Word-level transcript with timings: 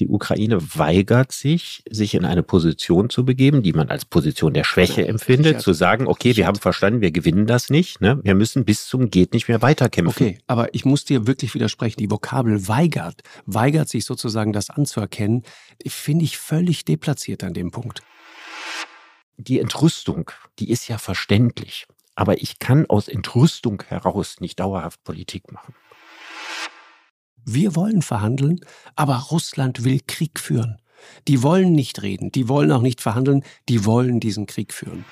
Die 0.00 0.08
Ukraine 0.08 0.58
weigert 0.78 1.30
sich, 1.30 1.82
sich 1.90 2.14
in 2.14 2.24
eine 2.24 2.42
Position 2.42 3.10
zu 3.10 3.26
begeben, 3.26 3.62
die 3.62 3.74
man 3.74 3.90
als 3.90 4.06
Position 4.06 4.54
der 4.54 4.64
Schwäche 4.64 5.06
empfindet, 5.06 5.60
zu 5.60 5.74
sagen, 5.74 6.06
okay, 6.06 6.34
wir 6.36 6.46
haben 6.46 6.56
verstanden, 6.56 7.02
wir 7.02 7.10
gewinnen 7.10 7.46
das 7.46 7.68
nicht, 7.68 8.00
ne? 8.00 8.18
wir 8.22 8.34
müssen 8.34 8.64
bis 8.64 8.86
zum 8.86 9.10
geht 9.10 9.34
nicht 9.34 9.48
mehr 9.48 9.60
weiterkämpfen. 9.60 10.26
Okay, 10.26 10.38
aber 10.46 10.74
ich 10.74 10.86
muss 10.86 11.04
dir 11.04 11.26
wirklich 11.26 11.54
widersprechen. 11.54 11.98
Die 11.98 12.10
Vokabel 12.10 12.66
weigert, 12.66 13.20
weigert 13.44 13.90
sich 13.90 14.06
sozusagen 14.06 14.54
das 14.54 14.70
anzuerkennen, 14.70 15.42
finde 15.86 16.24
ich 16.24 16.38
völlig 16.38 16.86
deplatziert 16.86 17.44
an 17.44 17.52
dem 17.52 17.70
Punkt. 17.70 18.00
Die 19.36 19.60
Entrüstung, 19.60 20.30
die 20.58 20.70
ist 20.70 20.88
ja 20.88 20.96
verständlich. 20.96 21.86
Aber 22.14 22.40
ich 22.40 22.58
kann 22.58 22.86
aus 22.86 23.06
Entrüstung 23.08 23.82
heraus 23.86 24.40
nicht 24.40 24.60
dauerhaft 24.60 25.04
Politik 25.04 25.52
machen. 25.52 25.74
Wir 27.44 27.74
wollen 27.74 28.02
verhandeln, 28.02 28.60
aber 28.96 29.16
Russland 29.30 29.84
will 29.84 30.00
Krieg 30.06 30.38
führen. 30.38 30.78
Die 31.28 31.42
wollen 31.42 31.72
nicht 31.72 32.02
reden, 32.02 32.30
die 32.30 32.48
wollen 32.48 32.70
auch 32.72 32.82
nicht 32.82 33.00
verhandeln, 33.00 33.42
die 33.68 33.84
wollen 33.84 34.20
diesen 34.20 34.46
Krieg 34.46 34.74
führen. 34.74 35.04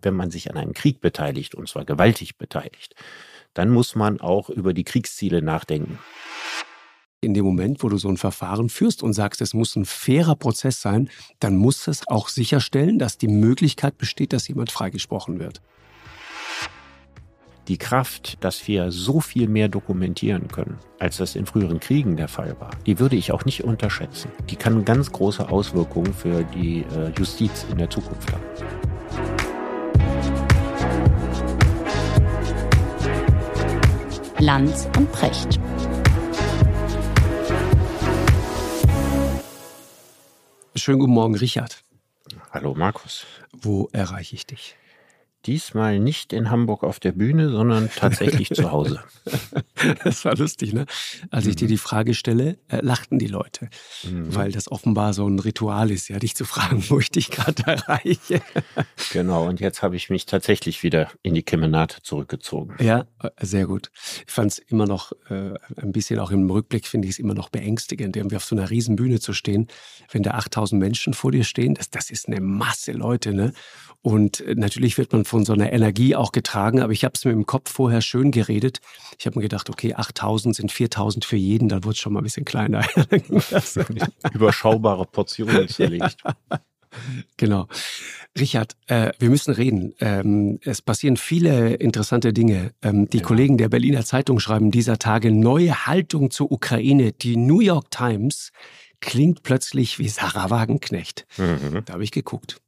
Wenn 0.00 0.14
man 0.14 0.30
sich 0.30 0.50
an 0.50 0.56
einem 0.56 0.72
Krieg 0.72 1.00
beteiligt, 1.00 1.54
und 1.54 1.68
zwar 1.68 1.84
gewaltig 1.84 2.38
beteiligt, 2.38 2.94
dann 3.54 3.70
muss 3.70 3.96
man 3.96 4.20
auch 4.20 4.48
über 4.50 4.72
die 4.72 4.84
Kriegsziele 4.84 5.42
nachdenken. 5.42 5.98
In 7.20 7.34
dem 7.34 7.44
Moment, 7.44 7.82
wo 7.82 7.88
du 7.88 7.98
so 7.98 8.08
ein 8.08 8.16
Verfahren 8.16 8.68
führst 8.68 9.02
und 9.02 9.12
sagst, 9.12 9.40
es 9.40 9.52
muss 9.52 9.74
ein 9.74 9.84
fairer 9.84 10.36
Prozess 10.36 10.80
sein, 10.80 11.10
dann 11.40 11.56
muss 11.56 11.88
es 11.88 12.06
auch 12.06 12.28
sicherstellen, 12.28 13.00
dass 13.00 13.18
die 13.18 13.26
Möglichkeit 13.26 13.98
besteht, 13.98 14.32
dass 14.32 14.46
jemand 14.46 14.70
freigesprochen 14.70 15.40
wird 15.40 15.60
die 17.68 17.76
Kraft, 17.76 18.42
dass 18.42 18.66
wir 18.66 18.90
so 18.90 19.20
viel 19.20 19.46
mehr 19.46 19.68
dokumentieren 19.68 20.48
können, 20.48 20.78
als 20.98 21.18
das 21.18 21.36
in 21.36 21.44
früheren 21.44 21.80
Kriegen 21.80 22.16
der 22.16 22.28
Fall 22.28 22.58
war, 22.58 22.70
die 22.86 22.98
würde 22.98 23.16
ich 23.16 23.30
auch 23.30 23.44
nicht 23.44 23.62
unterschätzen. 23.62 24.32
Die 24.48 24.56
kann 24.56 24.86
ganz 24.86 25.12
große 25.12 25.50
Auswirkungen 25.50 26.14
für 26.14 26.44
die 26.44 26.80
äh, 26.80 27.12
Justiz 27.18 27.66
in 27.70 27.76
der 27.78 27.90
Zukunft 27.90 28.32
haben. 28.32 28.42
Lanz 34.38 34.88
und 34.96 35.12
Precht. 35.12 35.60
Schönen 40.74 41.00
guten 41.00 41.12
Morgen, 41.12 41.34
Richard. 41.34 41.84
Hallo, 42.50 42.74
Markus. 42.74 43.26
Wo 43.52 43.90
erreiche 43.92 44.36
ich 44.36 44.46
dich? 44.46 44.76
Diesmal 45.48 45.98
nicht 45.98 46.34
in 46.34 46.50
Hamburg 46.50 46.84
auf 46.84 47.00
der 47.00 47.12
Bühne, 47.12 47.48
sondern 47.48 47.88
tatsächlich 47.96 48.50
zu 48.50 48.70
Hause. 48.70 49.02
Das 50.02 50.24
war 50.24 50.34
lustig, 50.34 50.72
ne? 50.72 50.86
Als 51.30 51.46
ich 51.46 51.54
dir 51.54 51.66
mhm. 51.66 51.70
die 51.70 51.78
Frage 51.78 52.14
stelle, 52.14 52.58
äh, 52.66 52.80
lachten 52.80 53.20
die 53.20 53.28
Leute, 53.28 53.70
mhm. 54.02 54.34
weil 54.34 54.50
das 54.50 54.72
offenbar 54.72 55.14
so 55.14 55.26
ein 55.28 55.38
Ritual 55.38 55.92
ist, 55.92 56.08
ja, 56.08 56.18
dich 56.18 56.34
zu 56.34 56.44
fragen, 56.44 56.82
wo 56.88 56.98
ich 56.98 57.10
dich 57.10 57.30
gerade 57.30 57.62
erreiche. 57.64 58.40
Genau, 59.12 59.46
und 59.46 59.60
jetzt 59.60 59.82
habe 59.82 59.96
ich 59.96 60.10
mich 60.10 60.26
tatsächlich 60.26 60.82
wieder 60.82 61.10
in 61.22 61.32
die 61.32 61.42
Kemenate 61.42 62.02
zurückgezogen. 62.02 62.74
Ja, 62.84 63.06
äh, 63.22 63.30
sehr 63.40 63.66
gut. 63.66 63.90
Ich 64.26 64.32
fand 64.32 64.52
es 64.52 64.58
immer 64.58 64.86
noch, 64.86 65.12
äh, 65.30 65.54
ein 65.76 65.92
bisschen 65.92 66.18
auch 66.18 66.30
im 66.30 66.50
Rückblick 66.50 66.86
finde 66.86 67.06
ich 67.06 67.14
es 67.14 67.18
immer 67.18 67.34
noch 67.34 67.48
beängstigend, 67.48 68.16
irgendwie 68.16 68.36
auf 68.36 68.44
so 68.44 68.56
einer 68.56 68.68
riesen 68.68 68.96
Bühne 68.96 69.20
zu 69.20 69.32
stehen, 69.32 69.68
wenn 70.10 70.24
da 70.24 70.32
8000 70.32 70.78
Menschen 70.78 71.14
vor 71.14 71.30
dir 71.30 71.44
stehen, 71.44 71.74
das, 71.74 71.88
das 71.90 72.10
ist 72.10 72.26
eine 72.26 72.40
Masse 72.40 72.92
Leute, 72.92 73.32
ne? 73.32 73.52
Und 74.02 74.40
äh, 74.40 74.54
natürlich 74.54 74.96
wird 74.96 75.12
man 75.12 75.24
von 75.24 75.37
so 75.44 75.52
einer 75.52 75.72
Energie 75.72 76.16
auch 76.16 76.32
getragen, 76.32 76.80
aber 76.80 76.92
ich 76.92 77.04
habe 77.04 77.12
es 77.14 77.24
mir 77.24 77.32
im 77.32 77.46
Kopf 77.46 77.70
vorher 77.70 78.00
schön 78.00 78.30
geredet. 78.30 78.80
Ich 79.18 79.26
habe 79.26 79.38
mir 79.38 79.42
gedacht, 79.42 79.70
okay, 79.70 79.94
8000 79.94 80.56
sind 80.56 80.72
4000 80.72 81.24
für 81.24 81.36
jeden, 81.36 81.68
dann 81.68 81.84
wird 81.84 81.94
es 81.94 82.00
schon 82.00 82.12
mal 82.12 82.20
ein 82.20 82.24
bisschen 82.24 82.44
kleiner. 82.44 82.84
Überschaubare 84.32 85.04
Portionen 85.06 85.68
zerlegt. 85.68 86.18
Ja. 86.50 86.60
Genau. 87.36 87.66
Richard, 88.38 88.76
äh, 88.86 89.12
wir 89.18 89.30
müssen 89.30 89.52
reden. 89.52 89.94
Ähm, 90.00 90.58
es 90.62 90.82
passieren 90.82 91.16
viele 91.16 91.74
interessante 91.74 92.32
Dinge. 92.32 92.72
Ähm, 92.82 93.08
die 93.10 93.18
ja. 93.18 93.22
Kollegen 93.22 93.58
der 93.58 93.68
Berliner 93.68 94.04
Zeitung 94.04 94.38
schreiben 94.38 94.70
dieser 94.70 94.98
Tage 94.98 95.32
neue 95.32 95.86
Haltung 95.86 96.30
zur 96.30 96.50
Ukraine. 96.52 97.12
Die 97.12 97.36
New 97.36 97.60
York 97.60 97.90
Times 97.90 98.52
klingt 99.00 99.42
plötzlich 99.42 99.98
wie 99.98 100.08
Sarah 100.08 100.50
Wagenknecht. 100.50 101.26
Mhm. 101.36 101.82
Da 101.84 101.94
habe 101.94 102.04
ich 102.04 102.10
geguckt. 102.10 102.60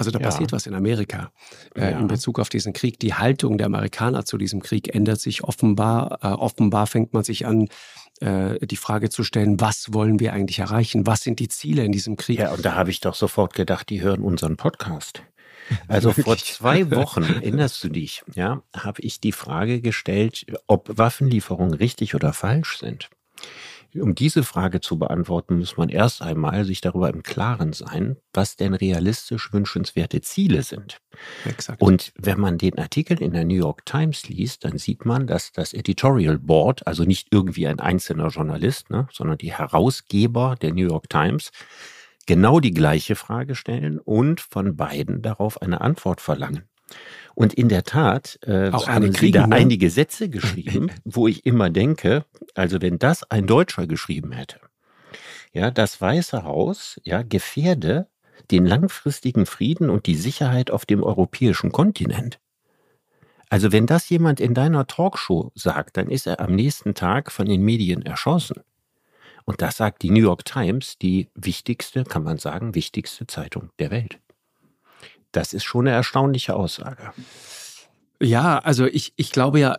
Also 0.00 0.10
da 0.10 0.18
ja. 0.18 0.24
passiert 0.24 0.50
was 0.50 0.66
in 0.66 0.74
Amerika 0.74 1.30
äh, 1.76 1.90
ja. 1.92 1.98
in 1.98 2.06
Bezug 2.06 2.40
auf 2.40 2.48
diesen 2.48 2.72
Krieg. 2.72 2.98
Die 3.00 3.12
Haltung 3.12 3.58
der 3.58 3.66
Amerikaner 3.66 4.24
zu 4.24 4.38
diesem 4.38 4.62
Krieg 4.62 4.94
ändert 4.94 5.20
sich 5.20 5.44
offenbar. 5.44 6.20
Äh, 6.22 6.28
offenbar 6.28 6.86
fängt 6.86 7.12
man 7.12 7.22
sich 7.22 7.44
an, 7.44 7.68
äh, 8.20 8.66
die 8.66 8.76
Frage 8.76 9.10
zu 9.10 9.24
stellen, 9.24 9.60
was 9.60 9.92
wollen 9.92 10.18
wir 10.18 10.32
eigentlich 10.32 10.58
erreichen? 10.58 11.06
Was 11.06 11.20
sind 11.20 11.38
die 11.38 11.48
Ziele 11.48 11.84
in 11.84 11.92
diesem 11.92 12.16
Krieg? 12.16 12.38
Ja, 12.38 12.52
und 12.52 12.64
da 12.64 12.76
habe 12.76 12.88
ich 12.90 13.00
doch 13.00 13.14
sofort 13.14 13.52
gedacht, 13.52 13.90
die 13.90 14.00
hören 14.00 14.22
unseren 14.22 14.56
Podcast. 14.56 15.22
Also 15.86 16.12
vor 16.14 16.38
zwei 16.38 16.90
Wochen, 16.90 17.22
erinnerst 17.22 17.84
du 17.84 17.90
dich, 17.90 18.22
ja, 18.34 18.62
habe 18.74 19.02
ich 19.02 19.20
die 19.20 19.32
Frage 19.32 19.82
gestellt, 19.82 20.46
ob 20.66 20.96
Waffenlieferungen 20.96 21.74
richtig 21.74 22.14
oder 22.14 22.32
falsch 22.32 22.78
sind. 22.78 23.10
Um 23.94 24.14
diese 24.14 24.44
Frage 24.44 24.80
zu 24.80 24.98
beantworten, 24.98 25.58
muss 25.58 25.76
man 25.76 25.88
erst 25.88 26.22
einmal 26.22 26.64
sich 26.64 26.80
darüber 26.80 27.10
im 27.10 27.22
Klaren 27.22 27.72
sein, 27.72 28.16
was 28.32 28.56
denn 28.56 28.74
realistisch 28.74 29.52
wünschenswerte 29.52 30.20
Ziele 30.20 30.62
sind. 30.62 31.00
Exakt. 31.44 31.82
Und 31.82 32.12
wenn 32.16 32.38
man 32.38 32.56
den 32.56 32.78
Artikel 32.78 33.20
in 33.20 33.32
der 33.32 33.44
New 33.44 33.56
York 33.56 33.84
Times 33.84 34.28
liest, 34.28 34.64
dann 34.64 34.78
sieht 34.78 35.04
man, 35.04 35.26
dass 35.26 35.50
das 35.52 35.72
Editorial 35.72 36.38
Board, 36.38 36.86
also 36.86 37.04
nicht 37.04 37.28
irgendwie 37.32 37.66
ein 37.66 37.80
einzelner 37.80 38.28
Journalist, 38.28 38.90
ne, 38.90 39.08
sondern 39.12 39.38
die 39.38 39.52
Herausgeber 39.52 40.54
der 40.60 40.72
New 40.72 40.86
York 40.86 41.08
Times, 41.08 41.50
genau 42.26 42.60
die 42.60 42.72
gleiche 42.72 43.16
Frage 43.16 43.56
stellen 43.56 43.98
und 43.98 44.40
von 44.40 44.76
beiden 44.76 45.20
darauf 45.20 45.60
eine 45.62 45.80
Antwort 45.80 46.20
verlangen. 46.20 46.64
Und 47.34 47.54
in 47.54 47.68
der 47.68 47.84
Tat 47.84 48.38
äh, 48.42 48.70
auch 48.70 48.88
haben 48.88 49.12
kriegen, 49.12 49.32
da 49.32 49.46
ne? 49.46 49.56
einige 49.56 49.90
Sätze 49.90 50.28
geschrieben, 50.28 50.90
wo 51.04 51.28
ich 51.28 51.46
immer 51.46 51.70
denke, 51.70 52.24
also 52.54 52.82
wenn 52.82 52.98
das 52.98 53.30
ein 53.30 53.46
Deutscher 53.46 53.86
geschrieben 53.86 54.32
hätte, 54.32 54.60
ja, 55.52 55.70
das 55.70 56.00
Weiße 56.00 56.44
Haus, 56.44 57.00
ja, 57.04 57.22
gefährde 57.22 58.08
den 58.50 58.66
langfristigen 58.66 59.46
Frieden 59.46 59.90
und 59.90 60.06
die 60.06 60.16
Sicherheit 60.16 60.70
auf 60.70 60.86
dem 60.86 61.02
europäischen 61.02 61.72
Kontinent. 61.72 62.40
Also 63.48 63.72
wenn 63.72 63.86
das 63.86 64.08
jemand 64.08 64.40
in 64.40 64.54
deiner 64.54 64.86
Talkshow 64.86 65.50
sagt, 65.54 65.96
dann 65.96 66.08
ist 66.08 66.26
er 66.26 66.40
am 66.40 66.54
nächsten 66.54 66.94
Tag 66.94 67.32
von 67.32 67.46
den 67.46 67.62
Medien 67.62 68.02
erschossen. 68.02 68.62
Und 69.44 69.62
das 69.62 69.76
sagt 69.76 70.02
die 70.02 70.10
New 70.10 70.20
York 70.20 70.44
Times, 70.44 70.98
die 70.98 71.28
wichtigste, 71.34 72.04
kann 72.04 72.22
man 72.22 72.38
sagen, 72.38 72.74
wichtigste 72.74 73.26
Zeitung 73.26 73.70
der 73.78 73.90
Welt. 73.90 74.20
Das 75.32 75.52
ist 75.52 75.64
schon 75.64 75.86
eine 75.86 75.96
erstaunliche 75.96 76.54
Aussage. 76.54 77.12
Ja, 78.22 78.58
also 78.58 78.84
ich, 78.84 79.14
ich 79.16 79.32
glaube 79.32 79.60
ja, 79.60 79.78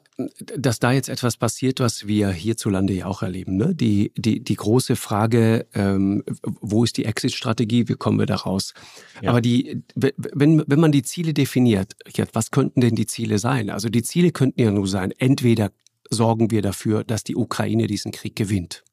dass 0.58 0.80
da 0.80 0.92
jetzt 0.92 1.10
etwas 1.10 1.38
passiert, 1.38 1.80
was 1.80 2.08
wir 2.08 2.32
hierzulande 2.32 2.92
ja 2.92 3.06
auch 3.06 3.22
erleben. 3.22 3.56
Ne? 3.56 3.76
Die, 3.76 4.12
die, 4.16 4.44
die 4.44 4.56
große 4.56 4.96
Frage, 4.96 5.68
ähm, 5.76 6.24
wo 6.42 6.84
ist 6.84 6.98
die 6.98 7.06
Exit-Strategie, 7.06 7.88
wie 7.88 7.94
kommen 7.94 8.18
wir 8.18 8.26
da 8.26 8.38
raus? 8.38 8.74
Ja. 9.22 9.30
Aber 9.30 9.42
die, 9.42 9.84
wenn, 9.94 10.64
wenn 10.66 10.80
man 10.80 10.92
die 10.92 11.04
Ziele 11.04 11.36
definiert, 11.36 11.94
was 12.34 12.50
könnten 12.50 12.82
denn 12.82 12.96
die 12.96 13.06
Ziele 13.06 13.38
sein? 13.38 13.70
Also 13.70 13.90
die 13.90 14.02
Ziele 14.02 14.32
könnten 14.32 14.60
ja 14.60 14.72
nur 14.72 14.88
sein, 14.88 15.14
entweder 15.20 15.72
sorgen 16.10 16.50
wir 16.50 16.64
dafür, 16.64 17.04
dass 17.04 17.24
die 17.24 17.36
Ukraine 17.36 17.86
diesen 17.86 18.12
Krieg 18.12 18.36
gewinnt. 18.36 18.84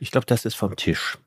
Ich 0.00 0.10
glaube, 0.10 0.26
das 0.26 0.46
ist 0.46 0.54
vom 0.54 0.76
Tisch. 0.76 1.18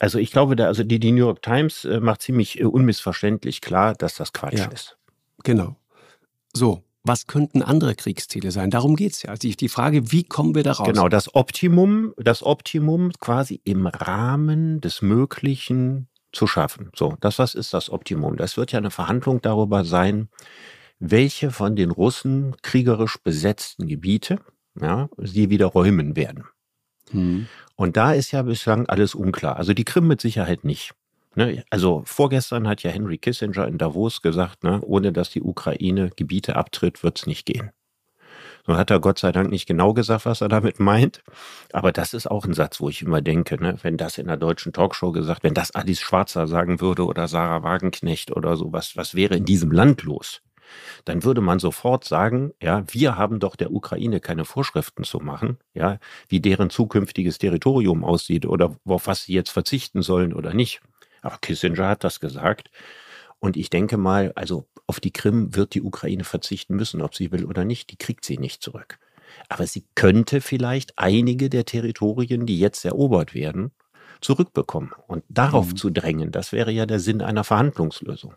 Also 0.00 0.18
ich 0.18 0.30
glaube, 0.30 0.56
da, 0.56 0.66
also 0.66 0.84
die, 0.84 0.98
die 0.98 1.12
New 1.12 1.24
York 1.24 1.42
Times 1.42 1.84
äh, 1.84 2.00
macht 2.00 2.22
ziemlich 2.22 2.60
äh, 2.60 2.64
unmissverständlich 2.64 3.60
klar, 3.60 3.94
dass 3.94 4.16
das 4.16 4.32
Quatsch 4.32 4.58
ja, 4.58 4.66
ist. 4.66 4.96
Genau. 5.42 5.76
So, 6.52 6.82
was 7.04 7.26
könnten 7.26 7.62
andere 7.62 7.94
Kriegsziele 7.94 8.50
sein? 8.50 8.70
Darum 8.70 8.96
geht 8.96 9.12
es 9.12 9.22
ja. 9.22 9.30
Also 9.30 9.40
die, 9.40 9.56
die 9.56 9.68
Frage, 9.68 10.10
wie 10.10 10.24
kommen 10.24 10.54
wir 10.54 10.62
da 10.62 10.72
raus? 10.72 10.86
Genau, 10.86 11.08
das 11.08 11.34
Optimum, 11.34 12.14
das 12.16 12.42
Optimum 12.42 13.12
quasi 13.20 13.60
im 13.64 13.86
Rahmen 13.86 14.80
des 14.80 15.02
Möglichen 15.02 16.08
zu 16.32 16.46
schaffen. 16.46 16.90
So, 16.94 17.16
das 17.20 17.38
was 17.38 17.54
ist 17.54 17.72
das 17.72 17.90
Optimum? 17.90 18.36
Das 18.36 18.56
wird 18.56 18.72
ja 18.72 18.78
eine 18.78 18.90
Verhandlung 18.90 19.40
darüber 19.40 19.84
sein, 19.84 20.28
welche 20.98 21.50
von 21.50 21.76
den 21.76 21.90
Russen 21.90 22.56
kriegerisch 22.62 23.18
besetzten 23.22 23.86
Gebiete 23.86 24.40
ja, 24.80 25.08
sie 25.18 25.50
wieder 25.50 25.66
räumen 25.66 26.16
werden. 26.16 26.44
Mhm. 27.12 27.48
Und 27.76 27.96
da 27.96 28.12
ist 28.12 28.32
ja 28.32 28.42
bislang 28.42 28.86
alles 28.86 29.14
unklar. 29.14 29.56
Also 29.56 29.74
die 29.74 29.84
Krim 29.84 30.06
mit 30.06 30.20
Sicherheit 30.20 30.64
nicht. 30.64 30.92
Ne? 31.34 31.64
Also 31.70 32.02
vorgestern 32.06 32.66
hat 32.66 32.82
ja 32.82 32.90
Henry 32.90 33.18
Kissinger 33.18 33.68
in 33.68 33.76
Davos 33.76 34.22
gesagt, 34.22 34.64
ne, 34.64 34.80
ohne 34.82 35.12
dass 35.12 35.30
die 35.30 35.42
Ukraine 35.42 36.10
Gebiete 36.16 36.56
abtritt, 36.56 37.02
wird 37.02 37.18
es 37.18 37.26
nicht 37.26 37.44
gehen. 37.44 37.70
Nun 38.66 38.78
hat 38.78 38.90
er 38.90 39.00
Gott 39.00 39.18
sei 39.18 39.30
Dank 39.32 39.50
nicht 39.50 39.66
genau 39.66 39.94
gesagt, 39.94 40.26
was 40.26 40.40
er 40.40 40.48
damit 40.48 40.80
meint. 40.80 41.22
Aber 41.72 41.92
das 41.92 42.14
ist 42.14 42.28
auch 42.28 42.46
ein 42.46 42.54
Satz, 42.54 42.80
wo 42.80 42.88
ich 42.88 43.02
immer 43.02 43.20
denke, 43.20 43.62
ne, 43.62 43.76
wenn 43.82 43.96
das 43.96 44.18
in 44.18 44.26
der 44.26 44.38
deutschen 44.38 44.72
Talkshow 44.72 45.12
gesagt, 45.12 45.44
wenn 45.44 45.54
das 45.54 45.70
Alice 45.72 46.00
Schwarzer 46.00 46.46
sagen 46.46 46.80
würde 46.80 47.04
oder 47.04 47.28
Sarah 47.28 47.62
Wagenknecht 47.62 48.32
oder 48.32 48.56
so, 48.56 48.72
was, 48.72 48.96
was 48.96 49.14
wäre 49.14 49.36
in 49.36 49.44
diesem 49.44 49.70
Land 49.70 50.02
los? 50.02 50.40
Dann 51.04 51.24
würde 51.24 51.40
man 51.40 51.58
sofort 51.58 52.04
sagen, 52.04 52.52
ja, 52.60 52.84
wir 52.88 53.16
haben 53.16 53.40
doch 53.40 53.56
der 53.56 53.72
Ukraine 53.72 54.20
keine 54.20 54.44
Vorschriften 54.44 55.04
zu 55.04 55.18
machen, 55.18 55.58
ja, 55.74 55.98
wie 56.28 56.40
deren 56.40 56.70
zukünftiges 56.70 57.38
Territorium 57.38 58.04
aussieht 58.04 58.46
oder 58.46 58.76
auf 58.84 59.06
was 59.06 59.24
sie 59.24 59.32
jetzt 59.32 59.50
verzichten 59.50 60.02
sollen 60.02 60.32
oder 60.32 60.54
nicht. 60.54 60.80
Aber 61.22 61.38
Kissinger 61.38 61.88
hat 61.88 62.04
das 62.04 62.20
gesagt. 62.20 62.70
Und 63.38 63.56
ich 63.56 63.70
denke 63.70 63.96
mal, 63.96 64.32
also 64.34 64.66
auf 64.86 65.00
die 65.00 65.12
Krim 65.12 65.54
wird 65.54 65.74
die 65.74 65.82
Ukraine 65.82 66.24
verzichten 66.24 66.76
müssen, 66.76 67.02
ob 67.02 67.14
sie 67.14 67.32
will 67.32 67.44
oder 67.44 67.64
nicht. 67.64 67.90
Die 67.90 67.96
kriegt 67.96 68.24
sie 68.24 68.38
nicht 68.38 68.62
zurück. 68.62 68.98
Aber 69.48 69.66
sie 69.66 69.84
könnte 69.94 70.40
vielleicht 70.40 70.94
einige 70.96 71.50
der 71.50 71.64
Territorien, 71.64 72.46
die 72.46 72.58
jetzt 72.58 72.84
erobert 72.84 73.34
werden, 73.34 73.72
zurückbekommen. 74.20 74.92
Und 75.06 75.24
darauf 75.28 75.72
mhm. 75.72 75.76
zu 75.76 75.90
drängen, 75.90 76.32
das 76.32 76.52
wäre 76.52 76.70
ja 76.70 76.86
der 76.86 77.00
Sinn 77.00 77.20
einer 77.22 77.44
Verhandlungslösung. 77.44 78.34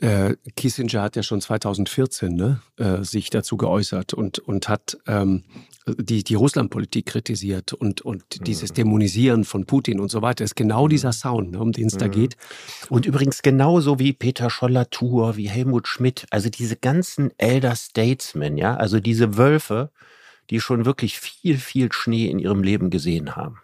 Äh, 0.00 0.34
Kissinger 0.56 1.02
hat 1.02 1.14
ja 1.14 1.22
schon 1.22 1.40
2014 1.40 2.34
ne, 2.34 2.60
äh, 2.78 3.04
sich 3.04 3.30
dazu 3.30 3.56
geäußert 3.56 4.12
und, 4.12 4.40
und 4.40 4.68
hat 4.68 4.98
ähm, 5.06 5.44
die, 5.86 6.24
die 6.24 6.34
Russlandpolitik 6.34 7.06
kritisiert 7.06 7.72
und, 7.72 8.00
und 8.00 8.24
mhm. 8.40 8.44
dieses 8.44 8.72
Dämonisieren 8.72 9.44
von 9.44 9.66
Putin 9.66 10.00
und 10.00 10.10
so 10.10 10.20
weiter. 10.20 10.42
ist 10.44 10.56
genau 10.56 10.88
dieser 10.88 11.08
mhm. 11.08 11.12
Sound, 11.12 11.50
ne, 11.52 11.60
um 11.60 11.70
den 11.70 11.86
es 11.86 11.94
mhm. 11.94 11.98
da 11.98 12.08
geht. 12.08 12.36
Und 12.88 13.06
übrigens 13.06 13.42
genauso 13.42 14.00
wie 14.00 14.12
Peter 14.12 14.50
Scholler-Tour, 14.50 15.36
wie 15.36 15.48
Helmut 15.48 15.86
Schmidt, 15.86 16.26
also 16.30 16.48
diese 16.48 16.74
ganzen 16.76 17.30
Elder 17.38 17.76
Statesmen, 17.76 18.56
ja, 18.56 18.74
also 18.74 18.98
diese 18.98 19.36
Wölfe, 19.36 19.90
die 20.50 20.60
schon 20.60 20.86
wirklich 20.86 21.20
viel, 21.20 21.56
viel 21.56 21.92
Schnee 21.92 22.26
in 22.26 22.40
ihrem 22.40 22.64
Leben 22.64 22.90
gesehen 22.90 23.36
haben 23.36 23.58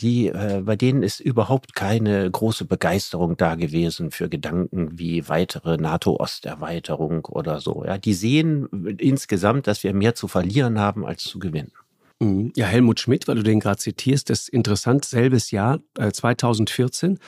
die, 0.00 0.28
äh, 0.28 0.62
bei 0.64 0.76
denen 0.76 1.02
ist 1.02 1.20
überhaupt 1.20 1.74
keine 1.74 2.30
große 2.30 2.64
Begeisterung 2.64 3.36
da 3.36 3.56
gewesen 3.56 4.10
für 4.10 4.28
Gedanken 4.28 4.98
wie 4.98 5.28
weitere 5.28 5.76
NATO-Osterweiterung 5.76 7.24
oder 7.26 7.60
so. 7.60 7.84
Ja, 7.84 7.98
die 7.98 8.14
sehen 8.14 8.68
insgesamt, 8.98 9.66
dass 9.66 9.82
wir 9.82 9.94
mehr 9.94 10.14
zu 10.14 10.28
verlieren 10.28 10.78
haben 10.78 11.04
als 11.04 11.24
zu 11.24 11.38
gewinnen. 11.38 11.72
Mhm. 12.20 12.52
Ja, 12.56 12.66
Helmut 12.66 13.00
Schmidt, 13.00 13.28
weil 13.28 13.36
du 13.36 13.42
den 13.42 13.60
gerade 13.60 13.78
zitierst, 13.78 14.30
das 14.30 14.42
ist 14.42 14.48
interessant, 14.48 15.04
selbes 15.04 15.50
Jahr, 15.50 15.80
äh, 15.98 16.10
2014, 16.10 17.18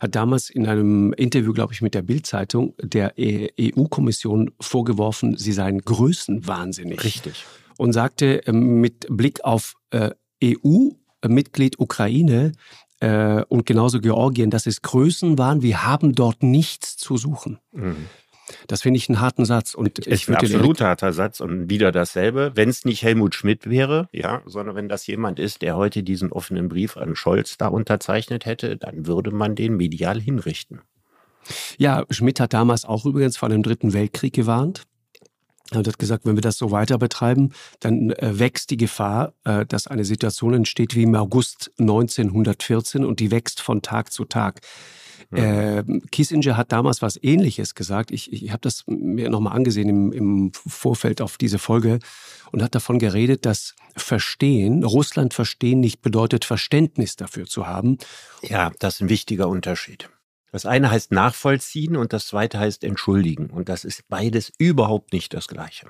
hat 0.00 0.14
damals 0.14 0.50
in 0.50 0.66
einem 0.66 1.12
Interview, 1.12 1.52
glaube 1.52 1.72
ich, 1.72 1.82
mit 1.82 1.94
der 1.94 2.02
Bild-Zeitung 2.02 2.74
der 2.80 3.14
EU-Kommission 3.18 4.50
vorgeworfen, 4.60 5.36
sie 5.36 5.52
seien 5.52 5.80
größenwahnsinnig. 5.80 7.02
Richtig. 7.04 7.44
Und 7.78 7.92
sagte 7.92 8.46
äh, 8.46 8.52
mit 8.52 9.06
Blick 9.08 9.44
auf 9.44 9.74
äh, 9.90 10.10
EU 10.42 10.90
Mitglied 11.28 11.78
Ukraine 11.78 12.52
äh, 13.00 13.42
und 13.48 13.66
genauso 13.66 14.00
Georgien, 14.00 14.50
dass 14.50 14.66
es 14.66 14.82
Größen 14.82 15.38
waren, 15.38 15.62
wir 15.62 15.84
haben 15.86 16.14
dort 16.14 16.42
nichts 16.42 16.96
zu 16.96 17.16
suchen. 17.16 17.58
Mhm. 17.72 18.06
Das 18.66 18.82
finde 18.82 18.98
ich 18.98 19.08
einen 19.08 19.20
harten 19.20 19.44
Satz. 19.44 19.74
Und 19.74 19.98
ich 20.00 20.06
ist 20.06 20.28
ein 20.28 20.36
absolut 20.36 20.80
harter 20.80 21.12
Satz 21.12 21.40
und 21.40 21.70
wieder 21.70 21.92
dasselbe. 21.92 22.52
Wenn 22.54 22.68
es 22.68 22.84
nicht 22.84 23.02
Helmut 23.02 23.34
Schmidt 23.34 23.68
wäre, 23.68 24.08
ja, 24.12 24.42
sondern 24.44 24.76
wenn 24.76 24.88
das 24.88 25.06
jemand 25.06 25.38
ist, 25.38 25.62
der 25.62 25.76
heute 25.76 26.02
diesen 26.02 26.30
offenen 26.30 26.68
Brief 26.68 26.96
an 26.96 27.16
Scholz 27.16 27.56
da 27.56 27.68
unterzeichnet 27.68 28.44
hätte, 28.44 28.76
dann 28.76 29.06
würde 29.06 29.30
man 29.30 29.54
den 29.54 29.76
medial 29.76 30.20
hinrichten. 30.20 30.82
Ja, 31.78 32.04
Schmidt 32.10 32.40
hat 32.40 32.52
damals 32.52 32.84
auch 32.84 33.04
übrigens 33.04 33.36
vor 33.36 33.48
dem 33.48 33.62
Dritten 33.62 33.92
Weltkrieg 33.92 34.34
gewarnt 34.34 34.84
und 35.72 35.88
hat 35.88 35.98
gesagt, 35.98 36.26
wenn 36.26 36.36
wir 36.36 36.42
das 36.42 36.58
so 36.58 36.70
weiter 36.70 36.98
betreiben, 36.98 37.52
dann 37.80 38.10
äh, 38.10 38.38
wächst 38.38 38.70
die 38.70 38.76
Gefahr, 38.76 39.32
äh, 39.44 39.64
dass 39.64 39.86
eine 39.86 40.04
Situation 40.04 40.54
entsteht 40.54 40.94
wie 40.94 41.04
im 41.04 41.14
August 41.14 41.70
1914 41.78 43.04
und 43.04 43.20
die 43.20 43.30
wächst 43.30 43.60
von 43.60 43.82
Tag 43.82 44.12
zu 44.12 44.24
Tag. 44.24 44.60
Ja. 45.32 45.78
Äh, 45.78 45.84
Kissinger 46.12 46.56
hat 46.56 46.70
damals 46.70 47.02
was 47.02 47.18
Ähnliches 47.22 47.74
gesagt. 47.74 48.10
Ich, 48.10 48.32
ich 48.32 48.50
habe 48.50 48.60
das 48.60 48.84
mir 48.86 49.30
nochmal 49.30 49.54
angesehen 49.54 49.88
im, 49.88 50.12
im 50.12 50.52
Vorfeld 50.52 51.20
auf 51.20 51.38
diese 51.38 51.58
Folge 51.58 51.98
und 52.52 52.62
hat 52.62 52.74
davon 52.74 52.98
geredet, 52.98 53.46
dass 53.46 53.74
Verstehen, 53.96 54.84
Russland 54.84 55.34
verstehen 55.34 55.80
nicht 55.80 56.02
bedeutet, 56.02 56.44
Verständnis 56.44 57.16
dafür 57.16 57.46
zu 57.46 57.66
haben. 57.66 57.98
Ja, 58.42 58.72
das 58.80 58.96
ist 58.96 59.00
ein 59.02 59.08
wichtiger 59.08 59.48
Unterschied. 59.48 60.10
Das 60.54 60.66
eine 60.66 60.88
heißt 60.88 61.10
nachvollziehen 61.10 61.96
und 61.96 62.12
das 62.12 62.28
zweite 62.28 62.60
heißt 62.60 62.84
entschuldigen. 62.84 63.50
Und 63.50 63.68
das 63.68 63.84
ist 63.84 64.08
beides 64.08 64.52
überhaupt 64.56 65.12
nicht 65.12 65.34
das 65.34 65.48
Gleiche. 65.48 65.88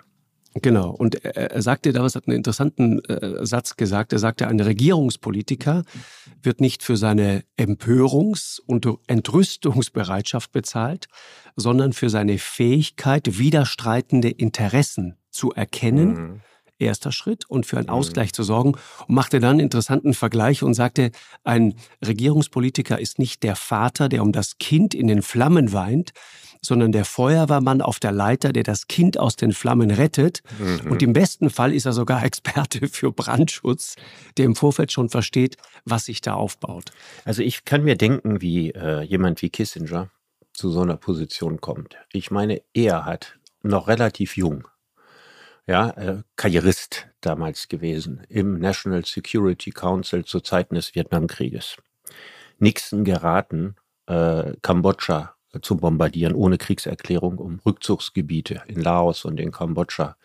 Genau. 0.54 0.88
Und 0.88 1.22
er 1.22 1.60
sagte 1.60 1.92
damals, 1.92 2.14
hat 2.14 2.28
einen 2.28 2.38
interessanten 2.38 3.04
äh, 3.04 3.44
Satz 3.44 3.76
gesagt. 3.76 4.14
Er 4.14 4.18
sagte, 4.18 4.48
ein 4.48 4.58
Regierungspolitiker 4.58 5.84
wird 6.42 6.62
nicht 6.62 6.82
für 6.82 6.96
seine 6.96 7.44
Empörungs- 7.58 8.58
und 8.58 8.88
Entrüstungsbereitschaft 9.06 10.50
bezahlt, 10.50 11.08
sondern 11.56 11.92
für 11.92 12.08
seine 12.08 12.38
Fähigkeit, 12.38 13.38
widerstreitende 13.38 14.30
Interessen 14.30 15.18
zu 15.28 15.52
erkennen. 15.52 16.08
Mhm 16.08 16.40
erster 16.84 17.12
Schritt 17.12 17.44
und 17.48 17.66
für 17.66 17.76
einen 17.76 17.86
mhm. 17.86 17.94
Ausgleich 17.94 18.32
zu 18.32 18.42
sorgen 18.42 18.76
und 19.06 19.14
machte 19.14 19.40
dann 19.40 19.52
einen 19.52 19.60
interessanten 19.60 20.14
Vergleich 20.14 20.62
und 20.62 20.74
sagte, 20.74 21.10
ein 21.42 21.74
Regierungspolitiker 22.04 22.98
ist 22.98 23.18
nicht 23.18 23.42
der 23.42 23.56
Vater, 23.56 24.08
der 24.08 24.22
um 24.22 24.32
das 24.32 24.58
Kind 24.58 24.94
in 24.94 25.06
den 25.06 25.22
Flammen 25.22 25.72
weint, 25.72 26.12
sondern 26.64 26.92
der 26.92 27.04
Feuerwehrmann 27.04 27.82
auf 27.82 28.00
der 28.00 28.12
Leiter, 28.12 28.52
der 28.52 28.62
das 28.62 28.88
Kind 28.88 29.18
aus 29.18 29.36
den 29.36 29.52
Flammen 29.52 29.90
rettet. 29.90 30.42
Mhm. 30.58 30.90
Und 30.90 31.02
im 31.02 31.12
besten 31.12 31.50
Fall 31.50 31.72
ist 31.72 31.84
er 31.84 31.92
sogar 31.92 32.24
Experte 32.24 32.88
für 32.88 33.12
Brandschutz, 33.12 33.96
der 34.36 34.46
im 34.46 34.56
Vorfeld 34.56 34.92
schon 34.92 35.08
versteht, 35.08 35.56
was 35.84 36.06
sich 36.06 36.20
da 36.20 36.34
aufbaut. 36.34 36.92
Also 37.24 37.42
ich 37.42 37.64
kann 37.64 37.84
mir 37.84 37.96
denken, 37.96 38.40
wie 38.40 38.70
äh, 38.70 39.02
jemand 39.02 39.42
wie 39.42 39.50
Kissinger 39.50 40.10
zu 40.52 40.70
so 40.70 40.80
einer 40.80 40.96
Position 40.96 41.60
kommt. 41.60 41.96
Ich 42.12 42.30
meine, 42.30 42.62
er 42.72 43.04
hat 43.04 43.38
noch 43.62 43.88
relativ 43.88 44.36
jung 44.36 44.68
ja, 45.66 45.90
äh, 45.90 46.22
Karrierist 46.36 47.08
damals 47.20 47.68
gewesen 47.68 48.22
im 48.28 48.58
National 48.58 49.04
Security 49.04 49.70
Council 49.70 50.24
zu 50.24 50.40
Zeiten 50.40 50.74
des 50.74 50.94
Vietnamkrieges. 50.94 51.76
Nixon 52.58 53.04
geraten, 53.04 53.76
äh, 54.06 54.52
Kambodscha 54.62 55.34
zu 55.62 55.76
bombardieren 55.76 56.34
ohne 56.34 56.58
Kriegserklärung, 56.58 57.38
um 57.38 57.60
Rückzugsgebiete 57.64 58.62
in 58.66 58.80
Laos 58.80 59.24
und 59.24 59.38
in 59.40 59.52
Kambodscha 59.52 60.16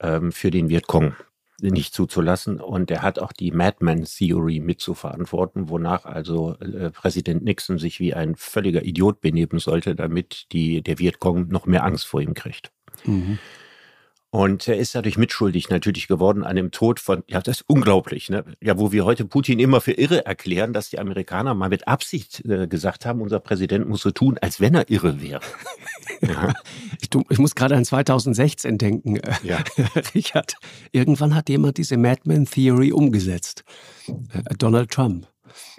ähm, 0.00 0.32
für 0.32 0.50
den 0.50 0.68
Vietcong 0.68 1.14
nicht 1.60 1.94
zuzulassen. 1.94 2.60
Und 2.60 2.90
er 2.90 3.02
hat 3.02 3.18
auch 3.18 3.32
die 3.32 3.52
Madman 3.52 4.04
Theory 4.04 4.60
mitzuverantworten, 4.60 5.68
wonach 5.68 6.04
also 6.04 6.56
äh, 6.58 6.90
Präsident 6.90 7.44
Nixon 7.44 7.78
sich 7.78 8.00
wie 8.00 8.14
ein 8.14 8.36
völliger 8.36 8.84
Idiot 8.84 9.20
benehmen 9.20 9.58
sollte, 9.58 9.94
damit 9.94 10.46
die, 10.52 10.82
der 10.82 10.98
Vietcong 10.98 11.48
noch 11.48 11.66
mehr 11.66 11.84
Angst 11.84 12.06
vor 12.06 12.20
ihm 12.20 12.34
kriegt. 12.34 12.72
Mhm. 13.04 13.38
Und 14.34 14.66
er 14.66 14.78
ist 14.78 14.94
dadurch 14.94 15.18
mitschuldig 15.18 15.68
natürlich 15.68 16.08
geworden 16.08 16.42
an 16.42 16.56
dem 16.56 16.70
Tod 16.70 17.00
von, 17.00 17.22
ja, 17.26 17.42
das 17.42 17.60
ist 17.60 17.64
unglaublich, 17.68 18.30
ne? 18.30 18.44
Ja, 18.62 18.78
wo 18.78 18.90
wir 18.90 19.04
heute 19.04 19.26
Putin 19.26 19.58
immer 19.58 19.82
für 19.82 19.92
irre 19.92 20.24
erklären, 20.24 20.72
dass 20.72 20.88
die 20.88 20.98
Amerikaner 20.98 21.52
mal 21.52 21.68
mit 21.68 21.86
Absicht 21.86 22.42
äh, 22.46 22.66
gesagt 22.66 23.04
haben, 23.04 23.20
unser 23.20 23.40
Präsident 23.40 23.86
muss 23.86 24.00
so 24.00 24.10
tun, 24.10 24.38
als 24.40 24.58
wenn 24.58 24.74
er 24.74 24.88
irre 24.88 25.20
wäre. 25.20 25.42
ja. 26.22 26.54
ich, 26.98 27.10
ich, 27.28 27.38
muss 27.38 27.54
gerade 27.54 27.76
an 27.76 27.84
2016 27.84 28.78
denken, 28.78 29.16
äh, 29.16 29.34
ja. 29.42 29.58
Richard. 30.14 30.54
Irgendwann 30.92 31.34
hat 31.34 31.50
jemand 31.50 31.76
diese 31.76 31.98
Madman 31.98 32.46
Theory 32.46 32.90
umgesetzt. 32.90 33.64
Äh, 34.08 34.54
Donald 34.56 34.90
Trump. 34.90 35.26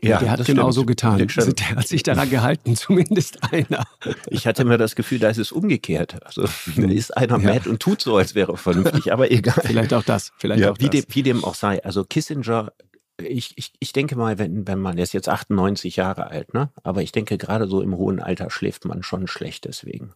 Ja, 0.02 0.20
der 0.20 0.32
hat 0.32 0.46
genauso 0.46 0.86
getan. 0.86 1.18
Der 1.18 1.76
hat 1.76 1.88
sich 1.88 2.04
daran 2.04 2.30
gehalten, 2.30 2.76
zumindest 2.78 3.40
einer. 3.52 3.86
Ich 4.30 4.48
hatte 4.48 4.66
mir 4.66 4.78
das 4.78 4.96
Gefühl, 4.96 5.20
da 5.20 5.30
ist 5.30 5.38
es 5.38 5.52
umgekehrt. 5.52 6.24
Also 6.26 6.48
da 6.76 6.88
ist 6.88 7.16
einer 7.16 7.40
ja. 7.40 7.54
mad 7.54 7.70
und 7.70 7.80
tut 7.80 8.02
so, 8.02 8.18
als 8.18 8.36
wäre 8.36 8.54
er 8.54 8.58
vernünftig, 8.58 9.12
aber 9.12 9.32
egal. 9.32 9.62
Vielleicht 9.66 9.94
auch 9.94 10.04
das. 10.04 10.32
Vielleicht 10.38 10.62
ja, 10.62 10.72
auch 10.72 10.80
wie, 10.80 10.90
das. 10.90 11.06
Dem, 11.06 11.16
wie 11.16 11.24
dem 11.24 11.44
auch 11.44 11.56
sei. 11.56 11.84
Also 11.84 12.04
Kissinger 12.04 12.72
ich, 13.18 13.54
ich, 13.58 13.74
ich 13.80 13.94
denke 13.94 14.16
mal, 14.16 14.40
wenn, 14.40 14.68
wenn 14.68 14.80
man, 14.80 14.96
der 14.96 15.04
ist 15.04 15.14
jetzt 15.14 15.30
98 15.30 15.96
Jahre 15.96 16.28
alt, 16.28 16.54
ne? 16.54 16.72
Aber 16.84 17.04
ich 17.04 17.12
denke, 17.12 17.38
gerade 17.38 17.68
so 17.68 17.82
im 17.82 17.96
hohen 17.96 18.20
Alter 18.20 18.50
schläft 18.50 18.86
man 18.86 19.04
schon 19.04 19.28
schlecht 19.28 19.66
deswegen. 19.66 20.14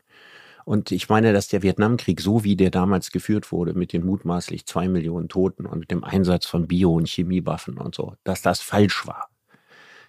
Und 0.66 0.92
ich 0.92 1.08
meine, 1.08 1.32
dass 1.32 1.48
der 1.48 1.64
Vietnamkrieg, 1.64 2.20
so 2.20 2.44
wie 2.44 2.58
der 2.58 2.72
damals 2.72 3.12
geführt 3.12 3.52
wurde, 3.52 3.74
mit 3.74 3.94
den 3.94 4.06
mutmaßlich 4.06 4.66
zwei 4.66 4.90
Millionen 4.90 5.30
Toten 5.30 5.66
und 5.66 5.80
mit 5.80 5.92
dem 5.92 6.04
Einsatz 6.04 6.46
von 6.46 6.68
Bio- 6.68 6.96
und 6.96 7.08
Chemiewaffen 7.08 7.78
und 7.78 7.96
so, 7.96 8.16
dass 8.26 8.42
das 8.42 8.60
falsch 8.60 9.08
war. 9.08 9.30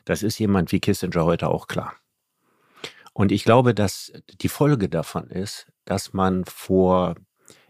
Das 0.09 0.23
ist 0.23 0.39
jemand 0.39 0.73
wie 0.73 0.81
Kissinger 0.81 1.27
heute 1.27 1.49
auch 1.49 1.67
klar. 1.67 1.93
Und 3.13 3.31
ich 3.31 3.45
glaube, 3.45 3.75
dass 3.75 4.11
die 4.41 4.49
Folge 4.49 4.89
davon 4.89 5.29
ist, 5.29 5.67
dass 5.85 6.15
man 6.15 6.47
vor 6.47 7.15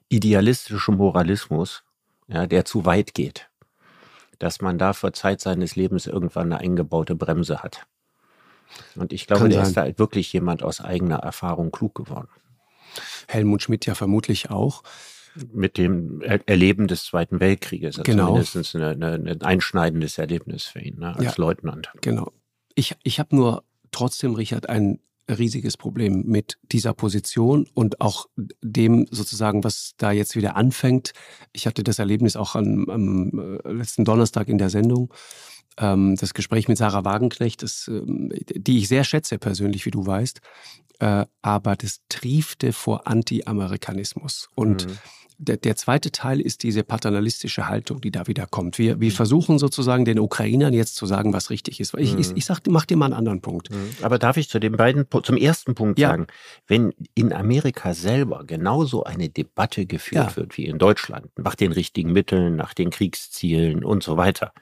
idealistischem 0.09 0.99
Moralismus, 0.99 1.83
ja, 2.29 2.47
der 2.47 2.65
zu 2.65 2.85
weit 2.85 3.13
geht, 3.13 3.51
dass 4.39 4.61
man 4.61 4.79
da 4.79 4.93
vor 4.93 5.13
Zeit 5.13 5.41
seines 5.41 5.75
Lebens 5.75 6.07
irgendwann 6.07 6.53
eine 6.53 6.61
eingebaute 6.61 7.17
Bremse 7.17 7.61
hat. 7.61 7.89
Und 8.95 9.13
ich 9.13 9.27
glaube, 9.27 9.49
der 9.49 9.63
ist 9.63 9.77
da 9.77 9.81
halt 9.81 9.99
wirklich 9.99 10.33
jemand 10.33 10.63
aus 10.63 10.81
eigener 10.81 11.17
Erfahrung 11.17 11.73
klug 11.73 11.97
geworden. 11.97 12.29
Helmut 13.27 13.63
Schmidt 13.63 13.85
ja 13.85 13.97
vermutlich 13.97 14.49
auch. 14.49 14.85
Mit 15.53 15.79
dem 15.79 16.21
Erleben 16.21 16.89
des 16.89 17.05
Zweiten 17.05 17.41
Weltkrieges. 17.41 17.99
Also 17.99 18.11
genau. 18.11 18.33
Mindestens 18.33 18.75
ein 18.75 19.43
einschneidendes 19.43 20.19
Erlebnis 20.19 20.65
für 20.65 20.81
ihn 20.81 20.99
ne, 20.99 21.15
als 21.17 21.25
ja, 21.25 21.33
Leutnant. 21.37 21.91
Genau. 22.01 22.33
Ich, 22.75 22.97
ich 23.03 23.19
habe 23.19 23.35
nur 23.35 23.65
trotzdem, 23.91 24.35
Richard, 24.35 24.69
ein 24.69 25.01
riesiges 25.29 25.77
Problem 25.77 26.25
mit 26.27 26.59
dieser 26.63 26.95
Position 26.95 27.67
und 27.75 28.01
auch 28.01 28.27
dem 28.63 29.07
sozusagen, 29.11 29.63
was 29.65 29.93
da 29.99 30.11
jetzt 30.11 30.37
wieder 30.37 30.57
anfängt. 30.57 31.13
Ich 31.53 31.67
hatte 31.67 31.83
das 31.83 31.99
Erlebnis 31.99 32.37
auch 32.37 32.55
am, 32.55 32.89
am 32.89 33.61
äh, 33.65 33.73
letzten 33.73 34.05
Donnerstag 34.05 34.49
in 34.49 34.59
der 34.59 34.71
Sendung. 34.71 35.13
Ähm, 35.77 36.17
das 36.17 36.35
Gespräch 36.35 36.69
mit 36.69 36.79
Sarah 36.79 37.05
Wagenknecht, 37.05 37.63
das, 37.63 37.89
ähm, 37.89 38.31
die 38.33 38.79
ich 38.79 38.89
sehr 38.89 39.05
schätze 39.05 39.39
persönlich, 39.39 39.85
wie 39.85 39.91
du 39.91 40.07
weißt, 40.07 40.41
äh, 41.01 41.27
aber 41.43 41.77
das 41.77 42.01
triefte 42.09 42.73
vor 42.73 43.07
Anti-Amerikanismus. 43.07 44.49
Und 44.55 44.87
mhm 44.87 44.99
der, 45.39 45.57
der 45.57 45.77
zweite 45.77 46.11
Teil 46.11 46.41
ist 46.41 46.65
diese 46.65 46.83
paternalistische 46.83 47.69
Haltung, 47.69 48.01
die 48.01 48.11
da 48.11 48.27
wieder 48.27 48.47
kommt. 48.47 48.77
Wir, 48.79 49.01
wir 49.01 49.11
mhm. 49.11 49.15
versuchen 49.15 49.59
sozusagen 49.59 50.05
den 50.05 50.19
Ukrainern 50.19 50.75
jetzt 50.75 50.97
zu 50.97 51.07
sagen, 51.07 51.33
was 51.33 51.51
richtig 51.51 51.79
ist. 51.81 51.95
Ich, 51.97 52.13
mhm. 52.13 52.19
ich, 52.19 52.37
ich 52.37 52.45
sag, 52.45 52.61
mach 52.69 52.85
dir 52.85 52.97
mal 52.97 53.07
einen 53.07 53.15
anderen 53.15 53.41
Punkt. 53.41 53.71
Mhm. 53.71 53.91
Aber 54.03 54.19
darf 54.19 54.37
ich 54.37 54.49
zu 54.49 54.59
den 54.59 54.73
beiden, 54.73 55.07
zum 55.23 55.37
ersten 55.37 55.75
Punkt 55.75 55.99
ja. 55.99 56.11
sagen, 56.11 56.27
wenn 56.67 56.93
in 57.15 57.33
Amerika 57.33 57.95
selber 57.95 58.45
genauso 58.45 59.05
eine 59.05 59.29
Debatte 59.29 59.87
geführt 59.87 60.31
ja. 60.31 60.37
wird 60.37 60.59
wie 60.59 60.67
in 60.67 60.79
Deutschland, 60.79 61.27
nach 61.39 61.55
den 61.55 61.71
richtigen 61.71 62.13
Mitteln, 62.13 62.57
nach 62.57 62.75
den 62.75 62.91
Kriegszielen 62.91 63.85
und 63.85 64.03
so 64.03 64.17
weiter, 64.17 64.53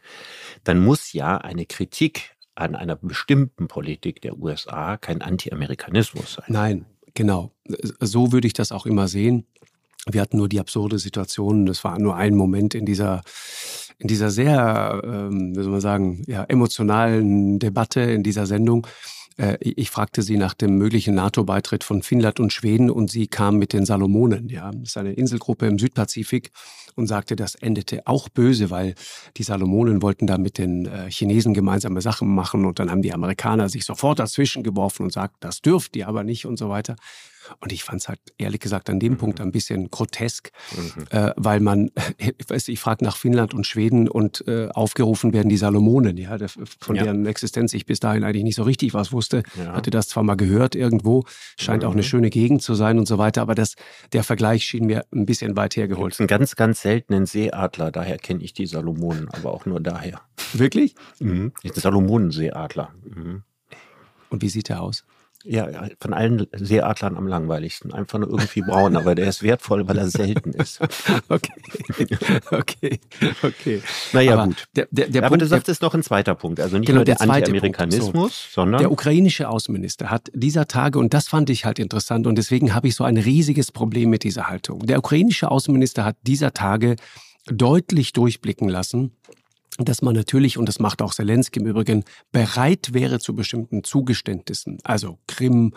dann 0.64 0.84
muss 0.84 1.14
ja 1.14 1.38
eine 1.38 1.64
Kritik 1.64 2.36
an 2.54 2.74
einer 2.74 2.96
bestimmten 2.96 3.66
Politik 3.66 4.20
der 4.20 4.38
USA 4.38 4.98
kein 4.98 5.22
Anti-Amerikanismus 5.22 6.34
sein. 6.34 6.46
Nein, 6.48 6.86
genau. 7.14 7.52
So 8.00 8.32
würde 8.32 8.46
ich 8.46 8.54
das 8.54 8.72
auch 8.72 8.86
immer 8.86 9.08
sehen. 9.08 9.46
Wir 10.08 10.20
hatten 10.20 10.36
nur 10.36 10.48
die 10.48 10.60
absurde 10.60 10.98
Situation, 11.00 11.66
das 11.66 11.82
war 11.82 11.98
nur 11.98 12.14
ein 12.14 12.36
Moment 12.36 12.76
in 12.76 12.86
dieser, 12.86 13.22
in 13.98 14.06
dieser 14.06 14.30
sehr, 14.30 15.02
ähm, 15.04 15.56
wie 15.56 15.62
soll 15.62 15.72
man 15.72 15.80
sagen, 15.80 16.22
ja, 16.28 16.44
emotionalen 16.44 17.58
Debatte 17.58 18.02
in 18.02 18.22
dieser 18.22 18.46
Sendung. 18.46 18.86
Äh, 19.36 19.56
ich 19.60 19.90
fragte 19.90 20.22
sie 20.22 20.36
nach 20.36 20.54
dem 20.54 20.78
möglichen 20.78 21.16
NATO-Beitritt 21.16 21.82
von 21.82 22.02
Finnland 22.02 22.38
und 22.38 22.52
Schweden 22.52 22.88
und 22.88 23.10
sie 23.10 23.26
kam 23.26 23.56
mit 23.56 23.72
den 23.72 23.84
Salomonen. 23.84 24.48
Ja, 24.48 24.70
das 24.70 24.90
ist 24.90 24.96
eine 24.96 25.12
Inselgruppe 25.12 25.66
im 25.66 25.76
Südpazifik 25.76 26.52
und 26.94 27.08
sagte, 27.08 27.34
das 27.34 27.56
endete 27.56 28.06
auch 28.06 28.28
böse, 28.28 28.70
weil 28.70 28.94
die 29.36 29.42
Salomonen 29.42 30.02
wollten 30.02 30.28
da 30.28 30.38
mit 30.38 30.56
den 30.56 30.86
äh, 30.86 31.10
Chinesen 31.10 31.52
gemeinsame 31.52 32.00
Sachen 32.00 32.32
machen 32.32 32.64
und 32.64 32.78
dann 32.78 32.92
haben 32.92 33.02
die 33.02 33.12
Amerikaner 33.12 33.68
sich 33.68 33.84
sofort 33.84 34.20
dazwischen 34.20 34.62
geworfen 34.62 35.02
und 35.02 35.12
sagt, 35.12 35.36
das 35.40 35.62
dürft 35.62 35.96
ihr 35.96 36.06
aber 36.06 36.22
nicht 36.22 36.46
und 36.46 36.58
so 36.58 36.68
weiter. 36.68 36.94
Und 37.60 37.72
ich 37.72 37.84
fand 37.84 38.00
es 38.00 38.08
halt 38.08 38.20
ehrlich 38.38 38.60
gesagt 38.60 38.90
an 38.90 39.00
dem 39.00 39.14
mhm. 39.14 39.18
Punkt 39.18 39.40
ein 39.40 39.52
bisschen 39.52 39.90
grotesk, 39.90 40.50
mhm. 40.76 41.04
äh, 41.10 41.32
weil 41.36 41.60
man, 41.60 41.90
ich 42.18 42.34
weiß, 42.48 42.68
ich 42.68 42.80
frage 42.80 43.04
nach 43.04 43.16
Finnland 43.16 43.54
und 43.54 43.66
Schweden 43.66 44.08
und 44.08 44.46
äh, 44.46 44.68
aufgerufen 44.68 45.32
werden 45.32 45.48
die 45.48 45.56
Salomonen, 45.56 46.16
ja, 46.16 46.36
von 46.80 46.96
ja. 46.96 47.04
deren 47.04 47.26
Existenz 47.26 47.74
ich 47.74 47.86
bis 47.86 48.00
dahin 48.00 48.24
eigentlich 48.24 48.44
nicht 48.44 48.56
so 48.56 48.62
richtig 48.62 48.94
was 48.94 49.12
wusste. 49.12 49.42
Ja. 49.56 49.72
Hatte 49.74 49.90
das 49.90 50.08
zwar 50.08 50.22
mal 50.22 50.36
gehört 50.36 50.74
irgendwo, 50.74 51.24
scheint 51.58 51.82
mhm. 51.82 51.88
auch 51.88 51.92
eine 51.92 52.02
mhm. 52.02 52.06
schöne 52.06 52.30
Gegend 52.30 52.62
zu 52.62 52.74
sein 52.74 52.98
und 52.98 53.06
so 53.06 53.18
weiter, 53.18 53.42
aber 53.42 53.54
das, 53.54 53.74
der 54.12 54.24
Vergleich 54.24 54.64
schien 54.64 54.86
mir 54.86 55.04
ein 55.12 55.26
bisschen 55.26 55.56
weit 55.56 55.76
hergeholt. 55.76 56.18
Einen 56.18 56.28
ganz, 56.28 56.56
ganz 56.56 56.82
seltenen 56.82 57.26
Seeadler, 57.26 57.90
daher 57.90 58.18
kenne 58.18 58.42
ich 58.42 58.52
die 58.52 58.66
Salomonen, 58.66 59.28
aber 59.30 59.52
auch 59.52 59.66
nur 59.66 59.80
daher. 59.80 60.20
Wirklich? 60.52 60.94
Mhm. 61.20 61.52
Salomonenseeadler. 61.64 62.92
Mhm. 63.04 63.42
Und 64.28 64.42
wie 64.42 64.48
sieht 64.48 64.70
er 64.70 64.82
aus? 64.82 65.04
Ja, 65.48 65.68
von 66.00 66.12
allen 66.12 66.46
Seeadlern 66.52 67.16
am 67.16 67.26
langweiligsten. 67.28 67.92
Einfach 67.92 68.18
nur 68.18 68.30
irgendwie 68.30 68.62
braun, 68.62 68.96
aber 68.96 69.14
der 69.14 69.28
ist 69.28 69.42
wertvoll, 69.42 69.86
weil 69.86 69.98
er 69.98 70.08
selten 70.08 70.50
ist. 70.50 70.80
okay, 71.28 72.18
okay, 72.50 73.00
okay. 73.42 73.82
Naja, 74.12 74.32
aber 74.32 74.46
gut. 74.46 74.64
Der, 74.74 74.88
der, 74.90 75.08
der 75.08 75.22
aber 75.22 75.28
Punkt, 75.28 75.42
du 75.42 75.46
sagst, 75.46 75.68
es 75.68 75.80
noch 75.80 75.94
ein 75.94 76.02
zweiter 76.02 76.34
Punkt. 76.34 76.58
Also 76.58 76.78
nicht 76.78 76.86
genau, 76.86 76.98
nur 76.98 77.04
der, 77.04 77.16
der 77.16 77.30
Anti-Amerikanismus, 77.30 78.48
so. 78.50 78.60
sondern. 78.60 78.80
Der 78.80 78.90
ukrainische 78.90 79.48
Außenminister 79.48 80.10
hat 80.10 80.30
dieser 80.34 80.66
Tage, 80.66 80.98
und 80.98 81.14
das 81.14 81.28
fand 81.28 81.48
ich 81.48 81.64
halt 81.64 81.78
interessant, 81.78 82.26
und 82.26 82.36
deswegen 82.36 82.74
habe 82.74 82.88
ich 82.88 82.96
so 82.96 83.04
ein 83.04 83.16
riesiges 83.16 83.70
Problem 83.70 84.10
mit 84.10 84.24
dieser 84.24 84.48
Haltung. 84.48 84.80
Der 84.86 84.98
ukrainische 84.98 85.50
Außenminister 85.50 86.04
hat 86.04 86.16
dieser 86.22 86.54
Tage 86.54 86.96
deutlich 87.46 88.12
durchblicken 88.12 88.68
lassen, 88.68 89.12
dass 89.78 90.02
man 90.02 90.14
natürlich, 90.14 90.58
und 90.58 90.68
das 90.68 90.78
macht 90.78 91.02
auch 91.02 91.14
Zelensky 91.14 91.60
im 91.60 91.66
Übrigen, 91.66 92.04
bereit 92.32 92.92
wäre 92.92 93.18
zu 93.18 93.34
bestimmten 93.34 93.84
Zugeständnissen, 93.84 94.78
also 94.84 95.18
Krim, 95.26 95.74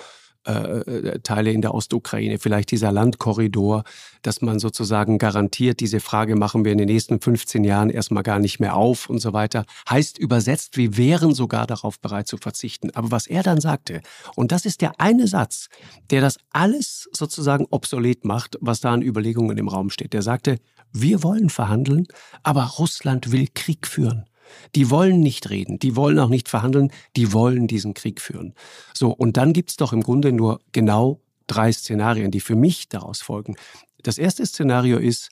äh, 0.48 0.52
äh, 0.52 1.20
Teile 1.20 1.52
in 1.52 1.62
der 1.62 1.74
Ostukraine, 1.74 2.40
vielleicht 2.40 2.72
dieser 2.72 2.92
Landkorridor, 2.94 3.84
dass 4.22 4.42
man 4.42 4.60
sozusagen 4.60 5.18
garantiert, 5.18 5.82
diese 5.82 6.00
Frage 6.00 6.38
machen 6.38 6.64
wir 6.64 6.72
in 6.72 6.78
den 6.78 6.88
nächsten 6.88 7.20
15 7.20 7.66
Jahren 7.66 7.90
erstmal 7.90 8.24
gar 8.24 8.40
nicht 8.40 8.60
mehr 8.60 8.76
auf 8.76 9.10
und 9.10 9.20
so 9.20 9.34
weiter. 9.34 9.66
Heißt 9.90 10.18
übersetzt, 10.18 10.78
wir 10.78 10.96
wären 10.96 11.34
sogar 11.34 11.68
darauf 11.68 12.00
bereit 12.00 12.28
zu 12.28 12.38
verzichten. 12.38 12.90
Aber 12.96 13.12
was 13.12 13.28
er 13.28 13.44
dann 13.44 13.60
sagte, 13.60 14.02
und 14.36 14.54
das 14.54 14.66
ist 14.66 14.82
der 14.82 15.00
eine 15.00 15.28
Satz, 15.28 15.68
der 16.10 16.22
das 16.22 16.38
alles 16.52 17.10
sozusagen 17.12 17.66
obsolet 17.70 18.24
macht, 18.24 18.58
was 18.62 18.80
da 18.80 18.94
an 18.94 19.02
Überlegungen 19.02 19.58
im 19.58 19.68
Raum 19.68 19.90
steht. 19.90 20.14
Der 20.14 20.22
sagte, 20.22 20.58
wir 20.94 21.22
wollen 21.22 21.50
verhandeln, 21.50 22.08
aber 22.44 22.64
Russland 22.64 23.32
will 23.32 23.48
Krieg 23.54 23.86
führen. 23.88 24.29
Die 24.76 24.90
wollen 24.90 25.20
nicht 25.20 25.50
reden, 25.50 25.80
die 25.80 25.96
wollen 25.96 26.20
auch 26.20 26.30
nicht 26.30 26.50
verhandeln, 26.50 26.92
die 27.16 27.34
wollen 27.34 27.68
diesen 27.68 27.94
Krieg 27.94 28.22
führen. 28.22 28.54
So, 28.94 29.12
und 29.12 29.38
dann 29.38 29.54
gibt's 29.54 29.78
doch 29.78 29.94
im 29.94 30.02
Grunde 30.02 30.32
nur 30.32 30.62
genau 30.72 31.22
drei 31.48 31.72
Szenarien, 31.72 32.32
die 32.32 32.40
für 32.40 32.56
mich 32.56 32.90
daraus 32.90 33.22
folgen. 33.22 33.56
Das 34.04 34.18
erste 34.18 34.46
Szenario 34.46 34.98
ist, 34.98 35.30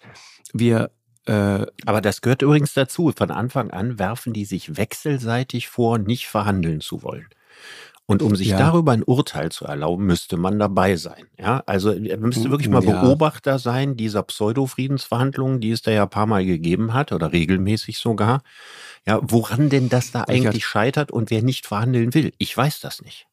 wir 0.54 0.92
äh, 1.26 1.66
aber 1.86 2.00
das 2.00 2.22
gehört 2.22 2.42
übrigens 2.42 2.74
dazu. 2.74 3.12
Von 3.16 3.32
Anfang 3.32 3.70
an 3.72 4.00
werfen 4.00 4.32
die 4.32 4.46
sich 4.46 4.78
wechselseitig 4.78 5.68
vor, 5.68 5.98
nicht 5.98 6.28
verhandeln 6.28 6.80
zu 6.80 7.04
wollen. 7.04 7.28
Und 8.10 8.22
um 8.22 8.38
sich 8.38 8.48
ja. 8.48 8.58
darüber 8.58 8.94
ein 8.94 9.04
Urteil 9.04 9.52
zu 9.52 9.66
erlauben, 9.66 10.06
müsste 10.06 10.38
man 10.38 10.58
dabei 10.58 10.96
sein. 10.96 11.28
Ja, 11.38 11.62
also 11.66 11.92
er 11.92 12.18
müsste 12.18 12.46
hm, 12.46 12.52
wirklich 12.52 12.70
mal 12.70 12.84
ja. 12.84 13.02
Beobachter 13.02 13.60
sein 13.60 13.98
dieser 13.98 14.24
Pseudo-Friedensverhandlungen, 14.24 15.60
die 15.60 15.72
es 15.72 15.82
da 15.82 15.92
ja 15.92 16.04
ein 16.04 16.10
paar 16.10 16.26
Mal 16.26 16.46
gegeben 16.46 16.94
hat 16.94 17.12
oder 17.12 17.34
regelmäßig 17.34 17.98
sogar. 17.98 18.44
Ja, 19.06 19.20
woran 19.22 19.70
denn 19.70 19.90
das 19.90 20.12
da 20.12 20.24
eigentlich 20.24 20.66
scheitert 20.66 21.12
und 21.12 21.32
wer 21.32 21.42
nicht 21.42 21.68
verhandeln 21.68 22.14
will? 22.14 22.32
Ich 22.38 22.56
weiß 22.56 22.80
das 22.80 23.02
nicht. 23.02 23.27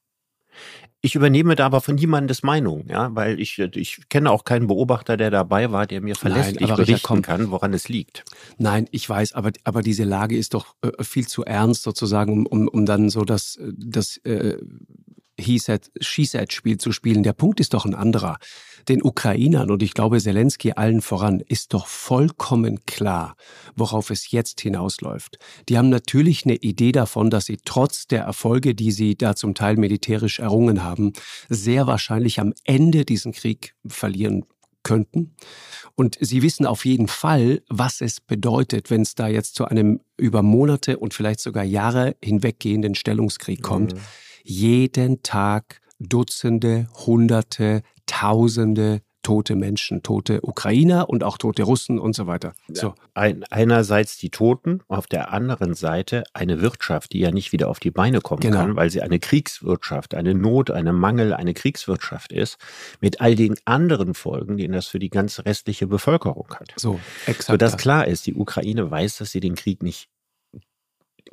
Ich 1.04 1.14
übernehme 1.14 1.54
da 1.54 1.66
aber 1.66 1.82
von 1.82 1.96
niemandes 1.96 2.42
Meinung, 2.42 2.87
ja, 2.88 3.14
weil 3.14 3.38
ich, 3.38 3.58
ich 3.58 4.08
kenne 4.08 4.30
auch 4.30 4.44
keinen 4.44 4.68
Beobachter, 4.68 5.18
der 5.18 5.30
dabei 5.30 5.70
war, 5.70 5.87
der 5.87 6.00
mir 6.00 6.14
verlässlich 6.14 6.66
Nein, 6.66 6.76
berichten 6.76 7.06
komm, 7.06 7.20
kann, 7.20 7.50
woran 7.50 7.75
es 7.75 7.90
liegt. 7.90 8.25
Nein, 8.56 8.88
ich 8.90 9.06
weiß, 9.06 9.34
aber, 9.34 9.52
aber 9.64 9.82
diese 9.82 10.04
Lage 10.04 10.34
ist 10.34 10.54
doch 10.54 10.76
äh, 10.80 11.04
viel 11.04 11.28
zu 11.28 11.44
ernst 11.44 11.82
sozusagen, 11.82 12.32
um, 12.32 12.46
um, 12.46 12.68
um 12.68 12.87
dann 12.87 13.11
so 13.11 13.26
das, 13.26 13.58
das 13.76 14.16
äh, 14.25 14.56
He 15.37 15.58
said, 15.58 15.90
She 16.00 16.25
said 16.25 16.54
Spiel 16.54 16.78
zu 16.78 16.90
spielen. 16.90 17.23
Der 17.23 17.34
Punkt 17.34 17.61
ist 17.61 17.75
doch 17.75 17.84
ein 17.84 17.94
anderer. 17.94 18.38
Den 18.88 19.03
Ukrainern 19.03 19.71
und 19.71 19.83
ich 19.83 19.95
glaube 19.95 20.21
Zelensky 20.21 20.73
allen 20.73 21.00
voran 21.00 21.41
ist 21.41 21.75
doch 21.75 21.87
vollkommen 21.87 22.85
klar, 22.87 23.37
worauf 23.76 24.11
es 24.11 24.31
jetzt 24.31 24.61
hinausläuft. 24.61 25.38
Die 25.69 25.79
haben 25.79 25.88
natürlich 25.88 26.45
eine 26.45 26.57
Idee 26.57 26.93
davon, 26.93 27.31
dass 27.31 27.47
sie 27.47 27.59
trotz 27.64 28.07
der 28.07 28.23
Erfolge, 28.23 28.75
die 28.75 28.93
sie 28.93 29.17
da 29.17 29.37
zum 29.37 29.55
Teil 29.55 29.76
militärisch 29.76 30.38
errungen 30.38 30.83
haben, 30.83 31.12
sehr 31.49 31.87
wahrscheinlich 31.87 32.41
am 32.41 32.53
Ende 32.64 33.05
diesen 33.05 33.33
Krieg 33.33 33.75
verlieren 33.87 34.45
könnten. 34.83 35.35
Und 35.95 36.19
sie 36.21 36.43
wissen 36.43 36.67
auf 36.67 36.85
jeden 36.85 37.09
Fall, 37.09 37.62
was 37.69 38.00
es 38.00 38.21
bedeutet, 38.21 38.91
wenn 38.91 39.03
es 39.03 39.14
da 39.14 39.29
jetzt 39.29 39.55
zu 39.55 39.64
einem 39.64 40.00
über 40.17 40.43
Monate 40.43 40.99
und 40.99 41.14
vielleicht 41.14 41.41
sogar 41.41 41.64
Jahre 41.64 42.17
hinweggehenden 42.23 42.95
Stellungskrieg 42.95 43.62
kommt. 43.62 43.95
Mhm 43.95 44.00
jeden 44.45 45.23
Tag 45.23 45.81
Dutzende, 45.99 46.88
Hunderte, 47.07 47.83
Tausende 48.06 49.02
tote 49.25 49.56
Menschen, 49.56 50.02
tote 50.02 50.40
Ukrainer 50.46 51.08
und 51.08 51.25
auch 51.25 51.38
tote 51.38 51.64
Russen 51.64 51.99
und 51.99 52.14
so 52.14 52.28
weiter. 52.28 52.52
So. 52.73 52.94
Ein, 53.14 53.42
einerseits 53.50 54.16
die 54.18 54.30
Toten, 54.30 54.82
auf 54.87 55.08
der 55.08 55.32
anderen 55.32 55.75
Seite 55.75 56.23
eine 56.32 56.61
Wirtschaft, 56.61 57.12
die 57.12 57.18
ja 57.18 57.32
nicht 57.32 57.50
wieder 57.50 57.68
auf 57.68 57.80
die 57.80 57.90
Beine 57.90 58.20
kommen 58.20 58.40
genau. 58.40 58.58
kann, 58.58 58.76
weil 58.76 58.90
sie 58.90 59.02
eine 59.02 59.18
Kriegswirtschaft, 59.18 60.14
eine 60.14 60.34
Not, 60.34 60.70
eine 60.70 60.92
Mangel, 60.92 61.32
eine 61.32 61.54
Kriegswirtschaft 61.54 62.32
ist, 62.32 62.58
mit 63.00 63.20
all 63.20 63.34
den 63.34 63.56
anderen 63.64 64.14
Folgen, 64.14 64.58
die 64.58 64.68
das 64.68 64.87
für 64.87 64.99
die 64.99 65.11
ganze 65.11 65.44
restliche 65.44 65.87
Bevölkerung 65.87 66.49
hat. 66.50 66.75
So, 66.76 67.00
exakt. 67.26 67.46
Sodass 67.46 67.73
das. 67.73 67.80
klar 67.80 68.06
ist, 68.06 68.26
die 68.26 68.34
Ukraine 68.34 68.90
weiß, 68.90 69.18
dass 69.18 69.32
sie 69.32 69.40
den 69.40 69.56
Krieg 69.56 69.82
nicht 69.82 70.08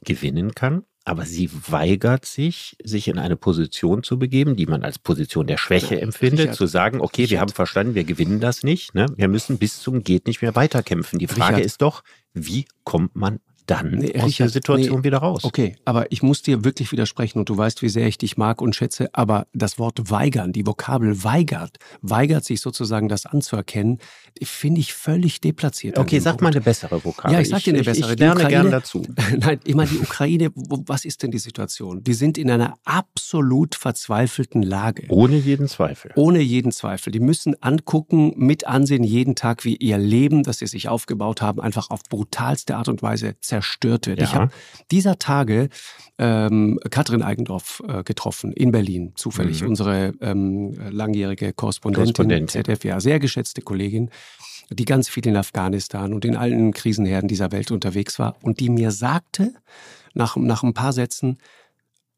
gewinnen 0.03 0.55
kann 0.55 0.85
aber 1.03 1.25
sie 1.25 1.49
weigert 1.67 2.25
sich, 2.25 2.77
sich 2.83 3.07
in 3.07 3.17
eine 3.17 3.35
Position 3.35 4.03
zu 4.03 4.19
begeben, 4.19 4.55
die 4.55 4.67
man 4.67 4.83
als 4.83 4.99
Position 4.99 5.47
der 5.47 5.57
Schwäche 5.57 5.99
empfindet, 5.99 6.39
Richard, 6.39 6.55
zu 6.55 6.67
sagen, 6.67 7.01
okay, 7.01 7.23
Richard. 7.23 7.31
wir 7.31 7.39
haben 7.41 7.51
verstanden, 7.51 7.95
wir 7.95 8.03
gewinnen 8.03 8.39
das 8.39 8.63
nicht, 8.63 8.93
ne? 8.93 9.07
wir 9.15 9.27
müssen 9.27 9.57
bis 9.57 9.79
zum 9.79 10.03
geht 10.03 10.27
nicht 10.27 10.41
mehr 10.41 10.55
weiterkämpfen. 10.55 11.17
Die 11.17 11.27
Frage 11.27 11.55
Richard. 11.55 11.65
ist 11.65 11.81
doch, 11.81 12.03
wie 12.33 12.65
kommt 12.83 13.15
man 13.15 13.39
dann 13.65 13.91
nee, 13.91 14.15
aus 14.15 14.27
Richard, 14.27 14.39
der 14.39 14.49
Situation 14.49 14.99
nee, 14.99 15.03
wieder 15.03 15.19
raus. 15.19 15.43
Okay, 15.43 15.75
aber 15.85 16.11
ich 16.11 16.23
muss 16.23 16.41
dir 16.41 16.63
wirklich 16.63 16.91
widersprechen 16.91 17.39
und 17.39 17.49
du 17.49 17.57
weißt, 17.57 17.81
wie 17.81 17.89
sehr 17.89 18.07
ich 18.07 18.17
dich 18.17 18.37
mag 18.37 18.61
und 18.61 18.75
schätze, 18.75 19.09
aber 19.13 19.47
das 19.53 19.79
Wort 19.79 20.09
weigern, 20.09 20.53
die 20.53 20.65
Vokabel 20.65 21.23
weigert, 21.23 21.77
weigert 22.01 22.45
sich 22.45 22.61
sozusagen 22.61 23.09
das 23.09 23.25
anzuerkennen, 23.25 23.99
finde 24.41 24.81
ich 24.81 24.93
völlig 24.93 25.41
deplatziert. 25.41 25.97
Okay, 25.97 26.19
sag 26.19 26.33
Punkt. 26.33 26.41
mal 26.43 26.49
eine 26.51 26.61
bessere 26.61 27.03
Vokabel. 27.03 27.33
Ja, 27.33 27.41
ich 27.41 27.49
sag 27.49 27.63
dir 27.63 27.73
eine 27.73 27.83
bessere. 27.83 28.07
Ich, 28.07 28.13
ich 28.13 28.19
lerne 28.19 28.47
gerne 28.47 28.69
dazu. 28.69 29.05
Nein, 29.37 29.59
ich 29.63 29.75
meine, 29.75 29.89
die 29.89 29.99
Ukraine, 29.99 30.51
was 30.55 31.05
ist 31.05 31.23
denn 31.23 31.31
die 31.31 31.39
Situation? 31.39 32.03
Die 32.03 32.13
sind 32.13 32.37
in 32.37 32.49
einer 32.49 32.77
absolut 32.85 33.75
verzweifelten 33.75 34.61
Lage. 34.61 35.05
Ohne 35.09 35.37
jeden 35.37 35.67
Zweifel. 35.67 36.11
Ohne 36.15 36.39
jeden 36.39 36.71
Zweifel. 36.71 37.11
Die 37.11 37.19
müssen 37.19 37.55
angucken, 37.61 38.33
mit 38.35 38.67
ansehen 38.67 39.03
jeden 39.03 39.35
Tag, 39.35 39.65
wie 39.65 39.75
ihr 39.75 39.97
Leben, 39.97 40.43
das 40.43 40.59
sie 40.59 40.67
sich 40.67 40.89
aufgebaut 40.89 41.41
haben, 41.41 41.59
einfach 41.61 41.89
auf 41.89 42.01
brutalste 42.09 42.75
Art 42.75 42.87
und 42.87 43.01
Weise 43.01 43.35
zerstört 43.51 44.07
wird. 44.07 44.19
Ja. 44.19 44.25
Ich 44.25 44.33
habe 44.33 44.51
dieser 44.91 45.19
Tage 45.19 45.67
ähm, 46.17 46.79
Katrin 46.89 47.21
Eigendorf 47.21 47.83
äh, 47.85 48.03
getroffen 48.03 48.53
in 48.53 48.71
Berlin, 48.71 49.11
zufällig, 49.15 49.61
mhm. 49.61 49.69
unsere 49.69 50.13
ähm, 50.21 50.73
langjährige 50.89 51.51
Korrespondentin, 51.51 52.13
Korrespondentin. 52.13 52.47
ZDF, 52.47 52.85
ja, 52.85 52.99
sehr 52.99 53.19
geschätzte 53.19 53.61
Kollegin 53.61 54.09
die 54.73 54.85
ganz 54.85 55.09
viel 55.09 55.27
in 55.27 55.35
Afghanistan 55.35 56.13
und 56.13 56.23
in 56.23 56.37
allen 56.37 56.71
Krisenherden 56.71 57.27
dieser 57.27 57.51
Welt 57.51 57.71
unterwegs 57.71 58.19
war 58.19 58.37
und 58.41 58.61
die 58.61 58.69
mir 58.69 58.91
sagte, 58.91 59.53
nach, 60.13 60.37
nach 60.37 60.63
ein 60.63 60.73
paar 60.73 60.93
Sätzen, 60.93 61.39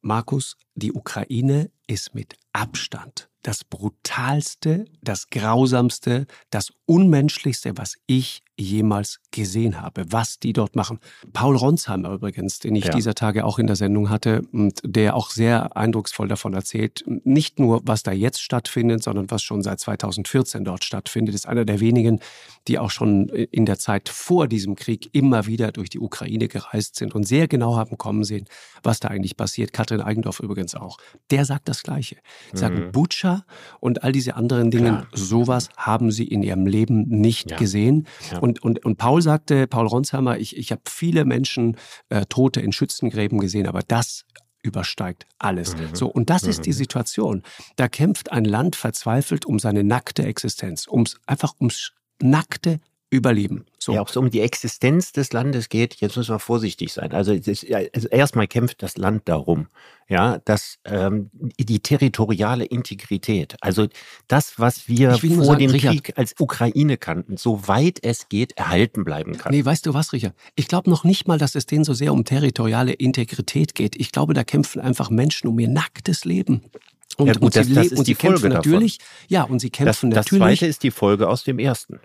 Markus, 0.02 0.56
die 0.76 0.94
Ukraine 0.94 1.72
ist 1.88 2.14
mit 2.14 2.36
Abstand 2.52 3.32
das 3.44 3.64
brutalste, 3.66 4.86
das 5.02 5.30
grausamste, 5.30 6.26
das 6.50 6.72
unmenschlichste, 6.86 7.78
was 7.78 7.96
ich 8.08 8.42
jemals 8.58 9.20
gesehen 9.32 9.82
habe, 9.82 10.06
was 10.10 10.38
die 10.38 10.54
dort 10.54 10.76
machen. 10.76 11.00
Paul 11.34 11.56
Ronsheimer 11.56 12.14
übrigens, 12.14 12.60
den 12.60 12.76
ich 12.76 12.86
ja. 12.86 12.92
dieser 12.94 13.16
Tage 13.16 13.46
auch 13.46 13.58
in 13.58 13.66
der 13.66 13.76
Sendung 13.76 14.10
hatte 14.10 14.44
und 14.52 14.80
der 14.86 15.16
auch 15.16 15.32
sehr 15.32 15.76
eindrucksvoll 15.76 16.28
davon 16.28 16.54
erzählt, 16.54 17.04
nicht 17.24 17.60
nur, 17.60 17.82
was 17.86 18.04
da 18.04 18.12
jetzt 18.12 18.42
stattfindet, 18.42 19.02
sondern 19.04 19.32
was 19.32 19.42
schon 19.42 19.64
seit 19.64 19.80
2014 19.80 20.66
dort 20.66 20.84
stattfindet, 20.84 21.34
ist 21.34 21.48
einer 21.48 21.66
der 21.66 21.80
wenigen, 21.80 22.20
die 22.68 22.78
auch 22.78 22.92
schon 22.92 23.28
in 23.30 23.66
der 23.66 23.80
Zeit 23.80 24.08
vor 24.10 24.48
diesem 24.48 24.76
Krieg 24.76 25.10
immer 25.14 25.48
wieder 25.48 25.72
durch 25.72 25.90
die 25.90 26.00
Ukraine 26.00 26.48
gereist 26.48 26.96
sind 26.96 27.16
und 27.16 27.24
sehr 27.28 27.48
genau 27.48 27.76
haben 27.76 27.98
kommen 27.98 28.24
sehen, 28.24 28.46
was 28.84 29.00
da 29.00 29.08
eigentlich 29.08 29.36
passiert. 29.36 29.74
Katrin 29.74 30.02
Eigendorf 30.02 30.40
übrigens 30.40 30.76
auch. 30.76 30.98
Der 31.32 31.46
sagt 31.46 31.68
das 31.68 31.82
Gleiche. 31.82 32.18
Die 32.54 32.58
sagen, 32.58 32.88
mhm. 32.88 32.92
Butscha 32.92 33.46
und 33.80 34.04
all 34.04 34.12
diese 34.12 34.36
anderen 34.36 34.70
Dinge, 34.70 35.08
sowas 35.14 35.70
haben 35.76 36.12
sie 36.12 36.26
in 36.26 36.44
ihrem 36.44 36.68
Leben 36.68 37.08
nicht 37.08 37.52
ja. 37.52 37.58
gesehen. 37.58 38.08
Ja. 38.32 38.43
Und, 38.44 38.62
und, 38.62 38.84
und 38.84 38.98
Paul 38.98 39.22
sagte, 39.22 39.68
Paul 39.68 39.88
Ronsheimer, 39.88 40.38
ich, 40.38 40.58
ich 40.58 40.74
habe 40.74 40.82
viele 40.86 41.24
Menschen, 41.24 41.78
äh, 42.10 42.26
Tote 42.26 42.60
in 42.60 42.74
Schützengräben 42.74 43.40
gesehen, 43.40 43.68
aber 43.68 43.84
das 43.88 44.26
übersteigt 44.62 45.26
alles. 45.40 45.78
Mhm. 45.78 45.96
So, 45.96 46.08
und 46.08 46.30
das 46.30 46.44
mhm. 46.44 46.50
ist 46.50 46.66
die 46.66 46.72
mhm. 46.72 46.76
Situation. 46.76 47.44
Da 47.78 47.88
kämpft 47.88 48.34
ein 48.34 48.44
Land 48.44 48.76
verzweifelt 48.76 49.46
um 49.46 49.60
seine 49.60 49.86
nackte 49.86 50.26
Existenz, 50.26 50.90
ums, 50.90 51.22
einfach 51.26 51.54
ums 51.62 51.94
nackte 52.22 52.82
Überleben. 53.14 53.66
So. 53.78 53.94
Ja, 53.94 54.02
ob 54.02 54.08
es 54.08 54.18
um 54.18 54.32
die 54.32 54.42
Existenz 54.42 55.12
des 55.12 55.34
Landes 55.34 55.70
geht, 55.70 55.94
jetzt 56.02 56.18
müssen 56.18 56.34
wir 56.34 56.40
vorsichtig 56.40 56.92
sein. 56.92 57.12
Also, 57.12 57.32
ist, 57.32 57.72
also 57.72 58.08
erstmal 58.08 58.48
kämpft 58.48 58.82
das 58.82 58.98
Land 58.98 59.30
darum, 59.30 59.68
ja, 60.10 60.40
dass 60.40 60.80
ähm, 60.84 61.30
die 61.60 61.80
territoriale 61.80 62.66
Integrität, 62.66 63.56
also 63.62 63.88
das, 64.28 64.58
was 64.58 64.88
wir 64.88 65.12
vor 65.16 65.46
sagen, 65.46 65.60
dem 65.60 65.70
Richard, 65.70 65.94
Krieg 66.04 66.18
als 66.18 66.34
Ukraine 66.40 66.98
kannten, 66.98 67.38
soweit 67.38 68.00
es 68.02 68.30
geht, 68.30 68.58
erhalten 68.58 69.04
bleiben 69.04 69.38
kann. 69.38 69.54
Nee, 69.54 69.64
weißt 69.64 69.86
du 69.86 69.94
was, 69.94 70.12
Richard? 70.12 70.34
Ich 70.56 70.68
glaube 70.68 70.90
noch 70.90 71.04
nicht 71.04 71.28
mal, 71.28 71.38
dass 71.38 71.54
es 71.54 71.68
denen 71.68 71.84
so 71.84 71.94
sehr 71.94 72.14
um 72.14 72.26
territoriale 72.26 72.94
Integrität 72.94 73.76
geht. 73.76 73.96
Ich 73.96 74.12
glaube, 74.12 74.34
da 74.34 74.44
kämpfen 74.44 74.82
einfach 74.82 75.12
Menschen 75.12 75.48
um 75.48 75.60
ihr 75.60 75.70
nacktes 75.70 76.26
Leben. 76.26 76.64
Und, 77.18 77.28
ja, 77.28 77.34
gut, 77.34 77.44
und 77.44 77.56
das, 77.56 77.68
sie, 77.68 77.74
das 77.76 77.88
ist 77.88 78.00
und 78.00 78.08
die 78.08 78.16
Folge 78.16 78.50
natürlich, 78.50 78.98
davon. 78.98 79.14
ja, 79.28 79.44
und 79.44 79.60
sie 79.60 79.70
kämpfen 79.70 80.10
das, 80.10 80.26
natürlich. 80.26 80.42
Das 80.42 80.60
zweite 80.60 80.66
ist 80.66 80.82
die 80.82 80.90
Folge 80.90 81.30
aus 81.30 81.44
dem 81.44 81.60
ersten. 81.60 82.00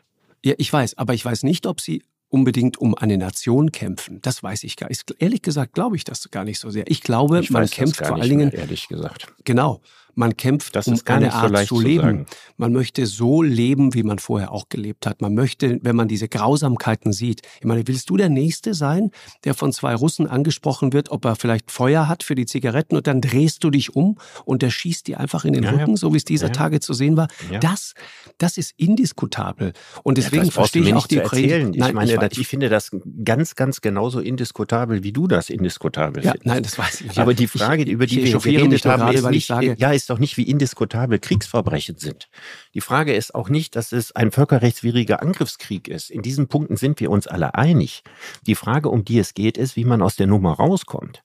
Ja, 0.45 0.55
ich 0.59 0.73
weiß, 0.73 0.99
aber 0.99 1.15
ich 1.15 1.25
weiß 1.25 1.43
nicht, 1.43 1.67
ob 1.67 1.81
sie 1.81 2.03
unbedingt 2.29 2.77
um 2.77 2.95
eine 2.95 3.17
Nation 3.17 3.73
kämpfen. 3.73 4.21
Das 4.23 4.43
weiß 4.43 4.65
ich 4.65 4.77
gar 4.77 4.89
nicht. 4.89 5.15
Ehrlich 5.19 5.43
gesagt 5.43 5.75
glaube 5.75 5.97
ich 5.97 6.05
das 6.05 6.31
gar 6.31 6.45
nicht 6.45 6.59
so 6.59 6.71
sehr. 6.71 6.85
Ich 6.91 7.03
glaube, 7.03 7.41
ich 7.41 7.51
man 7.51 7.69
kämpft 7.69 8.05
vor 8.07 8.17
allen 8.17 8.29
Dingen. 8.29 8.51
ehrlich 8.51 8.89
gesagt. 8.89 9.33
Genau. 9.45 9.81
Man 10.19 10.37
kämpft 10.37 10.75
das 10.75 10.89
um 10.89 10.99
eine 11.07 11.33
Art 11.33 11.57
so 11.59 11.77
zu 11.77 11.81
leben. 11.81 12.27
Zu 12.27 12.37
man 12.57 12.73
möchte 12.73 13.07
so 13.07 13.41
leben, 13.41 13.95
wie 13.95 14.03
man 14.03 14.19
vorher 14.19 14.53
auch 14.53 14.69
gelebt 14.69 15.07
hat. 15.07 15.23
Man 15.23 15.35
möchte, 15.35 15.79
wenn 15.83 15.95
man 15.95 16.09
diese 16.09 16.29
Grausamkeiten 16.29 17.13
sieht, 17.13 17.43
ich 17.61 17.67
meine, 17.67 17.87
willst 17.87 18.11
du 18.11 18.17
der 18.17 18.29
Nächste 18.29 18.75
sein, 18.75 19.11
der 19.45 19.55
von 19.55 19.73
zwei 19.73 19.95
Russen 19.95 20.27
angesprochen 20.27 20.93
wird, 20.93 21.11
ob 21.11 21.25
er 21.25 21.37
vielleicht 21.37 21.71
Feuer 21.71 22.09
hat 22.09 22.25
für 22.25 22.35
die 22.35 22.47
Zigaretten 22.47 22.97
und 22.97 23.07
dann 23.07 23.21
drehst 23.21 23.63
du 23.63 23.71
dich 23.71 23.95
um 23.95 24.19
und 24.45 24.63
der 24.63 24.71
schießt 24.71 25.07
dir 25.07 25.21
einfach 25.21 25.45
in 25.45 25.53
den 25.53 25.63
ja, 25.63 25.71
Rücken, 25.71 25.91
ja. 25.91 25.97
so 25.97 26.13
wie 26.13 26.17
es 26.17 26.25
dieser 26.25 26.49
ja, 26.49 26.53
Tage 26.53 26.81
zu 26.81 26.95
sehen 26.95 27.17
war. 27.17 27.29
Das, 27.61 27.95
das 28.39 28.59
ist 28.59 28.75
indiskutabel. 28.77 29.73
Und 30.03 30.19
deswegen 30.19 30.51
verstehe 30.51 30.83
ich 30.83 30.95
auch 30.95 31.07
die 31.07 31.21
Ukraine. 31.21 31.71
Ich 31.73 31.93
meine, 31.93 32.29
ich, 32.33 32.39
ich, 32.39 32.49
finde 32.49 32.69
das 32.69 32.91
ganz, 33.25 33.55
ganz 33.55 33.81
genauso 33.81 34.19
indiskutabel, 34.19 35.05
wie 35.05 35.13
du 35.13 35.29
das 35.29 35.49
indiskutabel 35.49 36.25
ja, 36.25 36.35
Nein, 36.43 36.63
das 36.63 36.79
weiß 36.79 37.03
ich 37.03 37.07
nicht. 37.09 37.19
Aber 37.19 37.35
die 37.35 37.47
Frage, 37.47 37.85
über 37.85 38.07
die 38.07 38.25
wir 38.25 38.39
geredet 38.39 38.85
haben, 38.85 39.15
ist 39.15 39.31
nicht, 39.31 39.47
sage, 39.47 39.77
ja, 39.79 39.93
ist 39.93 40.08
doch 40.11 40.19
nicht, 40.19 40.37
wie 40.37 40.49
indiskutabel 40.49 41.19
Kriegsverbrechen 41.19 41.99
sind. 41.99 42.29
Die 42.75 42.81
Frage 42.81 43.15
ist 43.15 43.35
auch 43.35 43.49
nicht, 43.49 43.77
dass 43.77 43.93
es 43.93 44.13
ein 44.13 44.31
völkerrechtswidriger 44.31 45.23
Angriffskrieg 45.23 45.89
ist. 45.89 46.11
In 46.11 46.23
diesen 46.23 46.49
Punkten 46.49 46.77
sind 46.77 47.01
wir 47.01 47.11
uns 47.11 47.27
alle 47.27 47.55
einig. 47.55 48.03
Die 48.47 48.55
Frage, 48.55 48.89
um 48.89 49.05
die 49.05 49.19
es 49.19 49.35
geht, 49.35 49.59
ist, 49.59 49.77
wie 49.77 49.85
man 49.85 50.03
aus 50.03 50.17
der 50.17 50.27
Nummer 50.27 50.53
rauskommt. 50.55 51.23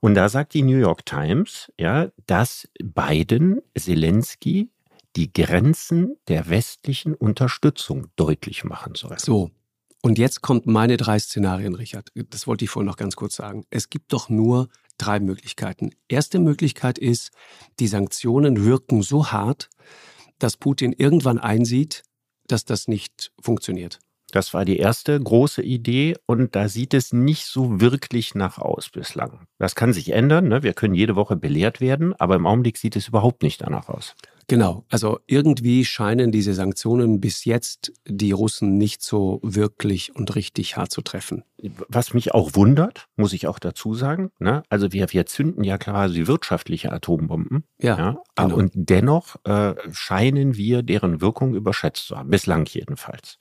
Und 0.00 0.14
da 0.14 0.28
sagt 0.28 0.54
die 0.54 0.62
New 0.62 0.78
York 0.78 1.06
Times, 1.06 1.72
ja, 1.78 2.08
dass 2.26 2.68
Biden, 2.82 3.60
Zelensky 3.76 4.70
die 5.16 5.32
Grenzen 5.32 6.16
der 6.28 6.48
westlichen 6.50 7.14
Unterstützung 7.14 8.08
deutlich 8.16 8.64
machen 8.64 8.94
soll. 8.94 9.18
So. 9.18 9.50
Und 10.02 10.18
jetzt 10.18 10.40
kommt 10.40 10.66
meine 10.66 10.98
drei 10.98 11.18
Szenarien, 11.18 11.74
Richard. 11.74 12.12
Das 12.14 12.46
wollte 12.46 12.64
ich 12.64 12.70
vorhin 12.70 12.86
noch 12.86 12.96
ganz 12.96 13.16
kurz 13.16 13.34
sagen. 13.34 13.64
Es 13.70 13.90
gibt 13.90 14.12
doch 14.12 14.28
nur 14.28 14.68
drei 14.98 15.20
Möglichkeiten. 15.20 15.90
Erste 16.08 16.38
Möglichkeit 16.38 16.98
ist, 16.98 17.30
die 17.78 17.88
Sanktionen 17.88 18.64
wirken 18.64 19.02
so 19.02 19.32
hart, 19.32 19.70
dass 20.38 20.56
Putin 20.56 20.92
irgendwann 20.92 21.38
einsieht, 21.38 22.02
dass 22.46 22.64
das 22.64 22.88
nicht 22.88 23.32
funktioniert. 23.40 23.98
Das 24.32 24.52
war 24.54 24.64
die 24.64 24.78
erste 24.78 25.18
große 25.18 25.62
Idee 25.62 26.16
und 26.26 26.56
da 26.56 26.68
sieht 26.68 26.94
es 26.94 27.12
nicht 27.12 27.46
so 27.46 27.80
wirklich 27.80 28.34
nach 28.34 28.58
aus 28.58 28.90
bislang. 28.90 29.46
Das 29.58 29.74
kann 29.74 29.92
sich 29.92 30.12
ändern, 30.12 30.48
ne? 30.48 30.62
wir 30.62 30.74
können 30.74 30.94
jede 30.94 31.16
Woche 31.16 31.36
belehrt 31.36 31.80
werden, 31.80 32.12
aber 32.14 32.34
im 32.34 32.46
Augenblick 32.46 32.76
sieht 32.76 32.96
es 32.96 33.08
überhaupt 33.08 33.42
nicht 33.42 33.60
danach 33.60 33.88
aus. 33.88 34.14
Genau, 34.48 34.84
also 34.90 35.18
irgendwie 35.26 35.84
scheinen 35.84 36.30
diese 36.30 36.54
Sanktionen 36.54 37.20
bis 37.20 37.44
jetzt 37.44 37.92
die 38.06 38.30
Russen 38.30 38.78
nicht 38.78 39.02
so 39.02 39.40
wirklich 39.42 40.14
und 40.14 40.36
richtig 40.36 40.76
hart 40.76 40.92
zu 40.92 41.02
treffen. 41.02 41.42
Was 41.88 42.14
mich 42.14 42.32
auch 42.34 42.54
wundert, 42.54 43.08
muss 43.16 43.32
ich 43.32 43.46
auch 43.48 43.58
dazu 43.58 43.94
sagen, 43.94 44.30
ne? 44.38 44.62
also 44.68 44.92
wir, 44.92 45.12
wir 45.12 45.26
zünden 45.26 45.64
ja 45.64 45.78
quasi 45.78 46.26
wirtschaftliche 46.26 46.92
Atombomben. 46.92 47.64
Ja. 47.80 47.98
ja? 47.98 48.16
Genau. 48.36 48.56
Und 48.56 48.72
dennoch 48.74 49.36
äh, 49.44 49.74
scheinen 49.92 50.56
wir 50.56 50.82
deren 50.82 51.20
Wirkung 51.20 51.54
überschätzt 51.54 52.06
zu 52.06 52.16
haben, 52.16 52.30
bislang 52.30 52.66
jedenfalls. 52.66 53.38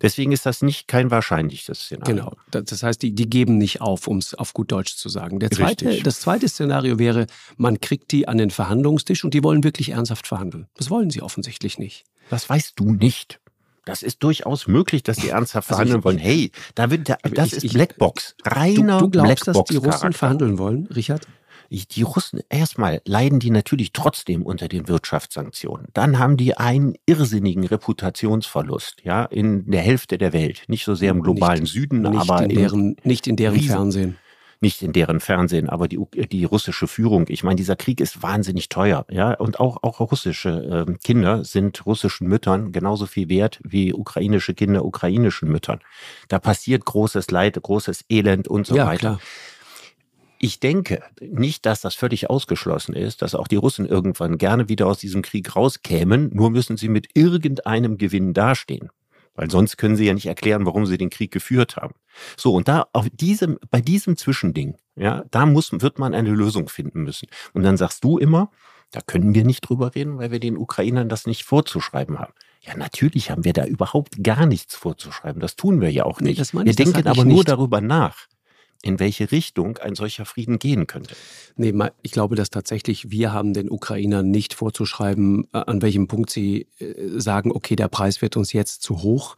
Deswegen 0.00 0.32
ist 0.32 0.44
das 0.44 0.62
nicht 0.62 0.88
kein 0.88 1.12
wahrscheinliches 1.12 1.78
Szenario. 1.78 2.16
Genau, 2.16 2.36
das 2.50 2.82
heißt, 2.82 3.00
die, 3.00 3.14
die 3.14 3.30
geben 3.30 3.56
nicht 3.58 3.80
auf, 3.80 4.08
um 4.08 4.18
es 4.18 4.34
auf 4.34 4.52
gut 4.52 4.72
Deutsch 4.72 4.96
zu 4.96 5.08
sagen. 5.08 5.38
Der 5.38 5.52
zweite, 5.52 6.02
das 6.02 6.20
zweite 6.20 6.48
Szenario 6.48 6.98
wäre, 6.98 7.26
man 7.56 7.80
kriegt 7.80 8.10
die 8.10 8.26
an 8.26 8.38
den 8.38 8.50
Verhandlungstisch 8.50 9.24
und 9.24 9.32
die 9.32 9.44
wollen 9.44 9.62
wirklich 9.62 9.90
ernsthaft 9.90 10.26
verhandeln 10.26 10.42
verhandeln. 10.42 10.66
Das 10.74 10.90
wollen 10.90 11.10
sie 11.10 11.22
offensichtlich 11.22 11.78
nicht. 11.78 12.04
Das 12.30 12.48
weißt 12.48 12.78
du 12.78 12.92
nicht. 12.92 13.40
Das 13.84 14.02
ist 14.02 14.22
durchaus 14.22 14.68
möglich, 14.68 15.02
dass 15.02 15.16
sie 15.16 15.30
ernsthaft 15.30 15.68
also 15.68 15.76
verhandeln 15.76 16.00
ich, 16.00 16.04
wollen. 16.04 16.18
Hey, 16.18 16.52
da 16.74 16.90
wird 16.90 17.08
der, 17.08 17.18
das 17.34 17.52
ich, 17.52 17.64
ist 17.64 17.72
Blackbox. 17.72 18.36
Reiner 18.44 18.98
du, 18.98 19.06
du 19.06 19.10
glaubst, 19.10 19.44
Blackbox 19.44 19.68
dass 19.68 19.80
die 19.80 19.86
Russen 19.86 20.12
verhandeln 20.12 20.58
wollen, 20.58 20.86
Richard? 20.86 21.26
Die 21.70 22.02
Russen, 22.02 22.40
erstmal 22.50 23.00
leiden 23.06 23.40
die 23.40 23.50
natürlich 23.50 23.94
trotzdem 23.94 24.42
unter 24.42 24.68
den 24.68 24.88
Wirtschaftssanktionen. 24.88 25.86
Dann 25.94 26.18
haben 26.18 26.36
die 26.36 26.54
einen 26.54 26.96
irrsinnigen 27.06 27.64
Reputationsverlust, 27.64 28.96
ja, 29.04 29.24
in 29.24 29.70
der 29.70 29.80
Hälfte 29.80 30.18
der 30.18 30.34
Welt. 30.34 30.64
Nicht 30.68 30.84
so 30.84 30.94
sehr 30.94 31.12
im 31.12 31.22
globalen 31.22 31.62
nicht, 31.62 31.72
Süden, 31.72 32.02
nicht 32.02 32.20
aber 32.20 32.42
in 32.42 32.50
deren, 32.50 32.96
nicht 33.04 33.26
in 33.26 33.36
deren 33.36 33.58
Fernsehen 33.58 34.18
nicht 34.62 34.82
in 34.82 34.92
deren 34.92 35.20
Fernsehen, 35.20 35.68
aber 35.68 35.88
die, 35.88 35.98
die 36.30 36.44
russische 36.44 36.86
Führung. 36.86 37.26
Ich 37.28 37.42
meine, 37.42 37.56
dieser 37.56 37.76
Krieg 37.76 38.00
ist 38.00 38.22
wahnsinnig 38.22 38.68
teuer, 38.68 39.04
ja, 39.10 39.34
und 39.34 39.60
auch, 39.60 39.82
auch 39.82 40.00
russische 40.00 40.86
äh, 40.88 40.92
Kinder 41.04 41.44
sind 41.44 41.84
russischen 41.84 42.28
Müttern 42.28 42.72
genauso 42.72 43.06
viel 43.06 43.28
wert 43.28 43.60
wie 43.64 43.92
ukrainische 43.92 44.54
Kinder 44.54 44.84
ukrainischen 44.84 45.50
Müttern. 45.50 45.80
Da 46.28 46.38
passiert 46.38 46.84
großes 46.84 47.30
Leid, 47.30 47.60
großes 47.60 48.04
Elend 48.08 48.48
und 48.48 48.66
so 48.66 48.76
ja, 48.76 48.86
weiter. 48.86 48.98
Klar. 48.98 49.20
Ich 50.44 50.58
denke 50.58 51.04
nicht, 51.20 51.66
dass 51.66 51.82
das 51.82 51.94
völlig 51.94 52.28
ausgeschlossen 52.28 52.94
ist, 52.94 53.22
dass 53.22 53.36
auch 53.36 53.46
die 53.46 53.54
Russen 53.54 53.86
irgendwann 53.86 54.38
gerne 54.38 54.68
wieder 54.68 54.88
aus 54.88 54.98
diesem 54.98 55.22
Krieg 55.22 55.54
rauskämen, 55.54 56.30
nur 56.32 56.50
müssen 56.50 56.76
sie 56.76 56.88
mit 56.88 57.10
irgendeinem 57.14 57.96
Gewinn 57.96 58.34
dastehen. 58.34 58.90
Weil 59.34 59.50
sonst 59.50 59.78
können 59.78 59.96
sie 59.96 60.04
ja 60.04 60.14
nicht 60.14 60.26
erklären, 60.26 60.66
warum 60.66 60.84
sie 60.84 60.98
den 60.98 61.10
Krieg 61.10 61.30
geführt 61.30 61.76
haben. 61.76 61.94
So, 62.36 62.54
und 62.54 62.68
da 62.68 62.86
auf 62.92 63.08
diesem, 63.10 63.58
bei 63.70 63.80
diesem 63.80 64.16
Zwischending, 64.16 64.76
ja, 64.94 65.24
da 65.30 65.46
muss, 65.46 65.72
wird 65.72 65.98
man 65.98 66.14
eine 66.14 66.30
Lösung 66.30 66.68
finden 66.68 67.02
müssen. 67.02 67.28
Und 67.54 67.62
dann 67.62 67.76
sagst 67.76 68.04
du 68.04 68.18
immer, 68.18 68.50
da 68.90 69.00
können 69.00 69.34
wir 69.34 69.44
nicht 69.44 69.62
drüber 69.62 69.94
reden, 69.94 70.18
weil 70.18 70.30
wir 70.30 70.40
den 70.40 70.58
Ukrainern 70.58 71.08
das 71.08 71.26
nicht 71.26 71.44
vorzuschreiben 71.44 72.18
haben. 72.18 72.34
Ja, 72.60 72.76
natürlich 72.76 73.30
haben 73.30 73.44
wir 73.44 73.54
da 73.54 73.64
überhaupt 73.64 74.22
gar 74.22 74.46
nichts 74.46 74.76
vorzuschreiben. 74.76 75.40
Das 75.40 75.56
tun 75.56 75.80
wir 75.80 75.90
ja 75.90 76.04
auch 76.04 76.20
nicht. 76.20 76.52
Nee, 76.54 76.64
wir 76.64 76.74
denken 76.74 77.06
aber 77.06 77.24
nur 77.24 77.42
darüber 77.42 77.80
nach 77.80 78.28
in 78.82 78.98
welche 78.98 79.30
Richtung 79.30 79.78
ein 79.78 79.94
solcher 79.94 80.24
Frieden 80.24 80.58
gehen 80.58 80.86
könnte. 80.86 81.14
Nee, 81.56 81.72
ich 82.02 82.10
glaube, 82.12 82.34
dass 82.34 82.50
tatsächlich 82.50 83.10
wir 83.10 83.32
haben 83.32 83.54
den 83.54 83.70
Ukrainern 83.70 84.30
nicht 84.30 84.54
vorzuschreiben, 84.54 85.46
äh, 85.52 85.58
an 85.58 85.80
welchem 85.82 86.08
Punkt 86.08 86.30
sie 86.30 86.66
äh, 86.78 87.18
sagen, 87.18 87.52
okay, 87.52 87.76
der 87.76 87.88
Preis 87.88 88.20
wird 88.20 88.36
uns 88.36 88.52
jetzt 88.52 88.82
zu 88.82 89.02
hoch. 89.02 89.36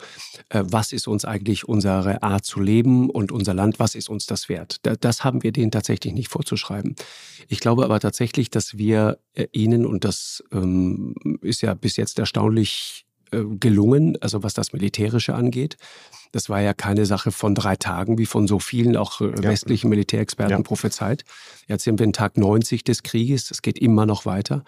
Äh, 0.48 0.64
was 0.66 0.92
ist 0.92 1.06
uns 1.06 1.24
eigentlich 1.24 1.68
unsere 1.68 2.22
Art 2.22 2.44
zu 2.44 2.60
leben 2.60 3.10
und 3.10 3.32
unser 3.32 3.54
Land, 3.54 3.78
was 3.78 3.94
ist 3.94 4.08
uns 4.08 4.26
das 4.26 4.48
wert? 4.48 4.80
Das 5.00 5.24
haben 5.24 5.42
wir 5.42 5.52
denen 5.52 5.70
tatsächlich 5.70 6.14
nicht 6.14 6.28
vorzuschreiben. 6.28 6.96
Ich 7.48 7.60
glaube 7.60 7.84
aber 7.84 8.00
tatsächlich, 8.00 8.50
dass 8.50 8.78
wir 8.78 9.18
ihnen, 9.52 9.84
und 9.84 10.04
das 10.04 10.42
ähm, 10.52 11.14
ist 11.42 11.60
ja 11.60 11.74
bis 11.74 11.96
jetzt 11.96 12.18
erstaunlich 12.18 13.04
gelungen, 13.58 14.16
also 14.20 14.42
was 14.42 14.54
das 14.54 14.72
Militärische 14.72 15.34
angeht, 15.34 15.76
das 16.32 16.48
war 16.48 16.60
ja 16.60 16.74
keine 16.74 17.06
Sache 17.06 17.30
von 17.30 17.54
drei 17.54 17.76
Tagen, 17.76 18.18
wie 18.18 18.26
von 18.26 18.46
so 18.46 18.58
vielen 18.58 18.96
auch 18.96 19.20
äh, 19.20 19.26
ja. 19.26 19.42
westlichen 19.42 19.88
Militärexperten 19.88 20.58
ja. 20.58 20.62
prophezeit. 20.62 21.24
Jetzt 21.68 21.84
sind 21.84 21.98
wir 21.98 22.04
in 22.04 22.12
Tag 22.12 22.36
90 22.36 22.84
des 22.84 23.02
Krieges, 23.02 23.50
es 23.50 23.62
geht 23.62 23.78
immer 23.78 24.06
noch 24.06 24.26
weiter. 24.26 24.64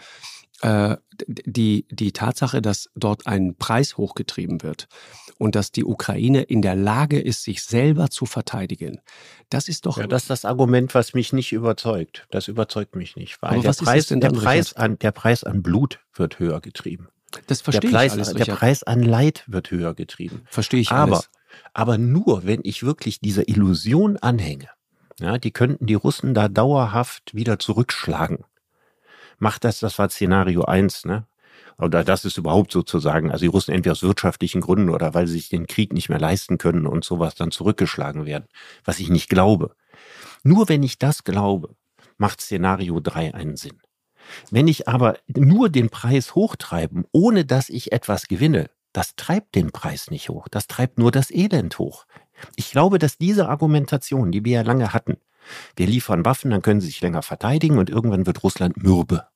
Äh, 0.63 0.97
die, 1.27 1.87
die 1.91 2.13
Tatsache, 2.13 2.63
dass 2.63 2.89
dort 2.95 3.27
ein 3.27 3.57
Preis 3.57 3.97
hochgetrieben 3.97 4.63
wird 4.63 4.89
und 5.39 5.55
dass 5.55 5.71
die 5.71 5.85
Ukraine 5.85 6.43
in 6.43 6.63
der 6.63 6.75
Lage 6.75 7.21
ist, 7.21 7.43
sich 7.43 7.63
selber 7.63 8.11
zu 8.11 8.27
verteidigen, 8.27 9.01
das 9.51 9.69
ist 9.69 9.87
doch. 9.87 9.99
Ja, 9.99 10.07
das 10.07 10.23
ist 10.23 10.31
das 10.31 10.45
Argument, 10.45 10.95
was 10.95 11.15
mich 11.15 11.33
nicht 11.33 11.53
überzeugt. 11.53 12.27
Das 12.31 12.49
überzeugt 12.49 12.97
mich 12.97 13.17
nicht. 13.17 13.41
Weil 13.43 13.61
der 13.61 13.73
Preis, 13.73 14.07
der, 14.09 14.31
Preis 14.31 14.73
an, 14.75 14.99
der 14.99 15.13
Preis 15.13 15.45
an 15.45 15.63
Blut 15.63 16.01
wird 16.15 16.39
höher 16.39 16.61
getrieben. 16.61 17.09
Das 17.47 17.61
verstehe 17.61 17.91
der 17.91 17.99
Preis, 17.99 18.17
ich 18.17 18.27
alles, 18.27 18.35
Der 18.35 18.55
Preis 18.55 18.83
an 18.83 19.03
Leid 19.03 19.45
wird 19.47 19.71
höher 19.71 19.95
getrieben. 19.95 20.43
Verstehe 20.51 20.81
ich 20.81 20.91
Aber 20.91 21.17
alles 21.17 21.31
aber 21.75 21.99
nur, 21.99 22.45
wenn 22.45 22.61
ich 22.63 22.83
wirklich 22.83 23.21
dieser 23.21 23.49
Illusion 23.49 24.17
anhänge. 24.17 24.69
Ja, 25.19 25.39
die 25.39 25.51
könnten 25.51 25.87
die 25.87 25.95
Russen 25.95 26.35
da 26.35 26.49
dauerhaft 26.49 27.35
wieder 27.35 27.59
zurückschlagen. 27.59 28.45
Macht 29.39 29.65
das, 29.65 29.81
das 29.81 29.99
war 29.99 30.09
Szenario 30.09 30.65
eins, 30.65 31.05
ne? 31.05 31.27
Oder 31.79 32.05
das 32.05 32.25
ist 32.25 32.39
überhaupt 32.39 32.73
sozusagen, 32.73 33.31
also 33.31 33.43
die 33.43 33.49
Russen 33.49 33.75
entweder 33.75 33.93
aus 33.93 34.03
wirtschaftlichen 34.03 34.63
Gründen 34.63 34.89
oder 34.89 35.13
weil 35.13 35.27
sie 35.27 35.35
sich 35.35 35.51
den 35.51 35.67
Krieg 35.67 35.93
nicht 35.93 36.09
mehr 36.09 36.19
leisten 36.19 36.57
können 36.57 36.87
und 36.87 37.05
sowas 37.05 37.35
dann 37.35 37.51
zurückgeschlagen 37.51 38.25
werden, 38.25 38.47
was 38.85 38.99
ich 38.99 39.11
nicht 39.11 39.29
glaube. 39.29 39.75
Nur 40.43 40.71
wenn 40.71 40.83
ich 40.83 40.99
das 40.99 41.25
glaube, 41.25 41.77
macht 42.17 42.41
Szenario 42.41 43.01
drei 43.01 43.35
einen 43.35 43.57
Sinn. 43.57 43.79
Wenn 44.51 44.69
ich 44.69 44.89
aber 44.89 45.19
nur 45.29 45.69
den 45.69 45.91
Preis 45.91 46.35
hochtreiben, 46.35 47.05
ohne 47.13 47.45
dass 47.45 47.69
ich 47.69 47.93
etwas 47.93 48.29
gewinne, 48.29 48.71
das 48.93 49.15
treibt 49.17 49.55
den 49.55 49.73
Preis 49.73 50.11
nicht 50.11 50.29
hoch, 50.29 50.49
das 50.49 50.67
treibt 50.69 50.99
nur 50.99 51.11
das 51.11 51.31
Elend 51.31 51.79
hoch. 51.79 52.07
Ich 52.57 52.71
glaube, 52.71 52.99
dass 52.99 53.19
diese 53.19 53.49
Argumentation, 53.49 54.33
die 54.33 54.45
wir 54.45 54.53
ja 54.53 54.63
lange 54.63 54.93
hatten, 54.93 55.19
wir 55.77 55.87
liefern 55.87 56.25
Waffen, 56.25 56.51
dann 56.51 56.63
können 56.63 56.81
sie 56.81 56.89
sich 56.89 57.01
länger 57.01 57.23
verteidigen 57.23 57.79
und 57.79 57.91
irgendwann 57.91 58.27
wird 58.27 58.43
Russland 58.43 58.83
mürbe. 58.83 59.27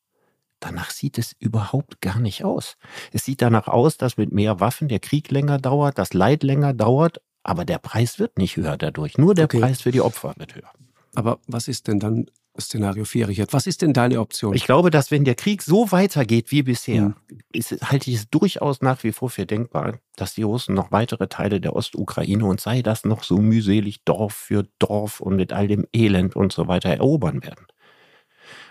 Danach 0.60 0.90
sieht 0.90 1.16
es 1.18 1.34
überhaupt 1.38 2.02
gar 2.02 2.18
nicht 2.18 2.44
aus. 2.44 2.76
Es 3.12 3.24
sieht 3.24 3.40
danach 3.40 3.66
aus, 3.66 3.96
dass 3.96 4.18
mit 4.18 4.32
mehr 4.32 4.60
Waffen 4.60 4.88
der 4.88 5.00
Krieg 5.00 5.30
länger 5.30 5.58
dauert, 5.58 5.98
das 5.98 6.12
Leid 6.12 6.42
länger 6.42 6.74
dauert, 6.74 7.22
aber 7.42 7.64
der 7.64 7.78
Preis 7.78 8.18
wird 8.18 8.36
nicht 8.36 8.56
höher 8.56 8.76
dadurch. 8.76 9.16
Nur 9.16 9.34
der 9.34 9.46
okay. 9.46 9.60
Preis 9.60 9.80
für 9.80 9.90
die 9.90 10.02
Opfer 10.02 10.34
wird 10.36 10.54
höher. 10.54 10.70
Aber 11.14 11.38
was 11.46 11.66
ist 11.66 11.88
denn 11.88 11.98
dann 11.98 12.26
Szenario 12.60 13.04
4, 13.04 13.28
Richard. 13.28 13.52
Was 13.52 13.66
ist 13.66 13.82
denn 13.82 13.92
deine 13.92 14.20
Option? 14.20 14.54
Ich 14.54 14.64
glaube, 14.64 14.90
dass 14.90 15.10
wenn 15.10 15.24
der 15.24 15.34
Krieg 15.34 15.62
so 15.62 15.90
weitergeht 15.92 16.50
wie 16.50 16.62
bisher, 16.62 17.02
hm. 17.02 17.14
ist, 17.52 17.72
halte 17.82 18.10
ich 18.10 18.16
es 18.16 18.30
durchaus 18.30 18.82
nach 18.82 19.02
wie 19.04 19.12
vor 19.12 19.30
für 19.30 19.46
denkbar, 19.46 19.98
dass 20.16 20.34
die 20.34 20.42
Russen 20.42 20.74
noch 20.74 20.92
weitere 20.92 21.28
Teile 21.28 21.60
der 21.60 21.74
Ostukraine 21.74 22.44
und 22.44 22.60
sei 22.60 22.82
das 22.82 23.04
noch 23.04 23.22
so 23.22 23.38
mühselig 23.38 24.04
Dorf 24.04 24.34
für 24.34 24.66
Dorf 24.78 25.20
und 25.20 25.36
mit 25.36 25.52
all 25.52 25.68
dem 25.68 25.86
Elend 25.92 26.36
und 26.36 26.52
so 26.52 26.68
weiter 26.68 26.90
erobern 26.90 27.42
werden. 27.42 27.66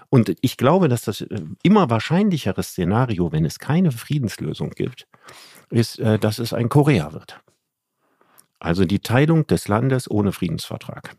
Und 0.10 0.36
ich 0.42 0.58
glaube, 0.58 0.90
dass 0.90 1.04
das 1.04 1.22
äh, 1.22 1.42
immer 1.64 1.90
wahrscheinlichere 1.90 2.64
Szenario, 2.64 3.32
wenn 3.32 3.46
es 3.46 3.60
keine 3.60 3.92
Friedenslösung 3.92 4.72
gibt, 4.72 5.08
ist, 5.70 6.00
äh, 6.00 6.18
dass 6.18 6.40
es 6.40 6.54
ein 6.54 6.70
Korea 6.70 7.14
wird. 7.14 7.40
Also 8.60 8.86
die 8.86 9.00
Teilung 9.00 9.48
des 9.48 9.68
Landes 9.68 10.10
ohne 10.10 10.32
Friedensvertrag. 10.32 11.16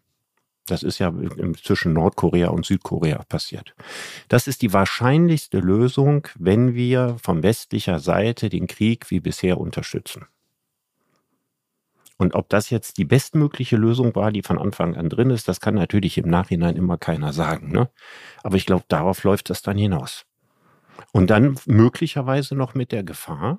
Das 0.71 0.83
ist 0.83 0.99
ja 0.99 1.13
zwischen 1.63 1.93
Nordkorea 1.93 2.49
und 2.49 2.65
Südkorea 2.65 3.23
passiert. 3.29 3.75
Das 4.29 4.47
ist 4.47 4.63
die 4.63 4.73
wahrscheinlichste 4.73 5.59
Lösung, 5.59 6.27
wenn 6.39 6.75
wir 6.75 7.17
von 7.23 7.43
westlicher 7.43 7.99
Seite 7.99 8.49
den 8.49 8.67
Krieg 8.67 9.11
wie 9.11 9.21
bisher 9.21 9.59
unterstützen. 9.59 10.27
Und 12.21 12.35
ob 12.35 12.51
das 12.51 12.69
jetzt 12.69 12.99
die 12.99 13.07
bestmögliche 13.07 13.77
Lösung 13.77 14.15
war, 14.15 14.31
die 14.31 14.43
von 14.43 14.59
Anfang 14.59 14.95
an 14.95 15.09
drin 15.09 15.31
ist, 15.31 15.49
das 15.49 15.59
kann 15.59 15.75
natürlich 15.75 16.19
im 16.19 16.29
Nachhinein 16.29 16.77
immer 16.77 16.99
keiner 16.99 17.33
sagen. 17.33 17.73
Ne? 17.73 17.89
Aber 18.43 18.57
ich 18.57 18.67
glaube, 18.67 18.85
darauf 18.89 19.25
läuft 19.25 19.49
das 19.49 19.63
dann 19.63 19.79
hinaus. 19.79 20.27
Und 21.13 21.31
dann 21.31 21.57
möglicherweise 21.65 22.55
noch 22.55 22.75
mit 22.75 22.93
der 22.93 23.05
Gefahr, 23.05 23.59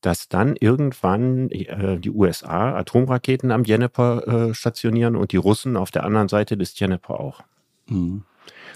dass 0.00 0.28
dann 0.28 0.56
irgendwann 0.56 1.50
äh, 1.50 1.98
die 1.98 2.10
USA 2.10 2.76
Atomraketen 2.76 3.50
am 3.50 3.64
Djeneper 3.64 4.48
äh, 4.50 4.54
stationieren 4.54 5.16
und 5.16 5.32
die 5.32 5.36
Russen 5.36 5.76
auf 5.76 5.90
der 5.90 6.04
anderen 6.04 6.28
Seite 6.28 6.56
des 6.56 6.74
Djeneper 6.74 7.20
auch. 7.20 7.42
Mhm. 7.86 8.22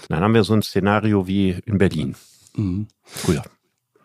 Dann 0.09 0.21
haben 0.21 0.33
wir 0.33 0.43
so 0.43 0.53
ein 0.53 0.61
Szenario 0.61 1.27
wie 1.27 1.57
in 1.65 1.77
Berlin. 1.77 2.15
Mhm. 2.55 2.87
Früher. 3.03 3.43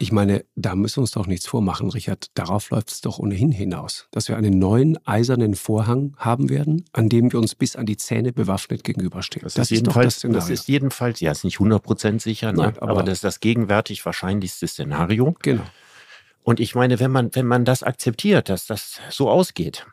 Ich 0.02 0.12
meine, 0.12 0.46
da 0.56 0.74
müssen 0.74 0.96
wir 0.96 1.02
uns 1.02 1.10
doch 1.10 1.26
nichts 1.26 1.46
vormachen, 1.46 1.90
Richard. 1.90 2.30
Darauf 2.32 2.70
läuft 2.70 2.90
es 2.90 3.02
doch 3.02 3.18
ohnehin 3.18 3.52
hinaus, 3.52 4.08
dass 4.12 4.28
wir 4.28 4.38
einen 4.38 4.58
neuen 4.58 4.96
eisernen 5.06 5.54
Vorhang 5.54 6.14
haben 6.16 6.48
werden, 6.48 6.86
an 6.94 7.10
dem 7.10 7.30
wir 7.30 7.38
uns 7.38 7.54
bis 7.54 7.76
an 7.76 7.84
die 7.84 7.98
Zähne 7.98 8.32
bewaffnet 8.32 8.82
gegenüberstehen. 8.82 9.44
Das, 9.44 9.54
das 9.54 9.70
ist, 9.70 9.76
jedenfalls, 9.76 10.14
das, 10.14 10.14
Szenario. 10.20 10.40
das 10.40 10.48
ist 10.48 10.68
jedenfalls, 10.68 11.20
ja, 11.20 11.32
ist 11.32 11.44
nicht 11.44 11.58
100% 11.58 12.22
sicher, 12.22 12.52
ne? 12.52 12.62
Nein, 12.62 12.78
aber, 12.78 12.92
aber 12.92 13.02
das 13.02 13.18
ist 13.18 13.24
das 13.24 13.40
gegenwärtig 13.40 14.06
wahrscheinlichste 14.06 14.66
Szenario. 14.68 15.36
Genau. 15.42 15.64
Und 16.42 16.60
ich 16.60 16.74
meine, 16.74 17.00
wenn 17.00 17.10
man, 17.10 17.34
wenn 17.34 17.46
man 17.46 17.64
das 17.64 17.82
akzeptiert, 17.82 18.48
dass 18.48 18.66
das 18.66 19.00
so 19.10 19.28
ausgeht, 19.28 19.86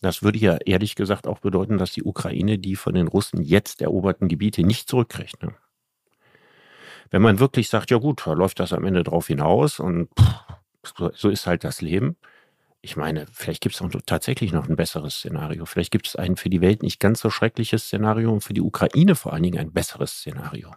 das 0.00 0.22
würde 0.22 0.38
ja 0.38 0.56
ehrlich 0.64 0.94
gesagt 0.94 1.26
auch 1.26 1.40
bedeuten, 1.40 1.78
dass 1.78 1.92
die 1.92 2.04
Ukraine 2.04 2.58
die 2.58 2.76
von 2.76 2.94
den 2.94 3.08
Russen 3.08 3.42
jetzt 3.42 3.80
eroberten 3.82 4.28
Gebiete 4.28 4.62
nicht 4.62 4.88
zurückkriegt. 4.88 5.42
Ne? 5.42 5.54
Wenn 7.10 7.22
man 7.22 7.38
wirklich 7.38 7.68
sagt, 7.68 7.90
ja 7.90 7.98
gut, 7.98 8.26
da 8.26 8.32
läuft 8.32 8.60
das 8.60 8.72
am 8.72 8.84
Ende 8.84 9.02
drauf 9.02 9.28
hinaus 9.28 9.80
und 9.80 10.08
pff, 10.18 11.12
so 11.14 11.28
ist 11.28 11.46
halt 11.46 11.64
das 11.64 11.80
Leben. 11.80 12.16
Ich 12.80 12.96
meine, 12.96 13.26
vielleicht 13.32 13.60
gibt 13.60 13.74
es 13.74 14.04
tatsächlich 14.06 14.52
noch 14.52 14.68
ein 14.68 14.76
besseres 14.76 15.16
Szenario. 15.16 15.66
Vielleicht 15.66 15.90
gibt 15.90 16.06
es 16.06 16.16
ein 16.16 16.36
für 16.36 16.48
die 16.48 16.60
Welt 16.60 16.82
nicht 16.82 17.00
ganz 17.00 17.20
so 17.20 17.30
schreckliches 17.30 17.84
Szenario 17.84 18.32
und 18.32 18.42
für 18.42 18.54
die 18.54 18.60
Ukraine 18.60 19.16
vor 19.16 19.32
allen 19.32 19.42
Dingen 19.42 19.58
ein 19.58 19.72
besseres 19.72 20.12
Szenario. 20.12 20.72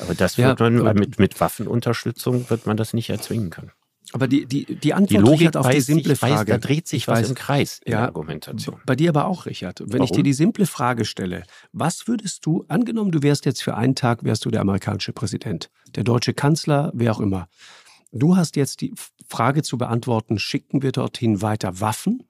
Aber 0.00 0.14
das 0.14 0.36
wird 0.38 0.60
ja, 0.60 0.70
man 0.70 0.94
mit, 0.96 1.18
mit 1.18 1.40
Waffenunterstützung 1.40 2.48
wird 2.50 2.66
man 2.66 2.76
das 2.76 2.92
nicht 2.92 3.08
erzwingen 3.10 3.50
können. 3.50 3.72
Aber 4.12 4.28
die, 4.28 4.46
die, 4.46 4.64
die 4.66 4.94
Antwort 4.94 5.10
die 5.10 5.16
Logik 5.16 5.56
auf 5.56 5.68
die 5.68 5.80
simple 5.80 6.16
Frage. 6.16 6.40
Weiß, 6.40 6.46
da 6.46 6.58
dreht 6.58 6.88
sich 6.88 7.08
was 7.08 7.20
weiß, 7.20 7.28
im 7.30 7.34
Kreis 7.34 7.80
in 7.84 7.92
ja, 7.92 7.98
der 7.98 8.06
Argumentation. 8.08 8.80
Bei 8.84 8.96
dir 8.96 9.10
aber 9.10 9.26
auch, 9.26 9.46
Richard. 9.46 9.80
Wenn 9.80 9.92
Warum? 9.92 10.04
ich 10.04 10.10
dir 10.10 10.22
die 10.22 10.32
simple 10.32 10.66
Frage 10.66 11.04
stelle, 11.04 11.44
was 11.72 12.08
würdest 12.08 12.44
du, 12.44 12.64
angenommen, 12.68 13.10
du 13.10 13.22
wärst 13.22 13.46
jetzt 13.46 13.62
für 13.62 13.76
einen 13.76 13.94
Tag, 13.94 14.24
wärst 14.24 14.44
du 14.44 14.50
der 14.50 14.60
amerikanische 14.60 15.12
Präsident, 15.12 15.70
der 15.94 16.04
deutsche 16.04 16.34
Kanzler, 16.34 16.90
wer 16.94 17.12
auch 17.12 17.20
immer. 17.20 17.48
Du 18.12 18.36
hast 18.36 18.56
jetzt 18.56 18.82
die 18.82 18.92
Frage 19.26 19.62
zu 19.62 19.78
beantworten, 19.78 20.38
schicken 20.38 20.82
wir 20.82 20.92
dorthin 20.92 21.40
weiter 21.40 21.80
Waffen 21.80 22.24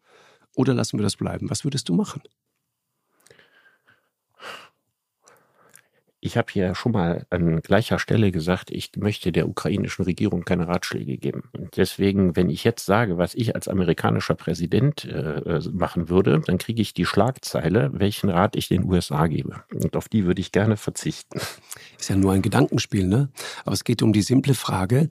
oder 0.55 0.75
lassen 0.75 0.99
wir 0.99 1.03
das 1.03 1.17
bleiben? 1.17 1.51
Was 1.51 1.65
würdest 1.65 1.89
du 1.89 1.95
machen? 1.95 2.23
Ich 6.25 6.37
habe 6.37 6.53
hier 6.53 6.77
schon 6.77 6.93
mal 6.93 7.27
an 7.31 7.63
gleicher 7.63 7.99
Stelle 7.99 8.31
gesagt, 8.31 8.71
ich 8.71 8.93
möchte 8.97 9.33
der 9.33 9.49
ukrainischen 9.49 10.05
Regierung 10.05 10.45
keine 10.45 10.69
Ratschläge 10.69 11.19
geben. 11.19 11.51
Und 11.51 11.77
deswegen, 11.77 12.37
wenn 12.37 12.49
ich 12.49 12.63
jetzt 12.63 12.87
sage, 12.87 13.19
was 13.19 13.35
ich 13.35 13.57
als 13.57 13.67
amerikanischer 13.67 14.37
Präsident 14.37 15.05
äh, 15.05 15.39
äh 15.41 15.69
machen 15.73 16.09
würde, 16.09 16.41
dann 16.47 16.59
kriege 16.59 16.81
ich 16.81 16.95
die 16.95 17.07
Schlagzeile, 17.07 17.91
welchen 17.93 18.31
Rat 18.31 18.55
ich 18.55 18.69
den 18.69 18.85
USA 18.85 19.27
gebe. 19.27 19.65
Und 19.75 19.97
auf 19.97 20.09
die 20.09 20.25
würde 20.25 20.41
ich 20.41 20.53
gerne 20.53 20.77
verzichten. 20.77 21.41
Ist 21.99 22.09
ja 22.09 22.15
nur 22.15 22.31
ein 22.31 22.43
Gedankenspiel, 22.43 23.09
ne? 23.09 23.29
Aber 23.65 23.75
es 23.75 23.83
geht 23.83 24.01
um 24.01 24.13
die 24.13 24.23
simple 24.23 24.55
Frage, 24.55 25.09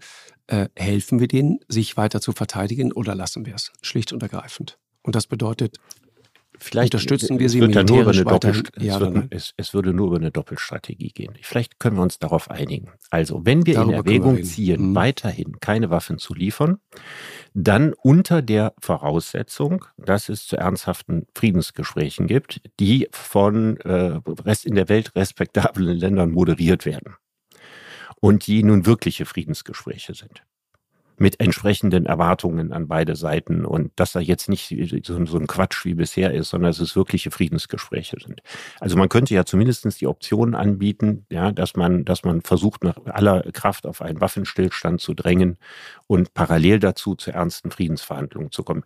äh, 0.48 0.70
helfen 0.78 1.20
wir 1.20 1.28
denen, 1.28 1.60
sich 1.68 1.98
weiter 1.98 2.22
zu 2.22 2.32
verteidigen 2.32 2.94
oder 2.94 3.16
lassen 3.16 3.46
wir 3.46 3.56
es? 3.56 3.74
Schlicht 3.82 4.14
und 4.14 4.24
ergreifend. 4.24 4.80
Und 5.04 5.18
das 5.18 5.28
bedeutet 5.28 5.78
Vielleicht 6.58 6.94
unterstützen 6.94 7.40
wir 7.40 7.50
sie 7.50 7.60
militärisch 7.60 8.24
weiter. 8.26 8.54
Ja, 8.80 8.96
es, 8.96 9.00
wird, 9.00 9.26
es, 9.32 9.54
es, 9.58 9.74
würde 9.74 9.94
nur 9.94 10.08
über 10.08 10.18
eine 10.18 10.32
Doppelstrategie 10.32 11.10
gehen. 11.10 11.34
Vielleicht 11.42 11.80
können 11.80 11.96
wir 11.98 12.04
uns 12.04 12.20
darauf 12.20 12.52
einigen. 12.52 12.92
Also, 13.10 13.46
wenn 13.46 13.66
wir 13.66 13.76
Darüber 13.76 13.92
in 13.94 13.98
Erwägung 13.98 14.44
ziehen, 14.44 14.90
mhm. 14.90 14.96
weiterhin 14.96 15.60
keine 15.60 15.90
Waffen 15.90 16.20
zu 16.20 16.34
liefern, 16.36 16.78
dann 17.54 17.94
unter 17.94 18.42
der 18.42 18.74
Voraussetzung, 18.80 19.86
dass 19.98 20.30
es 20.30 20.46
zu 20.46 20.58
ernsthaften 20.58 21.26
Friedensgesprächen 21.34 22.28
gibt, 22.28 22.62
die 22.80 23.08
von 23.12 23.78
äh, 23.78 24.20
Rest 24.46 24.66
in 24.66 24.76
der 24.76 24.90
Welt 24.90 25.16
respektablen 25.16 25.98
Ländern 25.98 26.32
moderiert 26.32 26.86
werden 26.86 27.16
und 28.20 28.46
die 28.46 28.64
nun 28.64 28.86
wirkliche 28.86 29.26
Friedensgespräche 29.26 30.14
sind 30.14 30.44
mit 31.18 31.40
entsprechenden 31.40 32.06
Erwartungen 32.06 32.72
an 32.74 32.88
beide 32.88 33.16
Seiten 33.16 33.66
und 33.66 33.92
dass 33.96 34.12
da 34.12 34.20
jetzt 34.20 34.50
nicht 34.50 34.76
so, 35.06 35.16
ein 35.16 35.48
Quatsch 35.48 35.86
wie 35.86 35.94
bisher 35.94 36.34
ist, 36.34 36.50
sondern 36.50 36.70
dass 36.70 36.80
es 36.80 36.96
wirkliche 36.96 37.32
Friedensgespräche 37.32 38.18
sind. 38.20 38.42
Also 38.80 38.98
man 38.98 39.10
könnte 39.10 39.34
ja 39.34 39.46
zumindestens 39.46 39.98
die 39.98 40.08
Option 40.08 40.56
anbieten, 40.56 41.26
ja, 41.30 41.52
dass 41.52 41.76
man, 41.76 42.06
dass 42.06 42.24
man 42.24 42.42
versucht, 42.42 42.84
nach 42.84 42.96
aller 43.06 43.44
Kraft 43.52 43.86
auf 43.86 44.02
einen 44.02 44.22
Waffenstillstand 44.22 45.02
zu 45.02 45.14
drängen 45.14 45.58
und 46.08 46.34
parallel 46.34 46.80
dazu 46.80 47.16
zu 47.16 47.32
ernsten 47.32 47.72
Friedensverhandlungen 47.72 48.52
zu 48.52 48.64
kommen. 48.64 48.84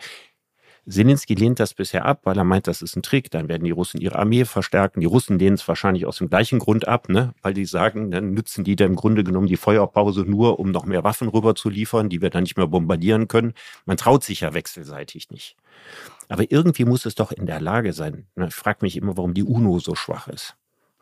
Zelensky 0.87 1.33
lehnt 1.33 1.59
das 1.59 1.73
bisher 1.73 2.05
ab, 2.05 2.21
weil 2.23 2.37
er 2.37 2.43
meint, 2.43 2.67
das 2.67 2.81
ist 2.81 2.95
ein 2.95 3.01
Trick. 3.01 3.31
Dann 3.31 3.47
werden 3.47 3.63
die 3.63 3.71
Russen 3.71 3.99
ihre 3.99 4.17
Armee 4.17 4.45
verstärken. 4.45 4.99
Die 4.99 5.05
Russen 5.05 5.39
lehnen 5.39 5.55
es 5.55 5.67
wahrscheinlich 5.67 6.05
aus 6.05 6.17
dem 6.17 6.29
gleichen 6.29 6.59
Grund 6.59 6.87
ab, 6.87 7.09
ne? 7.09 7.33
weil 7.41 7.53
die 7.53 7.65
sagen, 7.65 8.11
dann 8.11 8.31
nützen 8.31 8.63
die 8.63 8.75
da 8.75 8.85
im 8.85 8.95
Grunde 8.95 9.23
genommen 9.23 9.47
die 9.47 9.57
Feuerpause 9.57 10.21
nur, 10.21 10.59
um 10.59 10.71
noch 10.71 10.85
mehr 10.85 11.03
Waffen 11.03 11.27
rüber 11.27 11.55
zu 11.55 11.69
liefern, 11.69 12.09
die 12.09 12.21
wir 12.21 12.29
dann 12.29 12.43
nicht 12.43 12.57
mehr 12.57 12.67
bombardieren 12.67 13.27
können. 13.27 13.53
Man 13.85 13.97
traut 13.97 14.23
sich 14.23 14.41
ja 14.41 14.53
wechselseitig 14.53 15.29
nicht. 15.31 15.55
Aber 16.29 16.51
irgendwie 16.51 16.85
muss 16.85 17.05
es 17.05 17.15
doch 17.15 17.31
in 17.31 17.45
der 17.45 17.61
Lage 17.61 17.93
sein. 17.93 18.27
Ne? 18.35 18.47
Ich 18.47 18.55
frage 18.55 18.79
mich 18.81 18.97
immer, 18.97 19.17
warum 19.17 19.33
die 19.33 19.43
UNO 19.43 19.79
so 19.79 19.95
schwach 19.95 20.27
ist 20.27 20.55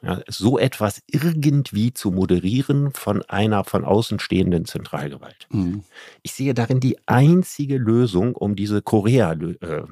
ja, 0.04 0.22
so 0.28 0.60
etwas 0.60 1.02
irgendwie 1.08 1.94
zu 1.94 2.12
moderieren 2.12 2.92
von 2.92 3.22
einer 3.24 3.63
von 3.63 3.86
außen 3.86 4.20
stehenden 4.20 4.66
Zentralgewalt. 4.66 5.48
Mhm. 5.50 5.84
Ich 6.24 6.34
sehe 6.34 6.54
darin 6.54 6.82
die 6.82 6.98
einzige 7.08 7.78
Lösung, 7.78 8.36
um 8.36 8.56
diese 8.56 8.82
Korea, 8.82 9.32
äh, 9.32 9.84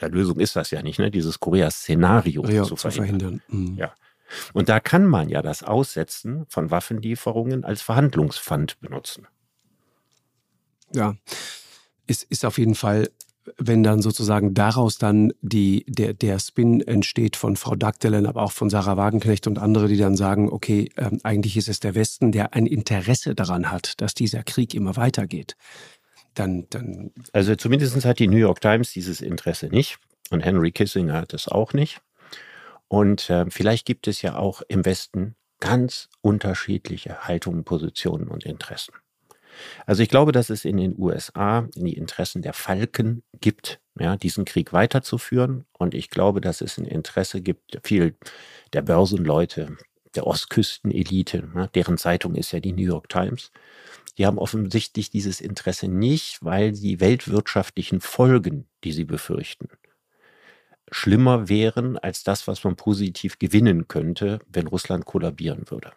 Lösung 0.00 0.38
ist 0.38 0.54
das 0.54 0.70
ja 0.70 0.82
nicht, 0.82 1.00
ne, 1.00 1.10
dieses 1.10 1.40
Korea-Szenario 1.40 2.46
ja, 2.46 2.62
zu 2.62 2.76
verhindern. 2.76 2.78
Zu 2.78 2.90
verhindern. 2.90 3.42
Mhm. 3.48 3.76
Ja. 3.76 3.92
Und 4.52 4.68
da 4.68 4.78
kann 4.78 5.06
man 5.06 5.28
ja 5.28 5.42
das 5.42 5.64
Aussetzen 5.64 6.46
von 6.48 6.70
Waffenlieferungen 6.70 7.64
als 7.64 7.82
Verhandlungspfand 7.82 8.80
benutzen. 8.80 9.26
Ja, 10.94 11.16
ist, 12.06 12.24
ist 12.24 12.44
auf 12.44 12.58
jeden 12.58 12.74
Fall 12.74 13.08
wenn 13.58 13.82
dann 13.82 14.02
sozusagen 14.02 14.54
daraus 14.54 14.98
dann 14.98 15.32
die, 15.40 15.84
der, 15.88 16.14
der 16.14 16.38
Spin 16.38 16.80
entsteht 16.80 17.36
von 17.36 17.56
Frau 17.56 17.74
Dagdelen, 17.74 18.26
aber 18.26 18.42
auch 18.42 18.52
von 18.52 18.70
Sarah 18.70 18.96
Wagenknecht 18.96 19.46
und 19.46 19.58
andere, 19.58 19.88
die 19.88 19.96
dann 19.96 20.16
sagen, 20.16 20.50
okay, 20.50 20.90
ähm, 20.96 21.18
eigentlich 21.22 21.56
ist 21.56 21.68
es 21.68 21.80
der 21.80 21.94
Westen, 21.94 22.32
der 22.32 22.54
ein 22.54 22.66
Interesse 22.66 23.34
daran 23.34 23.70
hat, 23.70 24.00
dass 24.00 24.14
dieser 24.14 24.42
Krieg 24.42 24.74
immer 24.74 24.96
weitergeht. 24.96 25.56
Dann, 26.34 26.66
dann 26.70 27.10
also 27.32 27.56
zumindest 27.56 28.04
hat 28.04 28.18
die 28.18 28.28
New 28.28 28.36
York 28.36 28.60
Times 28.60 28.92
dieses 28.92 29.20
Interesse 29.20 29.66
nicht 29.66 29.98
und 30.30 30.40
Henry 30.40 30.72
Kissinger 30.72 31.14
hat 31.14 31.34
es 31.34 31.48
auch 31.48 31.72
nicht. 31.72 32.00
Und 32.88 33.30
äh, 33.30 33.46
vielleicht 33.48 33.86
gibt 33.86 34.06
es 34.06 34.22
ja 34.22 34.36
auch 34.36 34.62
im 34.68 34.84
Westen 34.84 35.34
ganz 35.60 36.08
unterschiedliche 36.20 37.20
Haltungen, 37.20 37.64
Positionen 37.64 38.28
und 38.28 38.44
Interessen. 38.44 38.94
Also 39.86 40.02
ich 40.02 40.08
glaube, 40.08 40.32
dass 40.32 40.50
es 40.50 40.64
in 40.64 40.76
den 40.76 40.94
USA 40.98 41.68
die 41.74 41.94
Interessen 41.94 42.42
der 42.42 42.52
Falken 42.52 43.22
gibt, 43.40 43.80
ja, 43.98 44.16
diesen 44.16 44.44
Krieg 44.44 44.72
weiterzuführen. 44.72 45.64
Und 45.72 45.94
ich 45.94 46.10
glaube, 46.10 46.40
dass 46.40 46.60
es 46.60 46.78
ein 46.78 46.86
Interesse 46.86 47.40
gibt, 47.40 47.78
viel 47.84 48.14
der 48.72 48.82
Börsenleute, 48.82 49.76
der 50.14 50.26
Ostküstenelite, 50.26 51.48
ne, 51.54 51.70
deren 51.74 51.98
Zeitung 51.98 52.34
ist 52.34 52.52
ja 52.52 52.60
die 52.60 52.72
New 52.72 52.86
York 52.86 53.08
Times. 53.08 53.50
Die 54.18 54.26
haben 54.26 54.38
offensichtlich 54.38 55.10
dieses 55.10 55.40
Interesse 55.40 55.88
nicht, 55.88 56.44
weil 56.44 56.72
die 56.72 57.00
weltwirtschaftlichen 57.00 58.00
Folgen, 58.00 58.66
die 58.84 58.92
sie 58.92 59.04
befürchten, 59.04 59.68
schlimmer 60.90 61.48
wären 61.48 61.96
als 61.96 62.22
das, 62.22 62.46
was 62.46 62.64
man 62.64 62.76
positiv 62.76 63.38
gewinnen 63.38 63.88
könnte, 63.88 64.40
wenn 64.46 64.66
Russland 64.66 65.06
kollabieren 65.06 65.70
würde. 65.70 65.92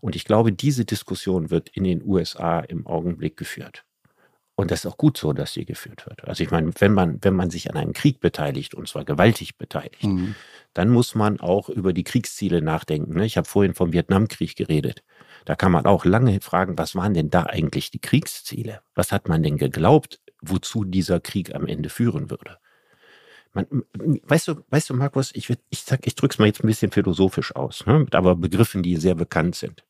Und 0.00 0.16
ich 0.16 0.24
glaube, 0.24 0.52
diese 0.52 0.84
Diskussion 0.84 1.50
wird 1.50 1.68
in 1.70 1.84
den 1.84 2.02
USA 2.04 2.60
im 2.60 2.86
Augenblick 2.86 3.36
geführt. 3.36 3.84
Und 4.60 4.70
das 4.70 4.84
ist 4.84 4.90
auch 4.90 4.98
gut 4.98 5.16
so, 5.16 5.32
dass 5.32 5.54
sie 5.54 5.64
geführt 5.64 6.06
wird. 6.06 6.28
Also 6.28 6.42
ich 6.42 6.50
meine, 6.50 6.70
wenn 6.78 6.92
man, 6.92 7.18
wenn 7.22 7.34
man 7.34 7.48
sich 7.48 7.70
an 7.70 7.78
einem 7.78 7.94
Krieg 7.94 8.20
beteiligt, 8.20 8.74
und 8.74 8.86
zwar 8.88 9.06
gewaltig 9.06 9.56
beteiligt, 9.56 10.04
mhm. 10.04 10.34
dann 10.74 10.90
muss 10.90 11.14
man 11.14 11.40
auch 11.40 11.70
über 11.70 11.94
die 11.94 12.04
Kriegsziele 12.04 12.60
nachdenken. 12.60 13.14
Ne? 13.14 13.24
Ich 13.24 13.38
habe 13.38 13.48
vorhin 13.48 13.72
vom 13.72 13.94
Vietnamkrieg 13.94 14.56
geredet. 14.56 15.02
Da 15.46 15.54
kann 15.54 15.72
man 15.72 15.86
auch 15.86 16.04
lange 16.04 16.38
fragen, 16.42 16.76
was 16.76 16.94
waren 16.94 17.14
denn 17.14 17.30
da 17.30 17.44
eigentlich 17.44 17.90
die 17.90 18.00
Kriegsziele? 18.00 18.82
Was 18.94 19.12
hat 19.12 19.28
man 19.28 19.42
denn 19.42 19.56
geglaubt, 19.56 20.20
wozu 20.42 20.84
dieser 20.84 21.20
Krieg 21.20 21.54
am 21.54 21.66
Ende 21.66 21.88
führen 21.88 22.28
würde? 22.28 22.58
Man, 23.52 23.66
weißt 23.94 24.48
du, 24.48 24.64
weißt 24.70 24.90
du, 24.90 24.94
Markus, 24.94 25.32
ich, 25.34 25.50
ich 25.70 25.80
sag, 25.80 26.06
ich 26.06 26.14
mal 26.38 26.46
jetzt 26.46 26.62
ein 26.62 26.68
bisschen 26.68 26.92
philosophisch 26.92 27.54
aus, 27.56 27.84
ne? 27.84 28.06
aber 28.12 28.36
Begriffen, 28.36 28.82
die 28.82 28.96
sehr 28.96 29.16
bekannt 29.16 29.56
sind. 29.56 29.84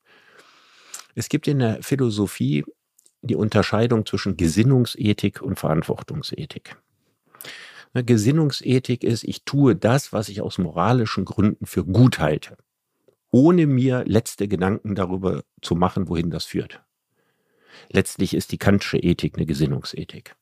Es 1.14 1.28
gibt 1.28 1.46
in 1.46 1.58
der 1.58 1.82
Philosophie 1.82 2.64
die 3.22 3.34
Unterscheidung 3.34 4.06
zwischen 4.06 4.36
Gesinnungsethik 4.36 5.42
und 5.42 5.58
Verantwortungsethik. 5.58 6.76
Gesinnungsethik 7.92 9.04
ist, 9.04 9.24
ich 9.24 9.44
tue 9.44 9.74
das, 9.76 10.12
was 10.12 10.28
ich 10.28 10.40
aus 10.40 10.58
moralischen 10.58 11.24
Gründen 11.24 11.66
für 11.66 11.84
gut 11.84 12.18
halte, 12.20 12.56
ohne 13.30 13.66
mir 13.66 14.04
letzte 14.06 14.48
Gedanken 14.48 14.94
darüber 14.94 15.42
zu 15.60 15.74
machen, 15.74 16.08
wohin 16.08 16.30
das 16.30 16.44
führt. 16.44 16.80
Letztlich 17.90 18.34
ist 18.34 18.52
die 18.52 18.58
Kantsche 18.58 18.98
Ethik 18.98 19.36
eine 19.36 19.46
Gesinnungsethik. 19.46 20.36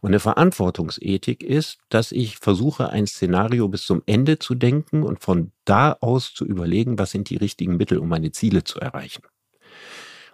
Und 0.00 0.10
eine 0.10 0.20
Verantwortungsethik 0.20 1.42
ist, 1.42 1.78
dass 1.88 2.12
ich 2.12 2.38
versuche, 2.38 2.90
ein 2.90 3.06
Szenario 3.06 3.68
bis 3.68 3.84
zum 3.84 4.02
Ende 4.06 4.38
zu 4.38 4.54
denken 4.54 5.02
und 5.02 5.20
von 5.20 5.52
da 5.64 5.96
aus 6.00 6.34
zu 6.34 6.44
überlegen, 6.44 6.98
was 6.98 7.10
sind 7.10 7.30
die 7.30 7.36
richtigen 7.36 7.76
Mittel, 7.76 7.98
um 7.98 8.08
meine 8.08 8.32
Ziele 8.32 8.64
zu 8.64 8.78
erreichen. 8.78 9.22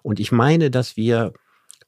Und 0.03 0.21
ich 0.21 0.33
meine, 0.33 0.71
dass 0.71 0.97
wir 0.97 1.33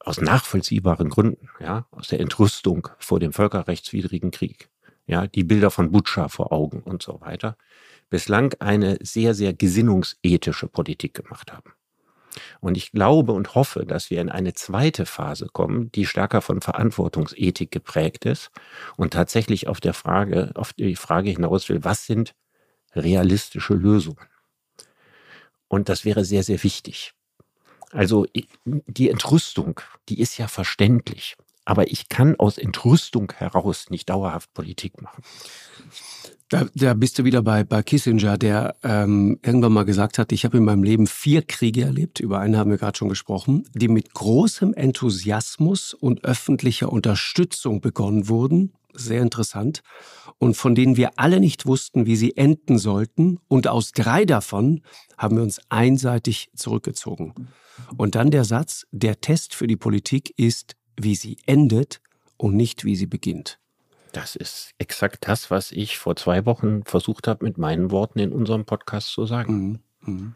aus 0.01 0.21
nachvollziehbaren 0.21 1.09
Gründen, 1.09 1.49
ja, 1.61 1.87
aus 1.91 2.09
der 2.09 2.21
Entrüstung 2.21 2.89
vor 2.99 3.21
dem 3.21 3.33
völkerrechtswidrigen 3.33 4.31
Krieg, 4.31 4.71
ja, 5.07 5.27
die 5.27 5.45
Bilder 5.45 5.71
von 5.71 5.91
Butscha 5.91 6.29
vor 6.29 6.53
Augen 6.53 6.83
und 6.83 7.03
so 7.03 7.21
weiter, 7.21 7.57
bislang 8.11 8.55
eine 8.61 8.99
sehr, 9.01 9.35
sehr 9.35 9.53
gesinnungsethische 9.53 10.69
Politik 10.69 11.15
gemacht 11.15 11.53
haben. 11.53 11.73
Und 12.61 12.77
ich 12.77 12.93
glaube 12.93 13.33
und 13.33 13.55
hoffe, 13.55 13.85
dass 13.87 14.11
wir 14.11 14.21
in 14.21 14.29
eine 14.29 14.55
zweite 14.55 15.07
Phase 15.07 15.47
kommen, 15.53 15.91
die 15.93 16.07
stärker 16.07 16.41
von 16.41 16.61
Verantwortungsethik 16.61 17.71
geprägt 17.71 18.25
ist 18.25 18.51
und 18.97 19.13
tatsächlich 19.13 19.67
auf 19.69 19.81
der 19.81 19.95
Frage, 19.95 20.53
auf 20.55 20.73
die 20.73 20.97
Frage 20.97 21.31
hinaus 21.31 21.69
will, 21.69 21.85
was 21.85 22.07
sind 22.07 22.35
realistische 22.95 23.75
Lösungen? 23.75 24.27
Und 25.69 25.89
das 25.89 26.05
wäre 26.05 26.25
sehr, 26.25 26.43
sehr 26.43 26.63
wichtig. 26.63 27.13
Also 27.93 28.27
die 28.65 29.11
Entrüstung, 29.11 29.81
die 30.09 30.21
ist 30.21 30.39
ja 30.39 30.49
verständlich. 30.49 31.37
Aber 31.69 31.91
ich 31.93 32.09
kann 32.09 32.35
aus 32.37 32.57
Entrüstung 32.57 33.31
heraus 33.37 33.91
nicht 33.91 34.09
dauerhaft 34.09 34.55
Politik 34.55 35.03
machen. 35.03 35.23
Da, 36.49 36.67
da 36.75 36.95
bist 36.95 37.19
du 37.19 37.25
wieder 37.25 37.43
bei, 37.43 37.63
bei 37.63 37.83
Kissinger, 37.83 38.39
der 38.39 38.75
ähm, 38.83 39.39
irgendwann 39.45 39.75
mal 39.75 39.85
gesagt 39.85 40.17
hat, 40.17 40.33
ich 40.33 40.47
habe 40.47 40.57
in 40.57 40.65
meinem 40.65 40.83
Leben 40.83 41.07
vier 41.07 41.43
Kriege 41.43 41.83
erlebt, 41.83 42.21
über 42.21 42.39
einen 42.39 42.57
haben 42.57 42.71
wir 42.71 42.79
gerade 42.79 42.97
schon 42.97 43.11
gesprochen, 43.11 43.69
die 43.75 43.89
mit 43.89 44.15
großem 44.15 44.73
Enthusiasmus 44.73 45.93
und 45.93 46.25
öffentlicher 46.25 46.91
Unterstützung 46.91 47.83
begonnen 47.83 48.29
wurden. 48.29 48.73
Sehr 48.95 49.21
interessant. 49.21 49.83
Und 50.39 50.57
von 50.57 50.75
denen 50.75 50.97
wir 50.97 51.19
alle 51.19 51.39
nicht 51.39 51.67
wussten, 51.67 52.07
wie 52.07 52.17
sie 52.17 52.35
enden 52.35 52.79
sollten. 52.79 53.41
Und 53.47 53.69
aus 53.69 53.93
drei 53.93 54.25
davon 54.25 54.81
haben 55.19 55.37
wir 55.37 55.43
uns 55.43 55.61
einseitig 55.69 56.49
zurückgezogen. 56.57 57.35
Und 57.99 58.15
dann 58.15 58.31
der 58.31 58.45
Satz, 58.45 58.87
der 58.91 59.21
Test 59.21 59.55
für 59.55 59.67
die 59.67 59.77
Politik 59.77 60.33
ist, 60.39 60.79
wie 60.99 61.15
sie 61.15 61.39
endet 61.47 62.01
und 62.37 62.57
nicht 62.57 62.85
wie 62.85 62.97
sie 62.97 63.07
beginnt. 63.07 63.59
Das 64.13 64.37
ist 64.37 64.73
exakt 64.79 65.29
das, 65.29 65.51
was 65.51 65.71
ich 65.71 65.99
vor 65.99 66.17
zwei 66.17 66.47
Wochen 66.47 66.83
versucht 66.85 67.29
habe, 67.29 67.45
mit 67.45 67.59
meinen 67.59 67.91
Worten 67.91 68.19
in 68.19 68.33
unserem 68.33 68.65
Podcast 68.65 69.09
zu 69.09 69.27
sagen. 69.27 69.81
Mhm. 70.03 70.15
Mhm. 70.15 70.35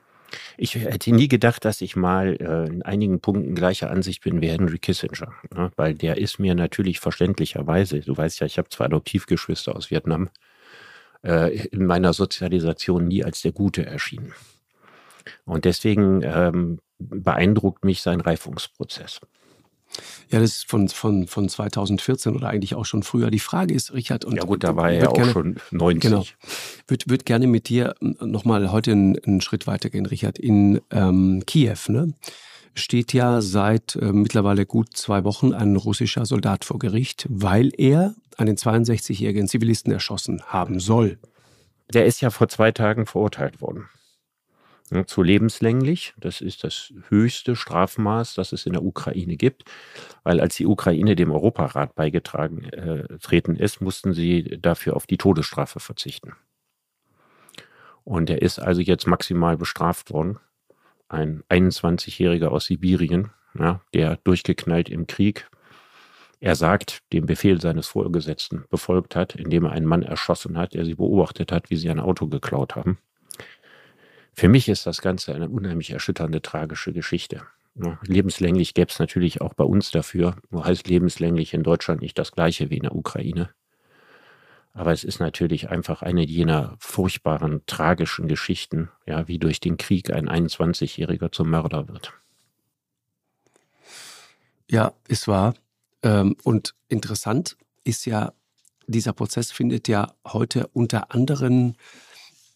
Ich 0.56 0.74
hätte 0.74 1.12
nie 1.12 1.28
gedacht, 1.28 1.64
dass 1.64 1.80
ich 1.80 1.94
mal 1.94 2.36
äh, 2.40 2.66
in 2.66 2.82
einigen 2.82 3.20
Punkten 3.20 3.54
gleicher 3.54 3.90
Ansicht 3.90 4.22
bin 4.22 4.40
wie 4.40 4.48
Henry 4.48 4.78
Kissinger, 4.78 5.32
ne? 5.54 5.70
weil 5.76 5.94
der 5.94 6.16
ist 6.16 6.38
mir 6.38 6.54
natürlich 6.54 7.00
verständlicherweise, 7.00 8.00
du 8.00 8.16
weißt 8.16 8.40
ja, 8.40 8.46
ich 8.46 8.56
habe 8.56 8.70
zwei 8.70 8.86
Adoptivgeschwister 8.86 9.76
aus 9.76 9.90
Vietnam, 9.90 10.30
äh, 11.22 11.66
in 11.66 11.84
meiner 11.86 12.12
Sozialisation 12.12 13.08
nie 13.08 13.24
als 13.24 13.42
der 13.42 13.52
Gute 13.52 13.84
erschienen. 13.84 14.32
Und 15.44 15.64
deswegen 15.64 16.22
ähm, 16.22 16.78
beeindruckt 16.98 17.84
mich 17.84 18.02
sein 18.02 18.20
Reifungsprozess. 18.20 19.20
Ja, 20.30 20.40
das 20.40 20.56
ist 20.56 20.70
von, 20.70 20.88
von, 20.88 21.26
von 21.26 21.48
2014 21.48 22.34
oder 22.34 22.48
eigentlich 22.48 22.74
auch 22.74 22.84
schon 22.84 23.02
früher. 23.02 23.30
Die 23.30 23.38
Frage 23.38 23.74
ist, 23.74 23.92
Richard, 23.92 24.24
und 24.24 24.36
ja 24.36 24.44
gut, 24.44 24.64
da 24.64 24.76
war 24.76 24.90
er 24.90 25.02
ja 25.02 25.08
auch 25.08 25.14
gerne, 25.14 25.32
schon 25.32 25.56
90. 25.70 26.00
Genau. 26.00 26.24
Würde 26.86 27.04
würd 27.06 27.26
gerne 27.26 27.46
mit 27.46 27.68
dir 27.68 27.94
nochmal 28.00 28.72
heute 28.72 28.92
einen, 28.92 29.18
einen, 29.18 29.40
Schritt 29.40 29.66
weitergehen, 29.66 30.06
Richard. 30.06 30.38
In 30.38 30.80
ähm, 30.90 31.42
Kiew 31.46 31.76
ne, 31.88 32.14
steht 32.74 33.12
ja 33.12 33.40
seit 33.40 33.96
äh, 33.96 34.12
mittlerweile 34.12 34.66
gut 34.66 34.96
zwei 34.96 35.24
Wochen 35.24 35.52
ein 35.52 35.76
russischer 35.76 36.24
Soldat 36.26 36.64
vor 36.64 36.78
Gericht, 36.78 37.26
weil 37.28 37.70
er 37.76 38.14
einen 38.38 38.56
62-jährigen 38.56 39.48
Zivilisten 39.48 39.92
erschossen 39.92 40.42
haben 40.46 40.80
soll. 40.80 41.18
Der 41.92 42.06
ist 42.06 42.22
ja 42.22 42.30
vor 42.30 42.48
zwei 42.48 42.72
Tagen 42.72 43.04
verurteilt 43.06 43.60
worden 43.60 43.88
zu 45.06 45.22
lebenslänglich. 45.22 46.14
Das 46.18 46.40
ist 46.40 46.64
das 46.64 46.92
höchste 47.08 47.56
Strafmaß, 47.56 48.34
das 48.34 48.52
es 48.52 48.66
in 48.66 48.72
der 48.72 48.84
Ukraine 48.84 49.36
gibt, 49.36 49.64
weil 50.22 50.40
als 50.40 50.56
die 50.56 50.66
Ukraine 50.66 51.16
dem 51.16 51.30
Europarat 51.30 51.94
beigetragen 51.94 52.64
äh, 52.64 53.18
treten 53.18 53.56
ist, 53.56 53.80
mussten 53.80 54.12
sie 54.12 54.58
dafür 54.60 54.96
auf 54.96 55.06
die 55.06 55.18
Todesstrafe 55.18 55.80
verzichten. 55.80 56.32
Und 58.04 58.30
er 58.30 58.42
ist 58.42 58.58
also 58.58 58.80
jetzt 58.80 59.06
maximal 59.06 59.56
bestraft 59.56 60.10
worden. 60.10 60.38
Ein 61.08 61.42
21-Jähriger 61.50 62.48
aus 62.48 62.66
Sibirien, 62.66 63.30
ja, 63.58 63.80
der 63.94 64.16
durchgeknallt 64.24 64.88
im 64.88 65.06
Krieg, 65.06 65.48
er 66.42 66.56
sagt, 66.56 67.04
den 67.12 67.26
Befehl 67.26 67.60
seines 67.60 67.86
Vorgesetzten 67.86 68.64
befolgt 68.68 69.14
hat, 69.14 69.36
indem 69.36 69.66
er 69.66 69.70
einen 69.72 69.86
Mann 69.86 70.02
erschossen 70.02 70.58
hat, 70.58 70.74
der 70.74 70.84
sie 70.84 70.96
beobachtet 70.96 71.52
hat, 71.52 71.70
wie 71.70 71.76
sie 71.76 71.88
ein 71.88 72.00
Auto 72.00 72.26
geklaut 72.26 72.74
haben. 72.74 72.98
Für 74.34 74.48
mich 74.48 74.68
ist 74.68 74.86
das 74.86 75.00
Ganze 75.00 75.34
eine 75.34 75.48
unheimlich 75.48 75.90
erschütternde, 75.90 76.42
tragische 76.42 76.92
Geschichte. 76.92 77.42
Lebenslänglich 78.02 78.74
gäbe 78.74 78.90
es 78.90 78.98
natürlich 78.98 79.40
auch 79.40 79.54
bei 79.54 79.64
uns 79.64 79.90
dafür, 79.90 80.36
nur 80.50 80.64
heißt 80.64 80.88
lebenslänglich 80.88 81.54
in 81.54 81.62
Deutschland 81.62 82.02
nicht 82.02 82.18
das 82.18 82.32
gleiche 82.32 82.68
wie 82.70 82.76
in 82.76 82.82
der 82.82 82.94
Ukraine. 82.94 83.50
Aber 84.74 84.92
es 84.92 85.04
ist 85.04 85.20
natürlich 85.20 85.68
einfach 85.70 86.02
eine 86.02 86.24
jener 86.24 86.76
furchtbaren, 86.78 87.62
tragischen 87.66 88.28
Geschichten, 88.28 88.90
ja, 89.06 89.28
wie 89.28 89.38
durch 89.38 89.60
den 89.60 89.76
Krieg 89.76 90.10
ein 90.12 90.28
21-Jähriger 90.28 91.30
zum 91.30 91.50
Mörder 91.50 91.88
wird. 91.88 92.12
Ja, 94.70 94.94
ist 95.08 95.28
wahr. 95.28 95.54
Ähm, 96.02 96.36
und 96.42 96.74
interessant 96.88 97.56
ist 97.84 98.06
ja, 98.06 98.32
dieser 98.86 99.12
Prozess 99.12 99.52
findet 99.52 99.88
ja 99.88 100.14
heute 100.26 100.68
unter 100.68 101.14
anderen 101.14 101.76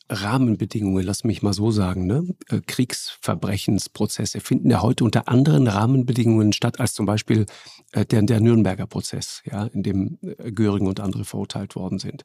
Rahmenbedingungen, 0.09 1.05
lass 1.05 1.25
mich 1.25 1.43
mal 1.43 1.53
so 1.53 1.71
sagen, 1.71 2.07
ne? 2.07 2.25
Äh, 2.49 2.61
Kriegsverbrechensprozesse 2.61 4.41
finden 4.41 4.71
ja 4.71 4.83
heute 4.83 5.05
unter 5.05 5.29
anderen 5.29 5.67
Rahmenbedingungen 5.67 6.53
statt 6.53 6.79
als 6.81 6.95
zum 6.95 7.07
Beispiel 7.07 7.47
äh, 7.93 8.05
der, 8.05 8.23
der 8.23 8.41
Nürnberger 8.41 8.87
Prozess, 8.87 9.43
ja, 9.45 9.67
in 9.67 9.83
dem 9.83 10.19
äh, 10.23 10.53
Göring 10.53 10.87
und 10.87 11.01
andere 11.01 11.25
verurteilt 11.25 11.75
worden 11.75 11.99
sind. 11.99 12.25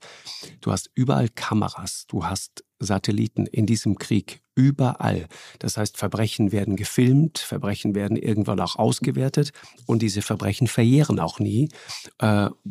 Du 0.62 0.72
hast 0.72 0.92
überall 0.94 1.30
Kameras, 1.30 2.06
du 2.08 2.26
hast 2.26 2.64
Satelliten 2.80 3.46
in 3.46 3.66
diesem 3.66 3.98
Krieg 3.98 4.42
überall. 4.56 5.28
Das 5.60 5.78
heißt, 5.78 5.98
Verbrechen 5.98 6.52
werden 6.52 6.76
gefilmt, 6.76 7.40
Verbrechen 7.40 7.96
werden 7.96 8.18
irgendwann 8.18 8.60
auch 8.60 8.76
ausgewertet 8.76 9.52
und 9.86 10.02
diese 10.02 10.22
Verbrechen 10.22 10.68
verjähren 10.68 11.20
auch 11.20 11.40
nie. 11.40 11.70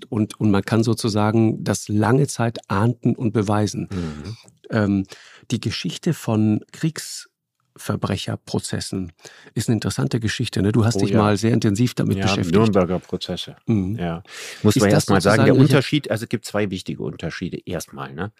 Und, 0.08 0.40
und 0.40 0.50
man 0.50 0.62
kann 0.62 0.82
sozusagen 0.82 1.64
das 1.64 1.88
lange 1.88 2.26
Zeit 2.26 2.58
ahnden 2.68 3.16
und 3.16 3.32
beweisen. 3.32 3.88
Mhm 3.90 4.36
ähm, 4.70 5.04
die 5.50 5.60
Geschichte 5.60 6.14
von 6.14 6.60
Kriegsverbrecherprozessen 6.72 9.12
ist 9.54 9.68
eine 9.68 9.74
interessante 9.74 10.18
Geschichte. 10.20 10.62
Ne? 10.62 10.72
Du 10.72 10.86
hast 10.86 10.96
oh, 10.96 11.00
dich 11.00 11.10
ja. 11.10 11.18
mal 11.18 11.36
sehr 11.36 11.52
intensiv 11.52 11.92
damit 11.94 12.16
ja, 12.18 12.24
beschäftigt. 12.24 12.54
Nürnberger 12.54 12.98
Prozesse. 13.00 13.56
Mhm. 13.66 13.96
Ja. 13.96 14.22
Muss 14.62 14.76
ist 14.76 14.82
man 14.82 14.90
erst 14.90 15.10
mal 15.10 15.20
sagen, 15.20 15.44
der 15.44 15.56
Unterschied, 15.56 16.10
also 16.10 16.22
es 16.24 16.28
gibt 16.28 16.46
zwei 16.46 16.70
wichtige 16.70 17.02
Unterschiede. 17.02 17.58
Erstmal, 17.66 18.14
ne? 18.14 18.32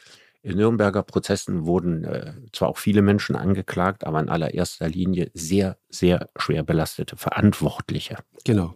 In 0.42 0.56
Nürnberger 0.56 1.02
Prozessen 1.02 1.66
wurden 1.66 2.04
äh, 2.04 2.32
zwar 2.52 2.68
auch 2.68 2.78
viele 2.78 3.02
Menschen 3.02 3.36
angeklagt, 3.36 4.04
aber 4.04 4.20
in 4.20 4.30
allererster 4.30 4.88
Linie 4.88 5.30
sehr, 5.34 5.76
sehr 5.90 6.30
schwer 6.36 6.62
belastete 6.62 7.16
Verantwortliche. 7.16 8.16
Genau. 8.44 8.74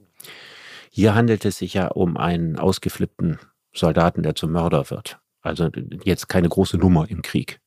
Hier 0.90 1.14
handelt 1.14 1.44
es 1.44 1.59
sich 1.59 1.74
ja 1.74 1.88
um 1.88 2.18
einen 2.18 2.59
ausgeflippten 2.59 3.38
Soldaten, 3.74 4.22
der 4.22 4.35
zum 4.35 4.53
Mörder 4.53 4.90
wird. 4.90 5.18
Also 5.40 5.70
jetzt 6.05 6.29
keine 6.29 6.48
große 6.48 6.77
Nummer 6.77 7.09
im 7.09 7.22
Krieg. 7.22 7.61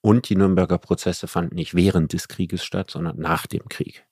Und 0.00 0.28
die 0.28 0.36
Nürnberger 0.36 0.78
Prozesse 0.78 1.26
fanden 1.26 1.56
nicht 1.56 1.74
während 1.74 2.12
des 2.12 2.28
Krieges 2.28 2.64
statt, 2.64 2.90
sondern 2.90 3.18
nach 3.18 3.46
dem 3.46 3.68
Krieg. 3.68 4.04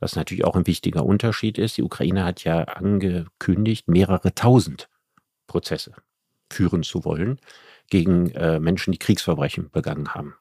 Was 0.00 0.16
natürlich 0.16 0.44
auch 0.44 0.56
ein 0.56 0.66
wichtiger 0.66 1.04
Unterschied 1.04 1.58
ist. 1.58 1.76
Die 1.76 1.82
Ukraine 1.82 2.24
hat 2.24 2.44
ja 2.44 2.64
angekündigt, 2.64 3.88
mehrere 3.88 4.34
tausend 4.34 4.88
Prozesse 5.46 5.92
führen 6.50 6.82
zu 6.82 7.04
wollen 7.04 7.38
gegen 7.92 8.30
äh, 8.30 8.58
Menschen, 8.58 8.90
die 8.90 8.98
Kriegsverbrechen 8.98 9.70
begangen 9.70 10.14
haben. 10.14 10.34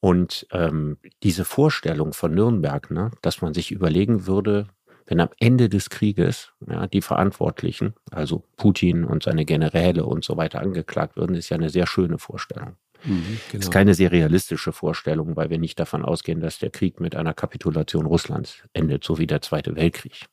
Und 0.00 0.46
ähm, 0.50 0.96
diese 1.22 1.44
Vorstellung 1.44 2.14
von 2.14 2.34
Nürnberg, 2.34 2.90
ne, 2.90 3.10
dass 3.20 3.42
man 3.42 3.52
sich 3.52 3.70
überlegen 3.70 4.26
würde, 4.26 4.68
wenn 5.04 5.20
am 5.20 5.28
Ende 5.38 5.68
des 5.68 5.90
Krieges 5.90 6.52
ja, 6.66 6.86
die 6.86 7.02
Verantwortlichen, 7.02 7.92
also 8.10 8.44
Putin 8.56 9.04
und 9.04 9.24
seine 9.24 9.44
Generäle 9.44 10.06
und 10.06 10.24
so 10.24 10.38
weiter 10.38 10.60
angeklagt 10.60 11.16
würden, 11.16 11.36
ist 11.36 11.50
ja 11.50 11.58
eine 11.58 11.68
sehr 11.68 11.86
schöne 11.86 12.16
Vorstellung. 12.16 12.76
Mhm, 13.04 13.38
genau. 13.50 13.60
Ist 13.60 13.70
keine 13.70 13.92
sehr 13.92 14.10
realistische 14.10 14.72
Vorstellung, 14.72 15.36
weil 15.36 15.50
wir 15.50 15.58
nicht 15.58 15.78
davon 15.78 16.02
ausgehen, 16.02 16.40
dass 16.40 16.60
der 16.60 16.70
Krieg 16.70 16.98
mit 16.98 17.14
einer 17.14 17.34
Kapitulation 17.34 18.06
Russlands 18.06 18.62
endet, 18.72 19.04
so 19.04 19.18
wie 19.18 19.26
der 19.26 19.42
Zweite 19.42 19.76
Weltkrieg. 19.76 20.24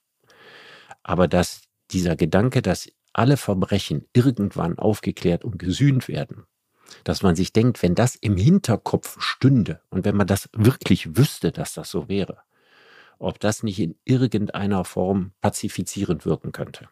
Aber 1.04 1.28
dass 1.28 1.64
dieser 1.92 2.16
Gedanke, 2.16 2.62
dass 2.62 2.88
alle 3.20 3.36
Verbrechen 3.36 4.06
irgendwann 4.14 4.80
aufgeklärt 4.80 5.44
und 5.44 5.60
gesühnt 5.60 6.08
werden, 6.08 6.46
dass 7.04 7.22
man 7.22 7.36
sich 7.36 7.52
denkt, 7.52 7.84
wenn 7.84 7.94
das 7.94 8.16
im 8.16 8.38
Hinterkopf 8.38 9.22
stünde 9.22 9.82
und 9.90 10.06
wenn 10.06 10.16
man 10.16 10.26
das 10.26 10.50
wirklich 10.54 11.18
wüsste, 11.18 11.52
dass 11.52 11.74
das 11.74 11.92
so 11.92 12.08
wäre, 12.08 12.38
ob 13.20 13.38
das 13.42 13.62
nicht 13.62 13.80
in 13.80 13.96
irgendeiner 14.06 14.86
Form 14.86 15.34
pazifizierend 15.42 16.26
wirken 16.26 16.54
könnte. 16.54 16.88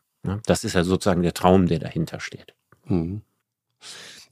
Das 0.46 0.66
ist 0.66 0.74
ja 0.74 0.84
sozusagen 0.84 1.22
der 1.22 1.34
Traum, 1.34 1.68
der 1.68 1.80
dahinter 1.80 2.20
steht. 2.20 2.54
Mhm. 2.86 3.22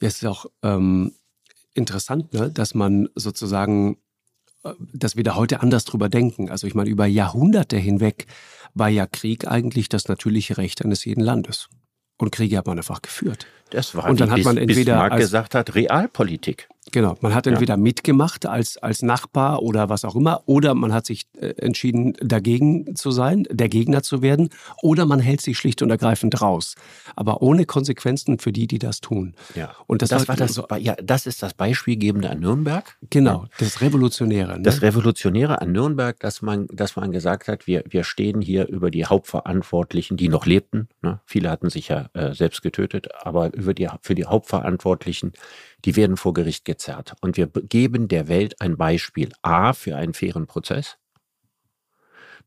Es 0.01 0.15
ist 0.15 0.25
auch 0.25 0.47
ähm, 0.63 1.13
interessant, 1.73 2.34
ne, 2.34 2.51
dass 2.51 2.75
man 2.75 3.08
sozusagen, 3.15 3.97
äh, 4.63 4.73
dass 4.93 5.15
wir 5.15 5.23
da 5.23 5.36
heute 5.36 5.62
anders 5.62 5.86
drüber 5.86 6.10
denken. 6.10 6.49
Also 6.49 6.67
ich 6.67 6.75
meine, 6.75 6.89
über 6.89 7.05
Jahrhunderte 7.05 7.77
hinweg 7.77 8.27
war 8.73 8.89
ja 8.89 9.08
Krieg 9.08 9.47
eigentlich 9.47 9.88
das 9.88 10.10
natürliche 10.10 10.58
Recht 10.58 10.84
eines 10.84 11.05
jeden 11.05 11.23
Landes. 11.23 11.69
Und 12.17 12.32
Kriege 12.32 12.58
hat 12.58 12.67
man 12.67 12.78
einfach 12.78 13.01
geführt. 13.01 13.47
Das 13.71 13.95
war, 13.95 14.10
und 14.10 14.19
dann 14.19 14.32
hat 14.32 14.43
man 14.43 14.58
entweder 14.58 14.93
Bismarck 14.93 15.12
als, 15.13 15.21
gesagt 15.21 15.56
hat, 15.56 15.75
Realpolitik. 15.75 16.69
Genau, 16.91 17.15
man 17.21 17.34
hat 17.34 17.48
entweder 17.48 17.74
ja. 17.74 17.78
mitgemacht 17.78 18.45
als, 18.45 18.78
als 18.78 19.02
Nachbar 19.02 19.63
oder 19.63 19.89
was 19.89 20.06
auch 20.06 20.15
immer, 20.15 20.43
oder 20.45 20.76
man 20.76 20.93
hat 20.93 21.06
sich 21.06 21.26
äh, 21.39 21.48
entschieden, 21.58 22.13
dagegen 22.21 22.95
zu 22.95 23.12
sein, 23.12 23.48
der 23.50 23.69
Gegner 23.69 24.04
zu 24.04 24.21
werden, 24.21 24.50
oder 24.82 25.06
man 25.06 25.19
hält 25.19 25.41
sich 25.41 25.58
schlicht 25.58 25.82
und 25.82 25.89
ergreifend 25.89 26.41
raus. 26.41 26.76
Aber 27.15 27.41
ohne 27.41 27.65
Konsequenzen 27.65 28.38
für 28.38 28.52
die, 28.52 28.67
die 28.67 28.78
das 28.78 29.02
tun. 29.02 29.34
Ja. 29.56 29.71
Und 29.88 30.04
das, 30.04 30.10
das 30.10 30.28
war 30.28 30.36
das, 30.36 30.54
so, 30.54 30.67
ja, 30.78 30.95
das 31.04 31.26
ist 31.26 31.41
das 31.41 31.56
Beispielgebende 31.56 32.30
an 32.30 32.39
Nürnberg. 32.39 32.98
Genau, 33.10 33.48
das 33.58 33.82
Revolutionäre. 33.82 34.58
Ne? 34.58 34.62
Das 34.62 34.82
Revolutionäre 34.82 35.62
an 35.62 35.71
Nürnberg, 35.71 36.19
dass 36.19 36.43
man, 36.43 36.67
dass 36.67 36.95
man 36.95 37.12
gesagt 37.12 37.48
hat, 37.48 37.65
wir, 37.65 37.84
wir 37.89 38.04
stehen 38.04 38.41
hier 38.41 38.67
über 38.67 38.91
die 38.91 39.06
Hauptverantwortlichen, 39.06 40.17
die 40.17 40.30
noch 40.30 40.45
lebten. 40.45 40.88
Ne? 41.02 41.19
Viele 41.26 41.50
hatten 41.50 41.69
sich 41.69 41.88
ja 41.88 42.10
äh, 42.13 42.34
selbst 42.34 42.62
getötet, 42.62 43.08
aber 43.24 43.54
über 43.54 43.74
die, 43.74 43.89
für 44.02 44.13
die 44.13 44.26
Hauptverantwortlichen, 44.26 45.34
die 45.86 45.95
werden 45.95 46.17
vor 46.17 46.34
Gericht 46.34 46.65
gezerrt. 46.65 47.13
Und 47.21 47.38
wir 47.38 47.48
geben 47.48 48.08
der 48.08 48.28
Welt 48.28 48.60
ein 48.60 48.78
Beispiel. 48.78 49.32
A, 49.41 49.74
für 49.74 49.95
einen 49.95 50.13
fairen 50.13 50.48
Prozess, 50.48 50.98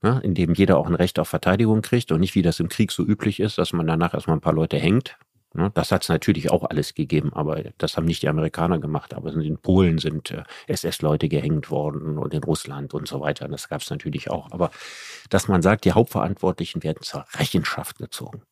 ne, 0.02 0.20
in 0.22 0.34
dem 0.34 0.54
jeder 0.54 0.78
auch 0.78 0.86
ein 0.86 0.94
Recht 0.94 1.18
auf 1.18 1.28
Verteidigung 1.28 1.82
kriegt 1.82 2.12
und 2.12 2.20
nicht, 2.20 2.34
wie 2.34 2.42
das 2.42 2.60
im 2.60 2.68
Krieg 2.68 2.92
so 2.92 3.04
üblich 3.04 3.40
ist, 3.40 3.58
dass 3.58 3.72
man 3.72 3.86
danach 3.86 4.14
erstmal 4.14 4.36
ein 4.36 4.42
paar 4.42 4.52
Leute 4.52 4.78
hängt. 4.78 5.16
Ne. 5.54 5.70
Das 5.74 5.92
hat 5.92 6.02
es 6.02 6.08
natürlich 6.08 6.50
auch 6.50 6.64
alles 6.64 6.94
gegeben, 6.94 7.32
aber 7.32 7.62
das 7.78 7.96
haben 7.96 8.04
nicht 8.04 8.22
die 8.22 8.28
Amerikaner 8.28 8.78
gemacht. 8.78 9.14
Aber 9.14 9.32
in 9.32 9.58
Polen 9.58 9.98
sind 9.98 10.30
äh, 10.30 10.42
SS-Leute 10.66 11.28
gehängt 11.28 11.70
worden 11.70 12.18
und 12.18 12.34
in 12.34 12.42
Russland 12.42 12.92
und 12.92 13.08
so 13.08 13.20
weiter. 13.20 13.48
Das 13.48 13.68
gab 13.68 13.80
es 13.80 13.90
natürlich 13.90 14.30
auch. 14.30 14.50
Aber 14.50 14.70
dass 15.30 15.48
man 15.48 15.62
sagt, 15.62 15.84
die 15.84 15.92
Hauptverantwortlichen 15.92 16.82
werden 16.82 17.02
zur 17.02 17.24
Rechenschaft 17.34 17.98
gezogen. 17.98 18.42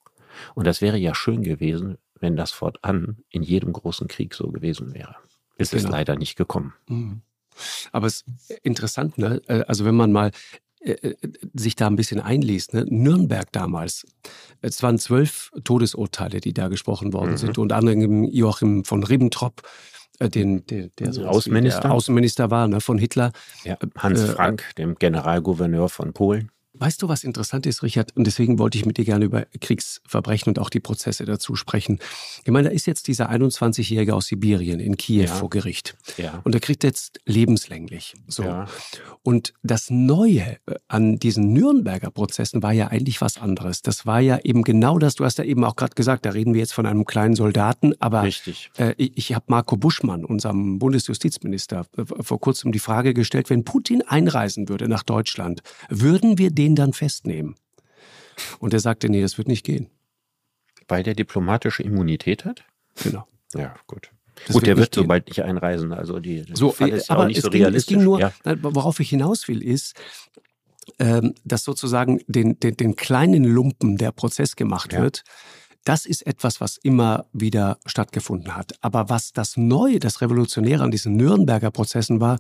Und 0.55 0.67
das 0.67 0.81
wäre 0.81 0.97
ja 0.99 1.15
schön 1.15 1.43
gewesen, 1.43 1.99
wenn 2.21 2.37
das 2.37 2.53
fortan 2.53 3.19
in 3.31 3.43
jedem 3.43 3.73
großen 3.73 4.09
Krieg 4.09 4.35
so 4.35 4.51
gewesen 4.51 4.95
wäre. 4.95 5.17
Ist 5.59 5.73
genau. 5.73 5.85
es 5.85 5.91
leider 5.91 6.17
nicht 6.17 6.37
gekommen. 6.37 6.75
Mhm. 6.89 7.23
Aber 7.93 8.07
es 8.07 8.25
ist 8.49 8.51
interessant, 8.63 9.19
ne? 9.19 9.41
Äh, 9.47 9.65
also 9.67 9.85
wenn 9.85 9.95
man 9.95 10.13
mal 10.13 10.31
äh, 10.81 10.93
äh, 10.93 11.17
sich 11.55 11.77
da 11.77 11.87
ein 11.87 11.97
bisschen 11.97 12.21
einliest, 12.21 12.75
ne? 12.75 12.85
Nürnberg 12.89 13.51
damals, 13.53 14.07
es 14.61 14.83
waren 14.83 14.99
zwölf 14.99 15.51
Todesurteile, 15.65 16.41
die 16.41 16.53
da 16.53 16.69
gesprochen 16.69 17.13
worden 17.13 17.33
mhm. 17.33 17.39
sind, 17.39 17.59
unter 17.59 17.77
anderem 17.77 18.25
Joachim 18.25 18.85
von 18.85 19.03
Ribbentrop, 19.03 19.63
den, 20.21 20.65
der, 20.67 20.89
der 20.99 21.13
so 21.13 21.27
Außenminister. 21.27 21.83
Der 21.83 21.93
Außenminister 21.93 22.51
war 22.51 22.69
ne, 22.69 22.81
von 22.81 22.97
Hitler. 22.97 23.33
Ja, 23.65 23.77
Hans 23.99 24.25
Frank, 24.25 24.75
dem 24.79 24.95
Generalgouverneur 24.95 25.91
von 25.91 26.15
Polen. 26.15 26.51
Weißt 26.79 27.03
du, 27.03 27.09
was 27.09 27.25
interessant 27.25 27.67
ist, 27.67 27.83
Richard? 27.83 28.15
Und 28.17 28.27
deswegen 28.27 28.59
wollte 28.59 28.79
ich 28.79 28.87
mit 28.87 28.99
dir 28.99 29.05
gerne 29.05 29.25
über 29.25 29.47
Kriegsverbrechen 29.61 30.51
und 30.51 30.59
auch 30.59 30.71
die 30.71 30.81
Prozesse 30.81 31.25
dazu 31.25 31.57
sprechen. 31.57 31.99
Ich 32.45 32.51
meine, 32.51 32.69
da 32.69 32.75
ist 32.75 32.87
jetzt 32.87 33.09
dieser 33.09 33.31
21-Jährige 33.31 34.15
aus 34.15 34.27
Sibirien 34.27 34.81
in 34.81 34.97
Kiew 34.97 35.25
ja. 35.25 35.35
vor 35.35 35.51
Gericht. 35.51 35.97
Ja. 36.17 36.41
Und 36.45 36.55
er 36.55 36.61
kriegt 36.61 36.85
jetzt 36.85 37.21
lebenslänglich. 37.25 38.15
So. 38.27 38.43
Ja. 38.43 38.67
Und 39.23 39.55
das 39.63 39.91
Neue 39.91 40.59
äh, 40.67 40.75
an 40.89 41.19
diesen 41.19 41.53
Nürnberger 41.53 42.11
Prozessen 42.11 42.63
war 42.63 42.73
ja 42.73 42.89
eigentlich 42.89 43.21
was 43.21 43.39
anderes. 43.39 43.83
Das 43.83 44.07
war 44.07 44.21
ja 44.21 44.39
eben 44.43 44.63
genau 44.63 44.99
das, 44.99 45.15
du 45.15 45.25
hast 45.25 45.39
ja 45.39 45.45
eben 45.45 45.65
auch 45.65 45.77
gerade 45.77 45.95
gesagt, 45.95 46.27
da 46.27 46.31
reden 46.31 46.55
wir 46.55 46.61
jetzt 46.61 46.73
von 46.73 46.87
einem 46.87 47.05
kleinen 47.05 47.35
Soldaten, 47.35 47.95
aber 48.01 48.23
Richtig. 48.23 48.71
Äh, 48.77 48.95
ich, 48.97 49.13
ich 49.17 49.35
habe 49.35 49.45
Marco 49.49 49.77
Buschmann, 49.77 50.25
unserem 50.25 50.79
Bundesjustizminister, 50.79 51.87
äh, 51.97 52.05
vor 52.05 52.41
kurzem 52.41 52.73
die 52.73 52.79
Frage 52.79 53.15
gestellt, 53.15 53.51
wenn 53.51 53.65
Putin 53.65 54.03
einreisen 54.03 54.69
würde 54.69 54.89
nach 54.89 55.03
Deutschland, 55.03 55.63
würden 55.89 56.39
wir 56.39 56.51
den 56.51 56.66
den 56.67 56.77
dann 56.77 56.93
festnehmen? 56.93 57.55
Und 58.59 58.75
er 58.75 58.81
sagte, 58.81 59.09
nee, 59.09 59.23
das 59.23 59.39
wird 59.39 59.49
nicht 59.49 59.65
gehen. 59.65 59.89
Weil 60.89 61.03
der 61.03 61.15
diplomatische 61.15 61.83
Immunität 61.83 62.45
hat? 62.45 62.65
Genau. 63.03 63.27
Ja, 63.55 63.75
gut. 63.87 64.11
Das 64.47 64.55
gut, 64.55 64.67
der 64.67 64.77
wird 64.77 64.95
so 64.95 65.05
bald 65.05 65.29
nicht 65.29 65.43
einreisen. 65.43 65.93
Also 65.93 66.19
die 66.21 66.45
so, 66.53 66.71
Fall 66.71 66.91
ist 66.91 67.11
aber 67.11 67.23
auch 67.23 67.27
nicht 67.27 67.41
so 67.41 67.49
ging, 67.49 67.63
realistisch. 67.63 67.97
Es 67.97 67.99
ging 67.99 68.05
nur, 68.05 68.21
ja. 68.21 68.33
worauf 68.45 69.01
ich 69.01 69.09
hinaus 69.09 69.49
will, 69.49 69.63
ist, 69.63 69.95
ähm, 70.99 71.35
dass 71.45 71.65
sozusagen 71.65 72.21
den, 72.27 72.61
den, 72.61 72.77
den, 72.77 72.97
kleinen 72.97 73.45
Lumpen 73.45 73.97
der 73.97 74.13
Prozess 74.13 74.55
gemacht 74.55 74.93
ja. 74.93 75.03
wird. 75.03 75.25
Das 75.85 76.05
ist 76.05 76.27
etwas, 76.27 76.61
was 76.61 76.77
immer 76.77 77.27
wieder 77.33 77.79
stattgefunden 77.87 78.57
hat. 78.57 78.75
Aber 78.83 79.09
was 79.09 79.33
das 79.33 79.57
Neue, 79.57 80.01
das 80.01 80.21
Revolutionäre 80.21 80.83
an 80.83 80.91
diesen 80.91 81.17
Nürnberger 81.17 81.71
Prozessen 81.71 82.21
war, 82.21 82.39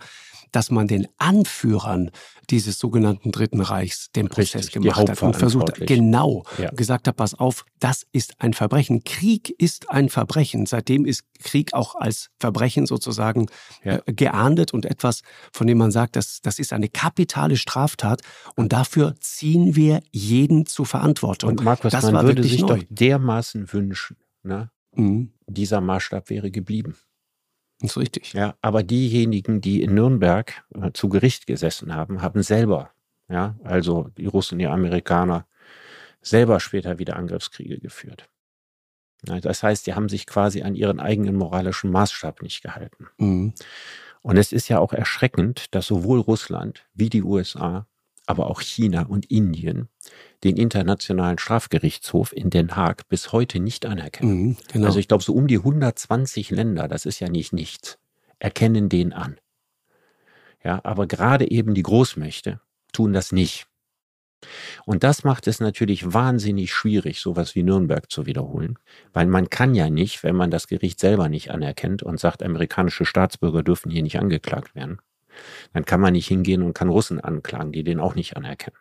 dass 0.52 0.70
man 0.70 0.88
den 0.88 1.08
Anführern 1.18 2.10
dieses 2.50 2.78
sogenannten 2.78 3.32
Dritten 3.32 3.60
Reichs 3.60 4.10
den 4.12 4.28
Prozess 4.28 4.66
Richtig, 4.66 4.82
gemacht 4.82 5.08
hat 5.08 5.22
und 5.22 5.36
versucht 5.36 5.86
genau 5.86 6.44
ja. 6.58 6.70
gesagt 6.70 7.08
hat, 7.08 7.16
pass 7.16 7.34
auf, 7.34 7.64
das 7.80 8.06
ist 8.12 8.40
ein 8.40 8.52
Verbrechen. 8.52 9.04
Krieg 9.04 9.50
ist 9.58 9.90
ein 9.90 10.08
Verbrechen. 10.08 10.66
Seitdem 10.66 11.04
ist 11.04 11.24
Krieg 11.42 11.74
auch 11.74 11.94
als 11.96 12.30
Verbrechen 12.38 12.86
sozusagen 12.86 13.46
ja. 13.84 14.00
äh, 14.06 14.12
geahndet 14.12 14.72
und 14.72 14.86
etwas, 14.86 15.22
von 15.52 15.66
dem 15.66 15.78
man 15.78 15.90
sagt, 15.90 16.16
dass 16.16 16.40
das 16.40 16.58
ist 16.58 16.72
eine 16.72 16.88
kapitale 16.88 17.56
Straftat 17.56 18.22
und 18.54 18.72
dafür 18.72 19.16
ziehen 19.20 19.74
wir 19.74 20.02
jeden 20.12 20.66
zur 20.66 20.86
Verantwortung. 20.86 21.50
Und 21.50 21.64
Markus, 21.64 21.92
das 21.92 22.10
man 22.10 22.26
würde 22.26 22.42
sich 22.42 22.60
neu. 22.60 22.68
doch 22.68 22.84
dermaßen 22.88 23.72
wünschen, 23.72 24.16
ne? 24.42 24.70
Mhm. 24.94 25.32
dieser 25.46 25.80
Maßstab 25.80 26.30
wäre 26.30 26.50
geblieben. 26.50 26.96
Das 27.80 27.92
ist 27.92 27.96
richtig. 27.98 28.32
Ja, 28.32 28.56
aber 28.62 28.82
diejenigen, 28.82 29.60
die 29.60 29.82
in 29.82 29.94
Nürnberg 29.94 30.64
äh, 30.74 30.92
zu 30.92 31.08
Gericht 31.08 31.46
gesessen 31.46 31.94
haben, 31.94 32.22
haben 32.22 32.42
selber, 32.42 32.90
ja, 33.28 33.56
also 33.64 34.08
die 34.16 34.26
Russen, 34.26 34.58
die 34.58 34.66
Amerikaner, 34.66 35.46
selber 36.22 36.58
später 36.60 36.98
wieder 36.98 37.16
Angriffskriege 37.16 37.78
geführt. 37.78 38.28
Ja, 39.26 39.40
das 39.40 39.62
heißt, 39.62 39.86
die 39.86 39.94
haben 39.94 40.08
sich 40.08 40.26
quasi 40.26 40.62
an 40.62 40.74
ihren 40.74 41.00
eigenen 41.00 41.36
moralischen 41.36 41.90
Maßstab 41.90 42.42
nicht 42.42 42.62
gehalten. 42.62 43.08
Mhm. 43.18 43.54
Und 44.22 44.36
es 44.36 44.52
ist 44.52 44.68
ja 44.68 44.78
auch 44.78 44.92
erschreckend, 44.92 45.74
dass 45.74 45.86
sowohl 45.86 46.20
Russland 46.20 46.86
wie 46.94 47.10
die 47.10 47.22
USA 47.22 47.86
aber 48.26 48.48
auch 48.50 48.60
China 48.60 49.02
und 49.02 49.30
Indien 49.30 49.88
den 50.44 50.56
Internationalen 50.56 51.38
Strafgerichtshof 51.38 52.32
in 52.32 52.50
Den 52.50 52.76
Haag 52.76 53.08
bis 53.08 53.32
heute 53.32 53.60
nicht 53.60 53.86
anerkennen. 53.86 54.42
Mhm, 54.42 54.56
genau. 54.72 54.86
Also 54.86 54.98
ich 54.98 55.08
glaube, 55.08 55.24
so 55.24 55.34
um 55.34 55.46
die 55.46 55.58
120 55.58 56.50
Länder, 56.50 56.88
das 56.88 57.06
ist 57.06 57.20
ja 57.20 57.28
nicht 57.28 57.52
nichts, 57.52 57.98
erkennen 58.38 58.88
den 58.88 59.12
an. 59.12 59.38
Ja, 60.64 60.80
aber 60.84 61.06
gerade 61.06 61.50
eben 61.50 61.74
die 61.74 61.82
Großmächte 61.82 62.60
tun 62.92 63.12
das 63.12 63.32
nicht. 63.32 63.66
Und 64.84 65.02
das 65.02 65.24
macht 65.24 65.46
es 65.46 65.60
natürlich 65.60 66.12
wahnsinnig 66.12 66.72
schwierig, 66.72 67.20
sowas 67.20 67.54
wie 67.54 67.62
Nürnberg 67.62 68.10
zu 68.10 68.26
wiederholen, 68.26 68.78
weil 69.12 69.26
man 69.26 69.50
kann 69.50 69.74
ja 69.74 69.90
nicht, 69.90 70.22
wenn 70.22 70.36
man 70.36 70.50
das 70.50 70.68
Gericht 70.68 71.00
selber 71.00 71.28
nicht 71.28 71.50
anerkennt 71.50 72.02
und 72.02 72.20
sagt, 72.20 72.42
amerikanische 72.42 73.04
Staatsbürger 73.04 73.62
dürfen 73.62 73.90
hier 73.90 74.02
nicht 74.02 74.18
angeklagt 74.18 74.74
werden, 74.74 74.98
dann 75.72 75.84
kann 75.84 76.00
man 76.00 76.12
nicht 76.12 76.28
hingehen 76.28 76.62
und 76.62 76.74
kann 76.74 76.88
Russen 76.88 77.20
anklagen, 77.20 77.72
die 77.72 77.84
den 77.84 78.00
auch 78.00 78.14
nicht 78.14 78.36
anerkennen. 78.36 78.76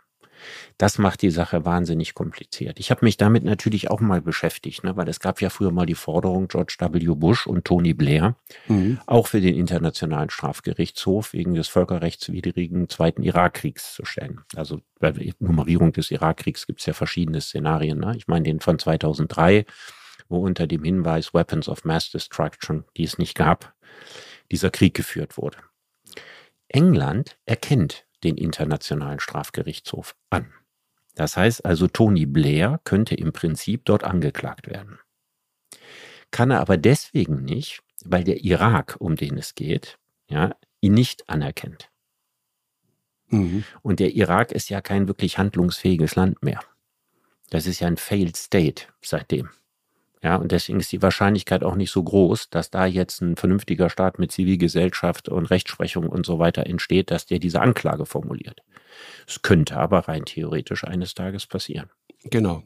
Das 0.78 0.98
macht 0.98 1.22
die 1.22 1.30
Sache 1.30 1.66
wahnsinnig 1.66 2.14
kompliziert. 2.14 2.80
Ich 2.80 2.92
habe 2.92 3.06
mich 3.06 3.18
damit 3.18 3.44
natürlich 3.44 3.90
auch 3.90 4.02
mal 4.02 4.22
beschäftigt, 4.22 4.84
ne, 4.84 4.96
weil 4.98 5.08
es 5.08 5.20
gab 5.20 5.42
ja 5.42 5.50
früher 5.50 5.72
mal 5.72 5.86
die 5.86 5.96
Forderung, 5.96 6.48
George 6.48 6.76
W. 6.80 7.16
Bush 7.16 7.48
und 7.48 7.66
Tony 7.66 7.94
Blair 7.94 8.36
mhm. 8.68 9.00
auch 9.06 9.28
für 9.28 9.42
den 9.42 9.56
Internationalen 9.56 10.30
Strafgerichtshof 10.30 11.34
wegen 11.34 11.54
des 11.54 11.68
völkerrechtswidrigen 11.68 12.90
Zweiten 12.90 13.24
Irakkriegs 13.24 13.94
zu 13.94 14.06
stellen. 14.06 14.42
Also 14.56 14.82
bei 15.00 15.12
der 15.12 15.34
Nummerierung 15.40 15.94
des 15.94 16.12
Irakkriegs 16.12 16.68
gibt 16.68 16.80
es 16.80 16.86
ja 16.86 16.94
verschiedene 16.94 17.42
Szenarien. 17.42 18.00
Ne? 18.00 18.14
Ich 18.18 18.28
meine 18.28 18.44
den 18.44 18.60
von 18.60 18.80
2003, 18.80 19.66
wo 20.30 20.40
unter 20.40 20.68
dem 20.68 20.84
Hinweis 20.84 21.34
Weapons 21.34 21.70
of 21.70 21.86
Mass 21.86 22.12
Destruction, 22.12 22.86
die 22.98 23.04
es 23.04 23.18
nicht 23.18 23.36
gab, 23.36 23.74
dieser 24.52 24.70
Krieg 24.70 24.94
geführt 24.94 25.38
wurde. 25.38 25.58
England 26.68 27.38
erkennt 27.46 28.06
den 28.26 28.38
Internationalen 28.38 29.20
Strafgerichtshof 29.20 30.16
an. 30.30 30.52
Das 31.16 31.38
heißt 31.38 31.66
also, 31.66 31.88
Tony 31.88 32.26
Blair 32.26 32.82
könnte 32.84 33.16
im 33.16 33.32
Prinzip 33.32 33.86
dort 33.86 34.04
angeklagt 34.04 34.68
werden. 34.68 35.00
Kann 36.32 36.52
er 36.52 36.60
aber 36.60 36.76
deswegen 36.78 37.44
nicht, 37.46 37.82
weil 38.04 38.26
der 38.26 38.44
Irak, 38.44 38.98
um 39.00 39.16
den 39.16 39.38
es 39.38 39.56
geht, 39.56 39.98
ja, 40.30 40.54
ihn 40.82 40.94
nicht 40.94 41.30
anerkennt. 41.30 41.90
Mhm. 43.28 43.64
Und 43.82 44.00
der 44.00 44.14
Irak 44.14 44.52
ist 44.52 44.70
ja 44.70 44.82
kein 44.82 45.08
wirklich 45.08 45.38
handlungsfähiges 45.38 46.16
Land 46.16 46.44
mehr. 46.44 46.60
Das 47.50 47.68
ist 47.68 47.80
ja 47.80 47.88
ein 47.88 47.98
Failed 47.98 48.36
State 48.36 48.88
seitdem. 49.02 49.50
Ja, 50.26 50.38
und 50.38 50.52
deswegen 50.52 50.80
ist 50.80 50.92
die 50.92 51.04
Wahrscheinlichkeit 51.04 51.64
auch 51.64 51.76
nicht 51.76 51.92
so 51.92 52.02
groß, 52.02 52.50
dass 52.50 52.72
da 52.72 52.88
jetzt 52.88 53.22
ein 53.22 53.36
vernünftiger 53.36 53.92
Staat 53.92 54.18
mit 54.18 54.32
Zivilgesellschaft 54.32 55.30
und 55.30 55.52
Rechtsprechung 55.52 56.10
und 56.10 56.26
so 56.26 56.40
weiter 56.40 56.66
entsteht, 56.66 57.12
dass 57.12 57.28
der 57.28 57.38
diese 57.38 57.62
Anklage 57.62 58.08
formuliert. 58.08 58.64
Es 59.28 59.44
könnte 59.44 59.78
aber 59.78 60.08
rein 60.08 60.26
theoretisch 60.26 60.84
eines 60.84 61.14
Tages 61.14 61.46
passieren. 61.46 61.92
Genau. 62.24 62.64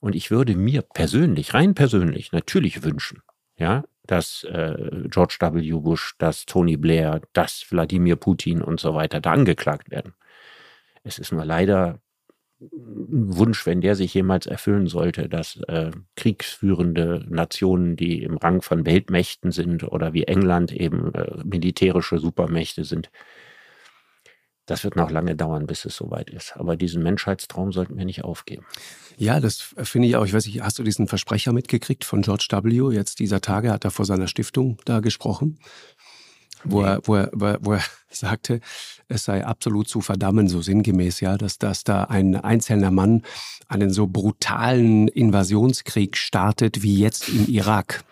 Und 0.00 0.16
ich 0.16 0.32
würde 0.32 0.56
mir 0.56 0.82
persönlich, 0.82 1.54
rein 1.54 1.76
persönlich, 1.76 2.32
natürlich 2.32 2.82
wünschen, 2.82 3.22
ja, 3.56 3.84
dass 4.08 4.42
äh, 4.42 5.04
George 5.04 5.36
W. 5.38 5.70
Bush, 5.74 6.16
dass 6.18 6.46
Tony 6.46 6.76
Blair, 6.76 7.20
dass 7.32 7.64
Wladimir 7.70 8.16
Putin 8.16 8.60
und 8.60 8.80
so 8.80 8.92
weiter 8.96 9.20
da 9.20 9.30
angeklagt 9.30 9.92
werden. 9.92 10.14
Es 11.04 11.20
ist 11.20 11.30
nur 11.30 11.44
leider 11.44 12.00
Wunsch, 12.70 13.66
wenn 13.66 13.80
der 13.80 13.96
sich 13.96 14.14
jemals 14.14 14.46
erfüllen 14.46 14.86
sollte, 14.86 15.28
dass 15.28 15.56
äh, 15.68 15.90
kriegsführende 16.16 17.26
Nationen, 17.28 17.96
die 17.96 18.22
im 18.22 18.36
Rang 18.36 18.62
von 18.62 18.86
Weltmächten 18.86 19.52
sind 19.52 19.84
oder 19.84 20.12
wie 20.12 20.24
England 20.24 20.72
eben 20.72 21.14
äh, 21.14 21.42
militärische 21.44 22.18
Supermächte 22.18 22.84
sind, 22.84 23.10
das 24.66 24.84
wird 24.84 24.94
noch 24.94 25.10
lange 25.10 25.34
dauern, 25.34 25.66
bis 25.66 25.84
es 25.84 25.96
soweit 25.96 26.30
ist. 26.30 26.56
Aber 26.56 26.76
diesen 26.76 27.02
Menschheitstraum 27.02 27.72
sollten 27.72 27.98
wir 27.98 28.04
nicht 28.04 28.22
aufgeben. 28.22 28.64
Ja, 29.16 29.40
das 29.40 29.74
finde 29.82 30.06
ich 30.06 30.16
auch. 30.16 30.24
Ich 30.24 30.32
weiß 30.32 30.46
nicht, 30.46 30.62
hast 30.62 30.78
du 30.78 30.84
diesen 30.84 31.08
Versprecher 31.08 31.52
mitgekriegt 31.52 32.04
von 32.04 32.22
George 32.22 32.46
W. 32.48 32.94
Jetzt 32.94 33.18
dieser 33.18 33.40
Tage 33.40 33.72
hat 33.72 33.84
er 33.84 33.90
vor 33.90 34.04
seiner 34.04 34.28
Stiftung 34.28 34.78
da 34.84 35.00
gesprochen 35.00 35.58
wo, 36.64 36.82
er, 36.82 37.00
wo, 37.04 37.16
er, 37.16 37.58
wo 37.62 37.72
er 37.72 37.82
sagte, 38.10 38.60
es 39.08 39.24
sei 39.24 39.44
absolut 39.44 39.88
zu 39.88 40.00
verdammen, 40.00 40.48
so 40.48 40.62
sinngemäß, 40.62 41.20
ja, 41.20 41.36
dass, 41.36 41.58
dass 41.58 41.84
da 41.84 42.04
ein 42.04 42.36
einzelner 42.36 42.90
Mann 42.90 43.22
einen 43.68 43.90
so 43.90 44.06
brutalen 44.06 45.08
Invasionskrieg 45.08 46.16
startet 46.16 46.82
wie 46.82 46.98
jetzt 46.98 47.28
im 47.28 47.46
Irak. 47.48 48.04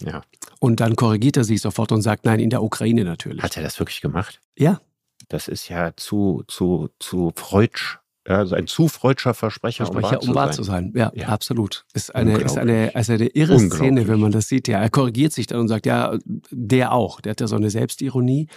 Ja. 0.00 0.22
Und 0.58 0.80
dann 0.80 0.96
korrigiert 0.96 1.36
er 1.36 1.44
sich 1.44 1.60
sofort 1.60 1.92
und 1.92 2.02
sagt, 2.02 2.24
nein, 2.24 2.40
in 2.40 2.50
der 2.50 2.62
Ukraine 2.62 3.04
natürlich. 3.04 3.42
Hat 3.42 3.56
er 3.56 3.62
das 3.62 3.78
wirklich 3.78 4.00
gemacht? 4.00 4.40
Ja. 4.56 4.80
Das 5.28 5.46
ist 5.46 5.68
ja 5.68 5.92
zu, 5.96 6.42
zu, 6.48 6.88
zu 6.98 7.32
Freudsch 7.36 7.98
also 8.26 8.54
ein 8.54 8.66
zu 8.66 8.88
freudscher 8.88 9.34
Versprecher, 9.34 9.86
Versprecher 9.86 10.22
um, 10.22 10.28
wahr, 10.28 10.28
um 10.28 10.34
wahr 10.34 10.50
zu 10.50 10.62
sein. 10.62 10.92
Ja, 10.94 11.10
ja, 11.14 11.28
absolut. 11.28 11.84
Ist 11.94 12.14
eine, 12.14 12.38
ist 12.38 12.58
eine, 12.58 12.90
also 12.94 13.14
eine 13.14 13.28
irre 13.28 13.58
Szene, 13.58 14.08
wenn 14.08 14.20
man 14.20 14.30
das 14.30 14.48
sieht. 14.48 14.68
Ja, 14.68 14.78
er 14.78 14.90
korrigiert 14.90 15.32
sich 15.32 15.46
dann 15.46 15.60
und 15.60 15.68
sagt, 15.68 15.86
ja, 15.86 16.18
der 16.50 16.92
auch. 16.92 17.20
Der 17.20 17.30
hat 17.30 17.40
ja 17.40 17.46
so 17.46 17.56
eine 17.56 17.70
Selbstironie. 17.70 18.48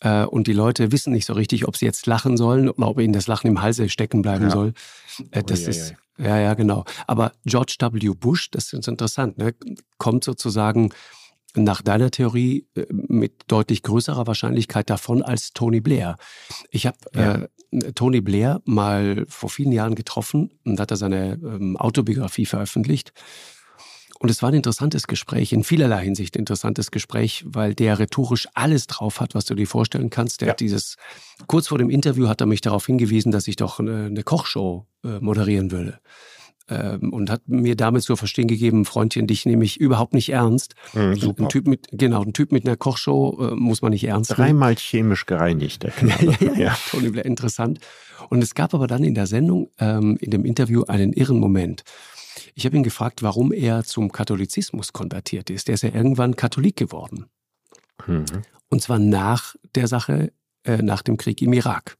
Äh, 0.00 0.24
und 0.24 0.46
die 0.46 0.52
Leute 0.52 0.92
wissen 0.92 1.12
nicht 1.12 1.26
so 1.26 1.32
richtig, 1.32 1.66
ob 1.66 1.76
sie 1.76 1.86
jetzt 1.86 2.06
lachen 2.06 2.36
sollen 2.36 2.68
oder 2.68 2.88
ob 2.88 3.00
ihnen 3.00 3.12
das 3.12 3.26
Lachen 3.26 3.48
im 3.48 3.62
Halse 3.62 3.88
stecken 3.88 4.22
bleiben 4.22 4.44
ja. 4.44 4.50
soll. 4.50 4.74
Äh, 5.30 5.42
das 5.42 5.66
oh, 5.66 5.70
ist, 5.70 5.94
ja, 6.18 6.38
ja, 6.38 6.54
genau. 6.54 6.84
Aber 7.06 7.32
George 7.44 7.76
W. 7.80 8.10
Bush, 8.14 8.50
das 8.50 8.72
ist 8.72 8.88
interessant, 8.88 9.38
ne, 9.38 9.54
kommt 9.96 10.24
sozusagen 10.24 10.90
nach 11.54 11.82
deiner 11.82 12.10
Theorie 12.10 12.66
äh, 12.74 12.86
mit 12.90 13.42
deutlich 13.48 13.82
größerer 13.82 14.26
Wahrscheinlichkeit 14.26 14.90
davon 14.90 15.22
als 15.22 15.52
Tony 15.52 15.80
Blair. 15.80 16.16
Ich 16.70 16.86
habe 16.86 16.98
ja. 17.14 17.34
äh, 17.34 17.92
Tony 17.94 18.20
Blair 18.20 18.60
mal 18.64 19.24
vor 19.28 19.50
vielen 19.50 19.72
Jahren 19.72 19.94
getroffen 19.94 20.50
und 20.64 20.80
hat 20.80 20.90
er 20.90 20.96
seine 20.96 21.34
ähm, 21.34 21.76
Autobiografie 21.76 22.46
veröffentlicht. 22.46 23.12
Und 24.20 24.30
es 24.30 24.42
war 24.42 24.48
ein 24.48 24.54
interessantes 24.56 25.06
Gespräch, 25.06 25.52
in 25.52 25.62
vielerlei 25.62 26.02
Hinsicht 26.02 26.34
ein 26.34 26.40
interessantes 26.40 26.90
Gespräch, 26.90 27.44
weil 27.46 27.74
der 27.74 28.00
rhetorisch 28.00 28.48
alles 28.52 28.88
drauf 28.88 29.20
hat, 29.20 29.36
was 29.36 29.44
du 29.44 29.54
dir 29.54 29.66
vorstellen 29.68 30.10
kannst. 30.10 30.40
Der 30.40 30.48
Ja. 30.48 30.52
hat 30.52 30.60
dieses, 30.60 30.96
kurz 31.46 31.68
vor 31.68 31.78
dem 31.78 31.88
Interview 31.88 32.26
hat 32.26 32.40
er 32.40 32.48
mich 32.48 32.60
darauf 32.60 32.86
hingewiesen, 32.86 33.30
dass 33.30 33.46
ich 33.46 33.54
doch 33.54 33.78
eine, 33.78 34.06
eine 34.06 34.24
Kochshow 34.24 34.86
äh, 35.04 35.20
moderieren 35.20 35.70
würde. 35.70 36.00
Ähm, 36.70 37.12
und 37.12 37.30
hat 37.30 37.48
mir 37.48 37.76
damit 37.76 38.02
zu 38.02 38.14
verstehen 38.16 38.46
gegeben, 38.46 38.84
Freundchen, 38.84 39.26
dich 39.26 39.46
nehme 39.46 39.64
ich 39.64 39.80
überhaupt 39.80 40.12
nicht 40.12 40.30
ernst. 40.30 40.74
Mhm, 40.92 41.14
super. 41.16 41.44
Ein 41.44 41.48
Typ 41.48 41.66
mit, 41.66 41.86
genau, 41.92 42.22
ein 42.22 42.34
Typ 42.34 42.52
mit 42.52 42.66
einer 42.66 42.76
Kochshow 42.76 43.52
äh, 43.52 43.54
muss 43.54 43.80
man 43.80 43.92
nicht 43.92 44.04
ernst 44.04 44.30
nehmen. 44.30 44.46
Dreimal 44.48 44.76
chemisch 44.76 45.24
gereinigt. 45.24 45.82
Der 45.82 45.90
Ja, 45.90 45.96
Knabe. 45.96 46.36
ja, 46.44 46.52
ja, 46.52 46.58
ja. 46.58 46.78
Tony 46.90 47.08
Blair, 47.10 47.24
interessant. 47.24 47.80
Und 48.28 48.42
es 48.42 48.54
gab 48.54 48.74
aber 48.74 48.86
dann 48.86 49.04
in 49.04 49.14
der 49.14 49.26
Sendung, 49.26 49.70
ähm, 49.78 50.18
in 50.20 50.30
dem 50.30 50.44
Interview, 50.44 50.84
einen 50.84 51.12
irren 51.12 51.38
Moment. 51.38 51.84
Ich 52.54 52.66
habe 52.66 52.76
ihn 52.76 52.82
gefragt, 52.82 53.22
warum 53.22 53.52
er 53.52 53.84
zum 53.84 54.12
Katholizismus 54.12 54.92
konvertiert 54.92 55.50
ist. 55.50 55.68
Der 55.68 55.74
ist 55.74 55.82
ja 55.82 55.94
irgendwann 55.94 56.36
Katholik 56.36 56.76
geworden. 56.76 57.26
Mhm. 58.06 58.24
Und 58.68 58.82
zwar 58.82 58.98
nach 58.98 59.54
der 59.74 59.88
Sache, 59.88 60.32
äh, 60.64 60.82
nach 60.82 61.02
dem 61.02 61.16
Krieg 61.16 61.40
im 61.40 61.52
Irak. 61.52 61.96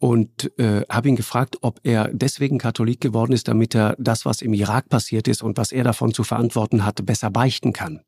Und 0.00 0.50
äh, 0.58 0.82
habe 0.88 1.10
ihn 1.10 1.16
gefragt, 1.16 1.58
ob 1.60 1.78
er 1.82 2.08
deswegen 2.10 2.56
Katholik 2.56 3.02
geworden 3.02 3.32
ist, 3.32 3.48
damit 3.48 3.74
er 3.74 3.96
das, 3.98 4.24
was 4.24 4.40
im 4.40 4.54
Irak 4.54 4.88
passiert 4.88 5.28
ist 5.28 5.42
und 5.42 5.58
was 5.58 5.72
er 5.72 5.84
davon 5.84 6.14
zu 6.14 6.24
verantworten 6.24 6.86
hatte, 6.86 7.02
besser 7.02 7.30
beichten 7.30 7.74
kann. 7.74 8.00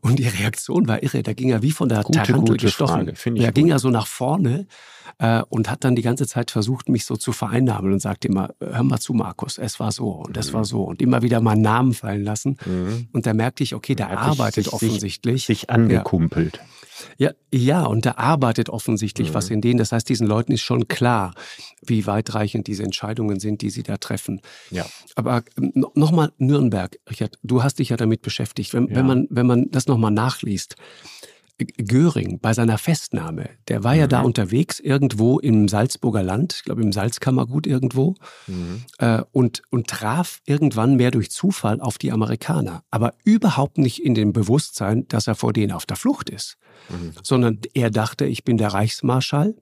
Und 0.00 0.20
die 0.20 0.28
Reaktion 0.28 0.86
war 0.88 1.02
irre. 1.02 1.22
Da 1.22 1.32
ging 1.32 1.50
er 1.50 1.62
wie 1.62 1.72
von 1.72 1.88
der 1.88 2.02
Gute, 2.02 2.18
Tarantel 2.18 2.52
gute 2.52 2.66
gestochen. 2.66 3.06
Da 3.06 3.50
ging 3.50 3.64
gut. 3.64 3.72
er 3.72 3.78
so 3.78 3.90
nach 3.90 4.06
vorne 4.06 4.66
äh, 5.18 5.42
und 5.48 5.70
hat 5.70 5.84
dann 5.84 5.94
die 5.96 6.02
ganze 6.02 6.26
Zeit 6.26 6.50
versucht, 6.50 6.88
mich 6.88 7.04
so 7.04 7.16
zu 7.16 7.32
vereinnahmen 7.32 7.92
und 7.92 8.00
sagte 8.00 8.28
immer, 8.28 8.50
hör 8.60 8.82
mal 8.82 8.98
zu, 9.00 9.12
Markus, 9.14 9.58
es 9.58 9.78
war 9.80 9.92
so 9.92 10.08
und 10.10 10.36
es 10.36 10.52
war 10.52 10.64
so. 10.64 10.82
Und 10.84 11.00
immer 11.02 11.22
wieder 11.22 11.40
meinen 11.40 11.62
Namen 11.62 11.94
fallen 11.94 12.24
lassen. 12.24 12.56
Mhm. 12.66 13.08
Und 13.12 13.26
da 13.26 13.34
merkte 13.34 13.62
ich, 13.62 13.74
okay, 13.74 13.94
der 13.94 14.06
Er 14.08 14.20
hat 14.20 14.28
arbeitet 14.30 14.64
sich- 14.64 14.72
offensichtlich. 14.72 15.46
Sich 15.46 15.70
angekumpelt. 15.70 16.60
Ja, 17.18 17.32
ja, 17.52 17.84
und 17.84 18.06
da 18.06 18.12
arbeitet 18.12 18.68
offensichtlich 18.68 19.30
Mhm. 19.30 19.34
was 19.34 19.50
in 19.50 19.60
denen. 19.60 19.78
Das 19.78 19.90
heißt, 19.92 20.08
diesen 20.08 20.26
Leuten 20.26 20.52
ist 20.52 20.60
schon 20.62 20.86
klar, 20.88 21.34
wie 21.84 22.06
weitreichend 22.06 22.66
diese 22.68 22.84
Entscheidungen 22.84 23.40
sind, 23.40 23.62
die 23.62 23.70
sie 23.70 23.82
da 23.82 23.96
treffen. 23.96 24.40
Ja. 24.70 24.86
Aber 25.16 25.42
ähm, 25.58 25.72
no- 25.74 25.90
nochmal 25.94 26.32
Nürnberg, 26.38 26.96
Richard, 27.10 27.38
du 27.42 27.62
hast 27.64 27.80
dich 27.80 27.88
ja 27.88 27.96
damit 27.96 28.22
beschäftigt. 28.22 28.72
Wenn, 28.72 28.86
Ja. 28.88 28.96
wenn, 28.96 29.06
man, 29.06 29.26
wenn 29.30 29.46
man 29.46 29.70
das 29.70 29.86
nochmal 29.88 30.12
nachliest, 30.12 30.76
Göring 31.66 32.38
bei 32.40 32.52
seiner 32.54 32.78
Festnahme, 32.78 33.48
der 33.68 33.84
war 33.84 33.94
ja 33.94 34.04
Mhm. 34.06 34.10
da 34.10 34.20
unterwegs 34.22 34.80
irgendwo 34.80 35.38
im 35.38 35.68
Salzburger 35.68 36.22
Land, 36.22 36.54
ich 36.56 36.64
glaube 36.64 36.82
im 36.82 36.92
Salzkammergut 36.92 37.66
irgendwo, 37.66 38.14
Mhm. 38.46 38.82
äh, 38.98 39.22
und, 39.32 39.62
und 39.70 39.86
traf 39.88 40.40
irgendwann 40.46 40.96
mehr 40.96 41.10
durch 41.10 41.30
Zufall 41.30 41.80
auf 41.80 41.98
die 41.98 42.12
Amerikaner, 42.12 42.82
aber 42.90 43.14
überhaupt 43.24 43.78
nicht 43.78 44.02
in 44.04 44.14
dem 44.14 44.32
Bewusstsein, 44.32 45.06
dass 45.08 45.26
er 45.26 45.34
vor 45.34 45.52
denen 45.52 45.72
auf 45.72 45.86
der 45.86 45.96
Flucht 45.96 46.30
ist, 46.30 46.56
Mhm. 46.90 47.12
sondern 47.22 47.58
er 47.74 47.90
dachte, 47.90 48.24
ich 48.26 48.44
bin 48.44 48.56
der 48.58 48.68
Reichsmarschall. 48.68 49.54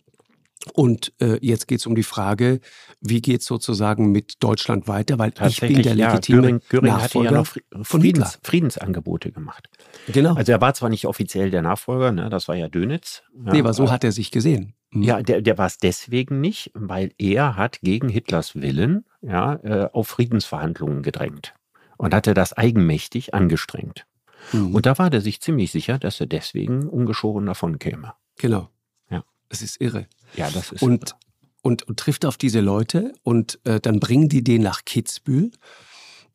Und 0.74 1.12
äh, 1.20 1.38
jetzt 1.40 1.68
geht 1.68 1.80
es 1.80 1.86
um 1.86 1.94
die 1.94 2.02
Frage, 2.02 2.60
wie 3.00 3.22
geht 3.22 3.40
es 3.40 3.46
sozusagen 3.46 4.12
mit 4.12 4.42
Deutschland 4.42 4.88
weiter, 4.88 5.18
weil 5.18 5.32
ich 5.48 5.60
bin 5.60 5.80
der 5.82 5.94
ja, 5.94 6.10
legitime 6.12 6.40
Göring, 6.42 6.60
Göring 6.68 6.92
hatte 6.92 7.02
Nachfolger 7.02 7.30
ja 7.30 7.36
noch 7.38 7.46
Fri- 7.46 7.62
von 7.82 8.02
Hitler. 8.02 8.26
Friedens, 8.26 8.38
Friedensangebote 8.42 9.32
gemacht. 9.32 9.70
Genau. 10.08 10.34
Also 10.34 10.52
er 10.52 10.60
war 10.60 10.74
zwar 10.74 10.90
nicht 10.90 11.06
offiziell 11.06 11.50
der 11.50 11.62
Nachfolger, 11.62 12.12
ne, 12.12 12.28
das 12.28 12.46
war 12.46 12.56
ja 12.56 12.68
Dönitz. 12.68 13.22
Ja, 13.46 13.52
nee, 13.52 13.60
aber 13.60 13.72
so 13.72 13.90
hat 13.90 14.04
er 14.04 14.12
sich 14.12 14.30
gesehen. 14.30 14.74
Mhm. 14.90 15.02
Ja, 15.02 15.22
der, 15.22 15.40
der 15.40 15.56
war 15.56 15.66
es 15.66 15.78
deswegen 15.78 16.42
nicht, 16.42 16.72
weil 16.74 17.12
er 17.16 17.56
hat 17.56 17.80
gegen 17.80 18.10
Hitlers 18.10 18.54
Willen 18.54 19.06
ja, 19.22 19.54
äh, 19.62 19.88
auf 19.92 20.08
Friedensverhandlungen 20.08 21.02
gedrängt 21.02 21.54
und 21.96 22.12
hatte 22.12 22.34
das 22.34 22.52
eigenmächtig 22.52 23.32
angestrengt. 23.32 24.04
Mhm. 24.52 24.74
Und 24.74 24.84
da 24.84 24.98
war 24.98 25.08
der 25.08 25.22
sich 25.22 25.40
ziemlich 25.40 25.70
sicher, 25.70 25.98
dass 25.98 26.20
er 26.20 26.26
deswegen 26.26 26.86
ungeschoren 26.86 27.46
davon 27.46 27.78
käme. 27.78 28.12
genau. 28.36 28.68
Ja. 29.10 29.24
Es 29.48 29.62
ist 29.62 29.80
irre. 29.80 30.06
Ja, 30.36 30.50
das 30.50 30.72
ist 30.72 30.82
und, 30.82 31.14
und, 31.62 31.82
und 31.84 31.98
trifft 31.98 32.24
auf 32.24 32.36
diese 32.36 32.60
Leute 32.60 33.12
und 33.22 33.58
äh, 33.64 33.80
dann 33.80 34.00
bringen 34.00 34.28
die 34.28 34.42
den 34.42 34.62
nach 34.62 34.84
Kitzbühel, 34.84 35.50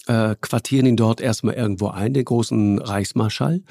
äh, 0.07 0.35
quartieren 0.39 0.85
ihn 0.85 0.97
dort 0.97 1.21
erstmal 1.21 1.55
irgendwo 1.55 1.87
ein, 1.89 2.13
den 2.13 2.25
großen 2.25 2.79
Reichsmarschall. 2.79 3.63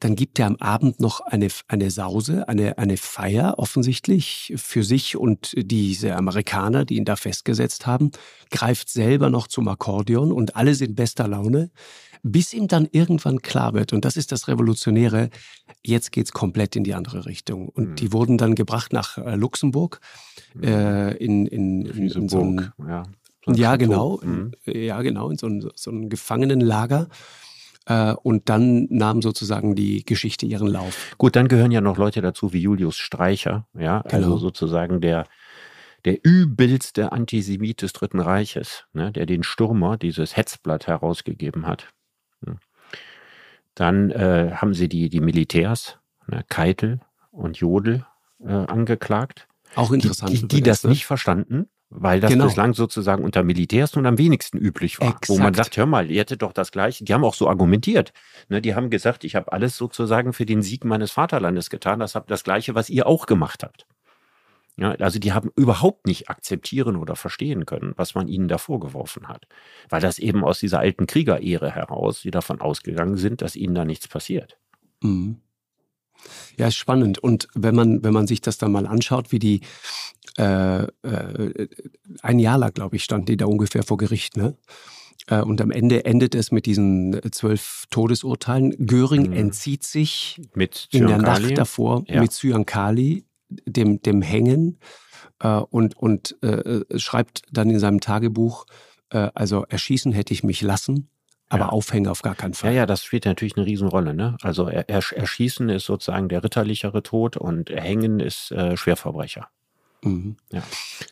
Dann 0.00 0.14
gibt 0.14 0.38
er 0.38 0.46
am 0.46 0.56
Abend 0.56 1.00
noch 1.00 1.20
eine, 1.20 1.48
eine 1.68 1.90
Sause, 1.90 2.48
eine, 2.48 2.76
eine 2.76 2.96
Feier 2.96 3.54
offensichtlich 3.58 4.52
für 4.56 4.84
sich 4.84 5.16
und 5.16 5.54
diese 5.56 6.16
Amerikaner, 6.16 6.84
die 6.84 6.96
ihn 6.96 7.06
da 7.06 7.16
festgesetzt 7.16 7.86
haben, 7.86 8.10
greift 8.50 8.90
selber 8.90 9.30
noch 9.30 9.46
zum 9.46 9.68
Akkordeon 9.68 10.32
und 10.32 10.56
alle 10.56 10.74
sind 10.74 10.96
bester 10.96 11.28
Laune, 11.28 11.70
bis 12.32 12.52
ihm 12.52 12.66
dann 12.68 12.88
irgendwann 12.90 13.40
klar 13.42 13.72
wird, 13.74 13.92
und 13.92 14.04
das 14.04 14.16
ist 14.16 14.32
das 14.32 14.48
Revolutionäre, 14.48 15.30
jetzt 15.84 16.12
geht's 16.12 16.32
komplett 16.32 16.76
in 16.76 16.84
die 16.84 16.94
andere 16.94 17.26
Richtung. 17.26 17.68
Und 17.68 17.90
Mhm. 17.90 17.94
die 17.96 18.12
wurden 18.12 18.38
dann 18.38 18.54
gebracht 18.54 18.92
nach 18.92 19.18
äh, 19.18 19.36
Luxemburg, 19.36 20.00
äh, 20.62 21.16
in, 21.16 21.46
in, 21.46 21.86
in, 21.86 22.08
in 22.10 22.28
so 22.28 22.40
ein, 22.40 22.72
ja. 22.88 23.02
Ja, 23.48 23.76
genau. 23.76 24.20
Mhm. 24.24 24.52
Ja, 24.64 25.00
genau, 25.02 25.30
in 25.30 25.38
so 25.38 25.46
ein, 25.46 25.70
so 25.76 25.90
ein 25.92 26.08
Gefangenenlager. 26.08 27.08
Äh, 27.88 28.14
und 28.14 28.48
dann 28.48 28.88
nahm 28.90 29.22
sozusagen 29.22 29.76
die 29.76 30.04
Geschichte 30.04 30.46
ihren 30.46 30.66
Lauf. 30.66 31.14
Gut, 31.18 31.36
dann 31.36 31.46
gehören 31.46 31.70
ja 31.70 31.80
noch 31.80 31.96
Leute 31.96 32.20
dazu 32.20 32.52
wie 32.52 32.58
Julius 32.60 32.96
Streicher, 32.96 33.68
ja, 33.78 34.00
also 34.00 34.16
Genau. 34.26 34.36
sozusagen 34.38 35.00
der, 35.00 35.28
der 36.04 36.18
übelste 36.24 37.12
Antisemit 37.12 37.82
des 37.82 37.92
Dritten 37.92 38.18
Reiches, 38.18 38.84
ne, 38.92 39.12
der 39.12 39.26
den 39.26 39.44
Stürmer, 39.44 39.96
dieses 39.96 40.36
Hetzblatt 40.36 40.88
herausgegeben 40.88 41.68
hat. 41.68 41.86
Dann 43.76 44.10
äh, 44.10 44.52
haben 44.56 44.74
sie 44.74 44.88
die, 44.88 45.08
die 45.08 45.20
Militärs, 45.20 45.98
ne, 46.26 46.44
Keitel 46.48 46.98
und 47.30 47.58
Jodl, 47.58 48.04
äh, 48.44 48.50
angeklagt, 48.52 49.46
Auch 49.76 49.90
die, 49.90 49.94
interessant. 49.96 50.32
die, 50.32 50.36
die 50.36 50.44
übrigens, 50.58 50.80
das 50.82 50.84
nicht 50.90 51.06
verstanden, 51.06 51.68
weil 51.90 52.20
das 52.20 52.30
Genau. 52.32 52.46
bislang 52.46 52.72
sozusagen 52.74 53.22
unter 53.22 53.44
Militärs 53.44 53.94
nun 53.94 54.06
am 54.06 54.18
wenigsten 54.18 54.58
üblich 54.58 54.98
war. 55.00 55.18
Wo 55.26 55.34
man 55.38 55.48
Exakt. 55.48 55.56
sagt, 55.66 55.76
hör 55.76 55.86
mal, 55.86 56.10
ihr 56.10 56.20
hättet 56.20 56.42
doch 56.42 56.52
das 56.52 56.72
Gleiche. 56.72 57.04
Die 57.04 57.12
haben 57.14 57.22
auch 57.24 57.34
so 57.34 57.48
argumentiert. 57.48 58.12
Ne, 58.48 58.60
die 58.62 58.74
haben 58.74 58.90
gesagt, 58.90 59.24
ich 59.24 59.36
habe 59.36 59.52
alles 59.52 59.76
sozusagen 59.76 60.32
für 60.32 60.46
den 60.46 60.62
Sieg 60.62 60.84
meines 60.84 61.12
Vaterlandes 61.12 61.70
getan. 61.70 62.00
Das 62.00 62.14
habt 62.14 62.30
das 62.30 62.44
Gleiche, 62.44 62.74
was 62.74 62.88
ihr 62.90 63.06
auch 63.06 63.26
gemacht 63.26 63.62
habt. 63.62 63.86
Ja, 64.78 64.90
also 64.92 65.18
die 65.18 65.32
haben 65.32 65.50
überhaupt 65.56 66.06
nicht 66.06 66.28
akzeptieren 66.28 66.96
oder 66.96 67.16
verstehen 67.16 67.64
können, 67.64 67.94
was 67.96 68.14
man 68.14 68.28
ihnen 68.28 68.46
da 68.46 68.58
vorgeworfen 68.58 69.26
hat. 69.28 69.46
Weil 69.88 70.02
das 70.02 70.18
eben 70.18 70.44
aus 70.44 70.58
dieser 70.58 70.80
alten 70.80 71.06
Kriegerehre 71.06 71.70
heraus, 71.70 72.20
die 72.20 72.30
davon 72.30 72.60
ausgegangen 72.60 73.16
sind, 73.16 73.40
dass 73.40 73.56
ihnen 73.56 73.74
da 73.74 73.84
nichts 73.86 74.06
passiert. 74.06 74.58
Mhm. 75.02 75.36
Ja, 76.58 76.66
ist 76.68 76.76
spannend. 76.76 77.18
Und 77.18 77.48
wenn 77.54 77.74
man, 77.74 78.02
wenn 78.04 78.12
man 78.12 78.26
sich 78.26 78.40
das 78.40 78.58
dann 78.58 78.72
mal 78.72 78.86
anschaut, 78.86 79.32
wie 79.32 79.38
die 79.38 79.60
äh, 80.38 80.82
äh, 80.82 81.68
ein 82.22 82.38
Jahr 82.38 82.58
lang, 82.58 82.72
glaube 82.74 82.96
ich, 82.96 83.04
standen 83.04 83.26
die 83.26 83.36
da 83.38 83.46
ungefähr 83.46 83.82
vor 83.82 83.96
Gericht, 83.96 84.36
ne? 84.36 84.56
Äh, 85.28 85.40
Und 85.40 85.60
am 85.62 85.70
Ende 85.70 86.04
endet 86.04 86.34
es 86.34 86.52
mit 86.52 86.66
diesen 86.66 87.14
äh, 87.14 87.30
zwölf 87.30 87.84
Todesurteilen. 87.90 88.74
Göring 88.86 89.28
Mhm. 89.28 89.32
entzieht 89.32 89.84
sich 89.84 90.40
Mit 90.54 90.88
in 90.90 91.06
der. 91.06 91.18
Nacht 91.18 91.56
davor 91.56 92.04
Ja. 92.06 92.20
mit 92.20 92.32
Zyankali, 92.32 93.24
dem, 93.48 94.02
dem 94.02 94.22
Hängen, 94.22 94.78
äh, 95.40 95.48
und, 95.58 95.96
und 95.96 96.36
äh, 96.42 96.46
äh, 96.48 96.98
schreibt 96.98 97.42
dann 97.50 97.70
in 97.70 97.78
seinem 97.78 98.00
Tagebuch, 98.00 98.66
äh, 99.10 99.30
also 99.34 99.64
erschießen 99.68 100.12
hätte 100.12 100.32
ich 100.34 100.42
mich 100.42 100.62
lassen, 100.62 101.08
aber 101.48 101.66
Ja. 101.66 101.68
aufhängen 101.70 102.08
auf 102.08 102.22
gar 102.22 102.34
keinen 102.34 102.52
Ja, 102.52 102.58
Fall. 102.58 102.74
ja, 102.74 102.86
das 102.86 103.04
spielt 103.04 103.24
natürlich 103.24 103.56
eine 103.56 103.66
Riesenrolle. 103.66 104.14
Ne? 104.14 104.36
Also 104.42 104.66
er, 104.66 104.88
er, 104.88 105.02
Erschießen 105.12 105.68
ist 105.68 105.84
sozusagen 105.84 106.28
der 106.28 106.42
ritterlichere 106.42 107.02
Tod 107.02 107.36
und 107.36 107.70
Hängen 107.70 108.20
ist 108.20 108.50
äh, 108.52 108.76
Schwerverbrecher. 108.76 109.48
Mhm. 110.02 110.36
Ja. 110.52 110.62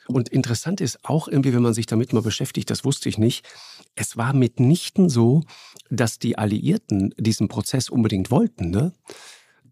Und 0.07 0.28
interessant 0.28 0.80
ist 0.80 1.05
auch 1.05 1.28
irgendwie, 1.28 1.55
wenn 1.55 1.62
man 1.62 1.74
sich 1.74 1.87
damit 1.87 2.12
mal 2.12 2.22
beschäftigt, 2.22 2.70
das 2.70 2.85
wusste 2.85 3.09
ich 3.09 3.18
nicht, 3.18 3.47
es 3.95 4.16
war 4.16 4.32
mitnichten 4.32 5.09
so, 5.09 5.43
dass 5.91 6.18
die 6.18 6.37
Alliierten 6.39 7.14
diesen 7.18 7.49
Prozess 7.49 7.89
unbedingt 7.89 8.30
wollten. 8.30 8.70
Ne? 8.70 8.93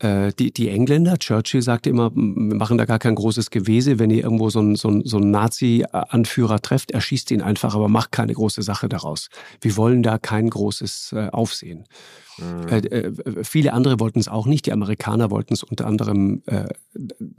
Äh, 0.03 0.33
Die, 0.39 0.53
die 0.53 0.69
Engländer, 0.69 1.19
Churchill 1.19 1.63
sagte 1.63 1.89
immer, 1.91 2.07
"M- 2.15 2.51
wir 2.51 2.57
machen 2.57 2.77
da 2.79 2.85
gar 2.85 2.99
kein 2.99 3.15
großes 3.15 3.51
Gewese, 3.51 3.99
wenn 3.99 4.11
ihr 4.11 4.25
irgendwo 4.25 4.51
so 4.51 4.59
einen, 4.61 4.75
so 4.77 4.89
einen, 4.89 5.05
so 5.07 5.17
einen 5.19 5.31
Nazi-Anführer 5.31 6.61
trefft, 6.61 6.91
erschießt 6.91 7.31
ihn 7.31 7.41
einfach, 7.43 7.75
aber 7.75 7.89
macht 7.89 8.13
keine 8.13 8.33
große 8.35 8.63
Sache 8.63 8.89
daraus. 8.89 9.29
Wir 9.61 9.77
wollen 9.77 10.03
da 10.03 10.19
kein 10.19 10.51
großes 10.51 11.13
äh, 11.17 11.29
Aufsehen. 11.31 11.85
Mhm. 12.39 12.69
Äh, 12.69 12.77
äh, 12.79 13.45
viele 13.45 13.75
andere 13.75 14.01
wollten 14.01 14.19
es 14.19 14.27
auch 14.29 14.47
nicht. 14.47 14.65
Die 14.67 14.73
Amerikaner 14.73 15.31
wollten 15.31 15.53
es 15.53 15.63
unter 15.63 15.87
anderem 15.87 16.43
äh, 16.47 16.65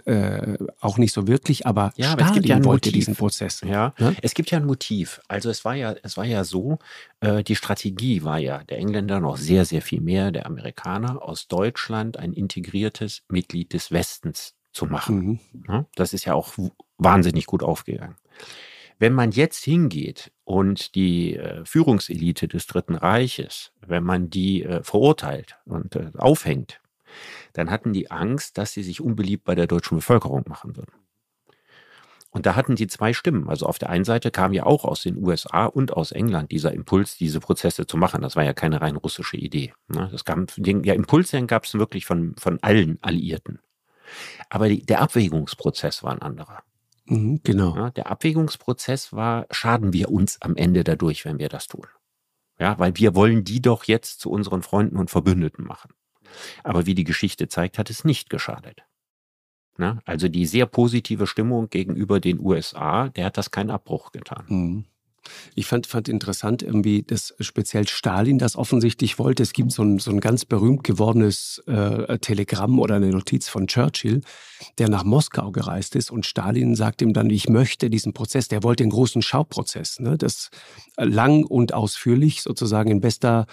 äh, 0.05 0.57
auch 0.79 0.97
nicht 0.99 1.13
so 1.13 1.27
wirklich, 1.27 1.65
aber 1.65 1.93
Ja, 1.97 2.11
aber 2.11 2.21
es 2.21 2.27
Stalin 2.27 2.33
gibt 2.43 2.49
ja 2.49 2.55
wollte 2.63 2.89
Motiv. 2.89 2.93
diesen 2.93 3.15
Prozess. 3.15 3.61
Ja, 3.67 3.93
Ne? 3.99 4.15
es 4.21 4.35
gibt 4.35 4.51
ja 4.51 4.59
ein 4.59 4.65
Motiv. 4.65 5.19
Also 5.27 5.49
es 5.49 5.65
war 5.65 5.73
ja, 5.75 5.95
es 6.03 6.15
war 6.15 6.25
ja 6.25 6.43
so, 6.43 6.77
die 7.47 7.55
Strategie 7.55 8.23
war 8.23 8.37
ja 8.37 8.63
der 8.65 8.77
Engländer 8.79 9.19
noch 9.21 9.37
sehr, 9.37 9.63
sehr 9.65 9.81
viel 9.81 10.01
mehr, 10.01 10.31
der 10.31 10.45
Amerikaner 10.45 11.21
aus 11.21 11.47
Deutschland 11.47 12.17
ein 12.19 12.33
integriertes 12.57 13.23
Mitglied 13.29 13.73
des 13.73 13.91
Westens 13.91 14.55
zu 14.71 14.85
machen. 14.85 15.39
Mhm. 15.53 15.85
Das 15.95 16.13
ist 16.13 16.25
ja 16.25 16.33
auch 16.33 16.53
wahnsinnig 16.97 17.45
gut 17.45 17.63
aufgegangen. 17.63 18.15
Wenn 18.99 19.13
man 19.13 19.31
jetzt 19.31 19.63
hingeht 19.63 20.31
und 20.43 20.95
die 20.95 21.35
äh, 21.35 21.65
Führungselite 21.65 22.47
des 22.47 22.67
Dritten 22.67 22.95
Reiches, 22.95 23.71
wenn 23.85 24.03
man 24.03 24.29
die 24.29 24.63
äh, 24.63 24.83
verurteilt 24.83 25.57
und 25.65 25.95
äh, 25.95 26.11
aufhängt, 26.17 26.79
dann 27.53 27.69
hatten 27.69 27.93
die 27.93 28.11
Angst, 28.11 28.57
dass 28.57 28.73
sie 28.73 28.83
sich 28.83 29.01
unbeliebt 29.01 29.43
bei 29.43 29.55
der 29.55 29.67
deutschen 29.67 29.97
Bevölkerung 29.97 30.43
machen 30.47 30.75
würden. 30.75 30.93
Und 32.33 32.47
da 32.47 32.55
hatten 32.55 32.75
die 32.75 32.87
zwei 32.87 33.13
Stimmen. 33.13 33.47
Also 33.47 33.67
auf 33.67 33.77
der 33.77 33.91
einen 33.91 34.05
Seite 34.05 34.31
kam 34.31 34.53
ja 34.53 34.65
auch 34.65 34.85
aus 34.85 35.03
den 35.03 35.23
USA 35.23 35.67
und 35.67 35.93
aus 35.93 36.11
England 36.11 36.51
dieser 36.51 36.73
Impuls, 36.73 37.15
diese 37.15 37.39
Prozesse 37.39 37.85
zu 37.85 37.95
machen. 37.95 38.23
Das 38.23 38.35
war 38.35 38.43
ja 38.43 38.53
keine 38.53 38.81
rein 38.81 38.95
russische 38.95 39.37
Idee. 39.37 39.71
Ne? 39.87 40.09
Das 40.11 40.25
gab, 40.25 40.39
den, 40.57 40.83
ja, 40.83 40.95
Impulse 40.95 41.45
gab 41.45 41.65
es 41.65 41.75
wirklich 41.75 42.07
von, 42.07 42.35
von 42.39 42.57
allen 42.63 42.97
Alliierten. 43.03 43.59
Aber 44.49 44.67
die, 44.67 44.83
der 44.83 45.01
Abwägungsprozess 45.01 46.01
war 46.01 46.11
ein 46.11 46.23
anderer. 46.23 46.63
Mhm, 47.05 47.41
genau. 47.43 47.75
Ja, 47.75 47.91
der 47.91 48.09
Abwägungsprozess 48.09 49.13
war, 49.13 49.45
schaden 49.51 49.93
wir 49.93 50.09
uns 50.09 50.41
am 50.41 50.55
Ende 50.55 50.83
dadurch, 50.83 51.25
wenn 51.25 51.37
wir 51.37 51.49
das 51.49 51.67
tun. 51.67 51.85
Ja, 52.59 52.79
weil 52.79 52.97
wir 52.97 53.13
wollen 53.13 53.43
die 53.43 53.61
doch 53.61 53.83
jetzt 53.83 54.19
zu 54.19 54.31
unseren 54.31 54.63
Freunden 54.63 54.97
und 54.97 55.11
Verbündeten 55.11 55.65
machen. 55.65 55.93
Aber 56.63 56.87
wie 56.87 56.95
die 56.95 57.03
Geschichte 57.03 57.47
zeigt, 57.47 57.77
hat 57.77 57.91
es 57.91 58.03
nicht 58.03 58.31
geschadet. 58.31 58.83
Ne? 59.77 59.99
Also 60.05 60.27
die 60.27 60.45
sehr 60.45 60.65
positive 60.65 61.27
Stimmung 61.27 61.69
gegenüber 61.69 62.19
den 62.19 62.39
USA, 62.39 63.09
der 63.09 63.25
hat 63.25 63.37
das 63.37 63.51
keinen 63.51 63.71
Abbruch 63.71 64.11
getan. 64.11 64.45
Mhm. 64.47 64.85
Ich 65.55 65.67
fand, 65.67 65.87
fand 65.87 66.09
interessant 66.09 66.63
irgendwie, 66.63 67.03
dass 67.03 67.33
speziell 67.39 67.87
Stalin 67.87 68.37
das 68.37 68.55
offensichtlich 68.55 69.19
wollte. 69.19 69.43
Es 69.43 69.53
gibt 69.53 69.71
so 69.71 69.83
ein, 69.83 69.99
so 69.99 70.11
ein 70.11 70.19
ganz 70.19 70.45
berühmt 70.45 70.83
gewordenes 70.83 71.63
äh, 71.65 72.17
Telegramm 72.19 72.79
oder 72.79 72.95
eine 72.95 73.09
Notiz 73.09 73.47
von 73.47 73.67
Churchill, 73.67 74.21
der 74.77 74.89
nach 74.89 75.03
Moskau 75.03 75.51
gereist 75.51 75.95
ist 75.95 76.11
und 76.11 76.25
Stalin 76.25 76.75
sagt 76.75 77.01
ihm 77.01 77.13
dann, 77.13 77.29
ich 77.29 77.47
möchte 77.47 77.89
diesen 77.89 78.13
Prozess, 78.13 78.47
der 78.47 78.63
wollte 78.63 78.83
den 78.83 78.89
großen 78.89 79.21
Schauprozess, 79.21 79.99
ne? 79.99 80.17
das 80.17 80.49
lang 80.97 81.45
und 81.45 81.73
ausführlich 81.73 82.41
sozusagen 82.41 82.91
in 82.91 83.01
bester 83.01 83.45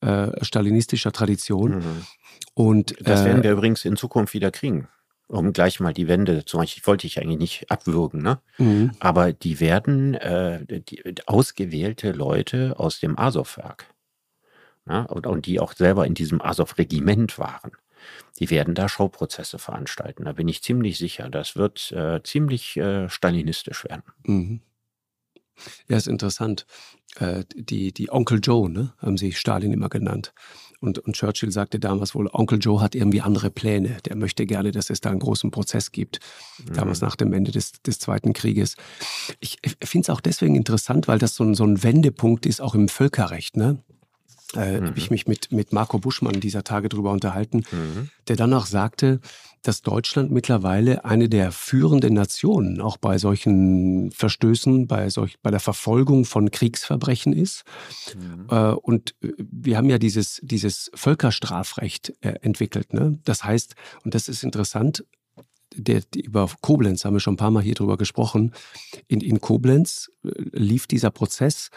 äh, 0.00 0.28
stalinistischer 0.42 1.12
Tradition. 1.12 1.76
Mhm. 1.76 2.06
Und, 2.54 2.94
das 3.00 3.24
werden 3.24 3.40
äh, 3.40 3.44
wir 3.44 3.52
übrigens 3.52 3.84
in 3.84 3.96
Zukunft 3.96 4.32
wieder 4.34 4.50
kriegen 4.50 4.88
um 5.28 5.52
gleich 5.52 5.78
mal 5.78 5.92
die 5.92 6.08
Wände 6.08 6.44
zu 6.44 6.56
machen. 6.56 6.80
Wollte 6.84 7.06
ich 7.06 7.20
eigentlich 7.20 7.38
nicht 7.38 7.70
abwürgen, 7.70 8.22
ne? 8.22 8.40
Mhm. 8.58 8.92
Aber 8.98 9.32
die 9.32 9.60
werden 9.60 10.14
äh, 10.14 10.64
die, 10.66 11.02
ausgewählte 11.26 12.12
Leute 12.12 12.74
aus 12.78 12.98
dem 13.00 13.18
Azov-Werk 13.18 13.86
ne? 14.86 15.06
und, 15.08 15.26
und 15.26 15.46
die 15.46 15.60
auch 15.60 15.74
selber 15.74 16.06
in 16.06 16.14
diesem 16.14 16.40
Azov-Regiment 16.42 17.38
waren. 17.38 17.72
Die 18.38 18.50
werden 18.50 18.74
da 18.74 18.88
Showprozesse 18.88 19.58
veranstalten. 19.58 20.24
Da 20.24 20.32
bin 20.32 20.48
ich 20.48 20.62
ziemlich 20.62 20.98
sicher. 20.98 21.28
Das 21.28 21.56
wird 21.56 21.92
äh, 21.92 22.22
ziemlich 22.22 22.76
äh, 22.76 23.08
stalinistisch 23.08 23.84
werden. 23.84 24.04
Mhm. 24.22 24.60
Ja, 25.88 25.96
ist 25.96 26.06
interessant. 26.06 26.66
Äh, 27.16 27.44
die, 27.54 27.92
die 27.92 28.10
Onkel 28.10 28.40
Joe, 28.42 28.70
ne, 28.70 28.94
haben 28.98 29.16
sie 29.16 29.32
Stalin 29.32 29.72
immer 29.72 29.88
genannt. 29.88 30.32
Und, 30.80 30.98
und 31.00 31.14
Churchill 31.14 31.50
sagte 31.50 31.80
damals 31.80 32.14
wohl, 32.14 32.28
Onkel 32.32 32.58
Joe 32.60 32.80
hat 32.80 32.94
irgendwie 32.94 33.20
andere 33.20 33.50
Pläne. 33.50 33.96
Der 34.04 34.14
möchte 34.14 34.46
gerne, 34.46 34.70
dass 34.70 34.90
es 34.90 35.00
da 35.00 35.10
einen 35.10 35.18
großen 35.18 35.50
Prozess 35.50 35.90
gibt. 35.90 36.20
Mhm. 36.58 36.74
Damals 36.74 37.00
nach 37.00 37.16
dem 37.16 37.32
Ende 37.32 37.50
des, 37.50 37.82
des 37.82 37.98
Zweiten 37.98 38.32
Krieges. 38.32 38.76
Ich, 39.40 39.58
ich 39.62 39.76
finde 39.82 40.04
es 40.06 40.10
auch 40.10 40.20
deswegen 40.20 40.54
interessant, 40.54 41.08
weil 41.08 41.18
das 41.18 41.34
so 41.34 41.44
ein, 41.44 41.54
so 41.54 41.64
ein 41.64 41.82
Wendepunkt 41.82 42.46
ist, 42.46 42.60
auch 42.60 42.76
im 42.76 42.88
Völkerrecht. 42.88 43.56
Ne? 43.56 43.82
Äh, 44.54 44.80
mhm. 44.80 44.86
habe 44.86 44.98
ich 44.98 45.10
mich 45.10 45.26
mit, 45.26 45.52
mit 45.52 45.72
Marco 45.72 45.98
Buschmann 45.98 46.40
dieser 46.40 46.64
Tage 46.64 46.88
drüber 46.88 47.10
unterhalten, 47.10 47.64
mhm. 47.70 48.10
der 48.28 48.36
dann 48.36 48.54
auch 48.54 48.66
sagte, 48.66 49.20
dass 49.68 49.82
Deutschland 49.82 50.30
mittlerweile 50.30 51.04
eine 51.04 51.28
der 51.28 51.52
führenden 51.52 52.14
Nationen 52.14 52.80
auch 52.80 52.96
bei 52.96 53.18
solchen 53.18 54.10
Verstößen, 54.12 54.86
bei, 54.86 55.10
solch, 55.10 55.38
bei 55.42 55.50
der 55.50 55.60
Verfolgung 55.60 56.24
von 56.24 56.50
Kriegsverbrechen 56.50 57.34
ist. 57.34 57.64
Mhm. 58.16 58.46
Äh, 58.50 58.70
und 58.70 59.14
äh, 59.22 59.34
wir 59.36 59.76
haben 59.76 59.90
ja 59.90 59.98
dieses, 59.98 60.40
dieses 60.42 60.90
Völkerstrafrecht 60.94 62.14
äh, 62.22 62.36
entwickelt. 62.40 62.94
Ne? 62.94 63.18
Das 63.26 63.44
heißt, 63.44 63.74
und 64.04 64.14
das 64.14 64.28
ist 64.28 64.42
interessant, 64.42 65.04
der, 65.74 66.00
über 66.16 66.48
Koblenz 66.62 67.04
haben 67.04 67.14
wir 67.14 67.20
schon 67.20 67.34
ein 67.34 67.38
paar 67.38 67.50
Mal 67.50 67.62
hier 67.62 67.74
drüber 67.74 67.98
gesprochen. 67.98 68.54
In, 69.06 69.20
in 69.20 69.38
Koblenz 69.38 70.10
lief 70.22 70.86
dieser 70.86 71.10
Prozess 71.10 71.68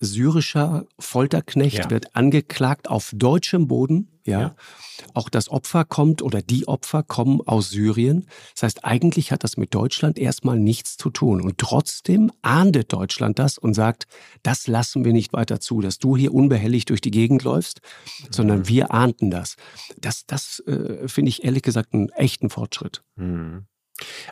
syrischer 0.00 0.86
Folterknecht 0.98 1.78
ja. 1.78 1.90
wird 1.90 2.14
angeklagt 2.14 2.88
auf 2.88 3.10
deutschem 3.14 3.66
Boden. 3.66 4.08
Ja. 4.24 4.40
ja. 4.40 4.56
Auch 5.14 5.28
das 5.28 5.48
Opfer 5.48 5.84
kommt 5.84 6.22
oder 6.22 6.42
die 6.42 6.68
Opfer 6.68 7.02
kommen 7.02 7.40
aus 7.40 7.70
Syrien. 7.70 8.26
Das 8.54 8.64
heißt, 8.64 8.84
eigentlich 8.84 9.32
hat 9.32 9.42
das 9.42 9.56
mit 9.56 9.74
Deutschland 9.74 10.18
erstmal 10.18 10.58
nichts 10.58 10.96
zu 10.96 11.10
tun. 11.10 11.40
Und 11.40 11.58
trotzdem 11.58 12.30
ahndet 12.42 12.92
Deutschland 12.92 13.38
das 13.38 13.58
und 13.58 13.74
sagt, 13.74 14.06
das 14.42 14.66
lassen 14.66 15.04
wir 15.04 15.12
nicht 15.12 15.32
weiter 15.32 15.60
zu, 15.60 15.80
dass 15.80 15.98
du 15.98 16.16
hier 16.16 16.34
unbehelligt 16.34 16.90
durch 16.90 17.00
die 17.00 17.10
Gegend 17.10 17.42
läufst, 17.44 17.80
mhm. 17.80 18.26
sondern 18.30 18.68
wir 18.68 18.92
ahnten 18.92 19.30
das. 19.30 19.56
Das, 19.96 20.26
das 20.26 20.60
äh, 20.66 21.08
finde 21.08 21.30
ich 21.30 21.44
ehrlich 21.44 21.62
gesagt 21.62 21.94
einen 21.94 22.10
echten 22.10 22.50
Fortschritt. 22.50 23.02
Mhm. 23.16 23.66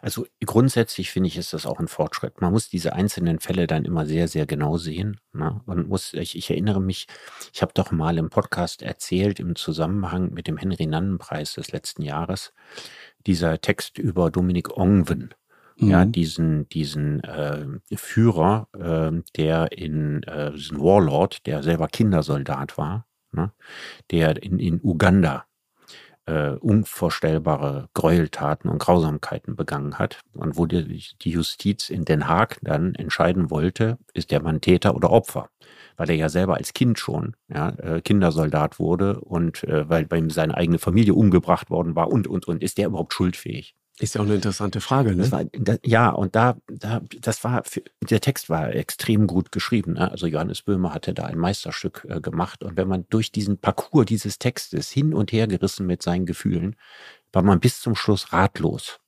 Also 0.02 0.26
grundsätzlich 0.44 1.10
finde 1.10 1.28
ich, 1.28 1.36
ist 1.36 1.52
das 1.52 1.66
auch 1.66 1.80
ein 1.80 1.88
Fortschritt. 1.88 2.40
Man 2.40 2.52
muss 2.52 2.68
diese 2.68 2.92
einzelnen 2.92 3.40
Fälle 3.40 3.66
dann 3.66 3.84
immer 3.84 4.06
sehr, 4.06 4.28
sehr 4.28 4.46
genau 4.46 4.76
sehen. 4.76 5.20
Ne? 5.32 5.60
Man 5.66 5.86
muss, 5.86 6.14
ich, 6.14 6.36
ich 6.36 6.50
erinnere 6.50 6.80
mich, 6.80 7.06
ich 7.52 7.62
habe 7.62 7.72
doch 7.74 7.90
mal 7.90 8.18
im 8.18 8.30
Podcast 8.30 8.82
erzählt 8.82 9.40
im 9.40 9.56
Zusammenhang 9.56 10.32
mit 10.32 10.46
dem 10.46 10.56
Henry-Nannen-Preis 10.56 11.54
des 11.54 11.72
letzten 11.72 12.02
Jahres, 12.02 12.52
dieser 13.26 13.60
Text 13.60 13.98
über 13.98 14.30
Dominik 14.30 14.76
Ongwen. 14.76 15.34
Mhm. 15.78 15.88
Ja, 15.88 16.04
diesen, 16.04 16.68
diesen 16.68 17.22
äh, 17.24 17.66
Führer, 17.94 18.68
äh, 18.72 19.22
der 19.36 19.72
in 19.72 20.22
äh, 20.22 20.52
diesen 20.52 20.80
Warlord, 20.80 21.46
der 21.46 21.62
selber 21.62 21.88
Kindersoldat 21.88 22.78
war, 22.78 23.06
ne? 23.32 23.52
der 24.10 24.42
in, 24.42 24.58
in 24.58 24.80
Uganda 24.82 25.44
äh, 26.26 26.50
unvorstellbare 26.50 27.88
Gräueltaten 27.94 28.70
und 28.70 28.78
Grausamkeiten 28.78 29.56
begangen 29.56 29.98
hat 29.98 30.20
und 30.34 30.56
wo 30.56 30.66
die, 30.66 31.02
die 31.22 31.30
Justiz 31.30 31.90
in 31.90 32.04
Den 32.04 32.28
Haag 32.28 32.58
dann 32.62 32.94
entscheiden 32.94 33.50
wollte, 33.50 33.98
ist 34.14 34.30
der 34.30 34.42
Mann 34.42 34.60
Täter 34.60 34.94
oder 34.94 35.10
Opfer, 35.10 35.48
weil 35.96 36.10
er 36.10 36.16
ja 36.16 36.28
selber 36.28 36.56
als 36.56 36.72
Kind 36.74 36.98
schon 36.98 37.36
ja, 37.48 37.70
äh, 37.70 38.00
Kindersoldat 38.00 38.78
wurde 38.78 39.20
und 39.20 39.64
äh, 39.64 39.88
weil 39.88 40.06
bei 40.06 40.18
ihm 40.18 40.30
seine 40.30 40.56
eigene 40.56 40.78
Familie 40.78 41.14
umgebracht 41.14 41.70
worden 41.70 41.94
war 41.96 42.10
und 42.10 42.26
und 42.26 42.48
und 42.48 42.62
ist 42.62 42.78
der 42.78 42.86
überhaupt 42.88 43.14
schuldfähig? 43.14 43.74
Ist 43.98 44.14
ja 44.14 44.20
auch 44.20 44.26
eine 44.26 44.34
interessante 44.34 44.82
Frage, 44.82 45.16
ne? 45.16 45.32
War, 45.32 45.44
da, 45.52 45.76
ja, 45.82 46.10
und 46.10 46.36
da, 46.36 46.58
da, 46.66 47.00
das 47.18 47.42
war, 47.44 47.64
für, 47.64 47.82
der 48.02 48.20
Text 48.20 48.50
war 48.50 48.74
extrem 48.74 49.26
gut 49.26 49.52
geschrieben. 49.52 49.94
Ne? 49.94 50.10
Also 50.10 50.26
Johannes 50.26 50.60
Böhmer 50.60 50.92
hatte 50.92 51.14
da 51.14 51.24
ein 51.24 51.38
Meisterstück 51.38 52.06
äh, 52.08 52.20
gemacht. 52.20 52.62
Und 52.62 52.76
wenn 52.76 52.88
man 52.88 53.06
durch 53.08 53.32
diesen 53.32 53.58
Parcours 53.58 54.04
dieses 54.04 54.38
Textes 54.38 54.90
hin 54.90 55.14
und 55.14 55.32
her 55.32 55.46
gerissen 55.46 55.86
mit 55.86 56.02
seinen 56.02 56.26
Gefühlen, 56.26 56.76
war 57.32 57.42
man 57.42 57.58
bis 57.58 57.80
zum 57.80 57.94
Schluss 57.94 58.34
ratlos. 58.34 59.00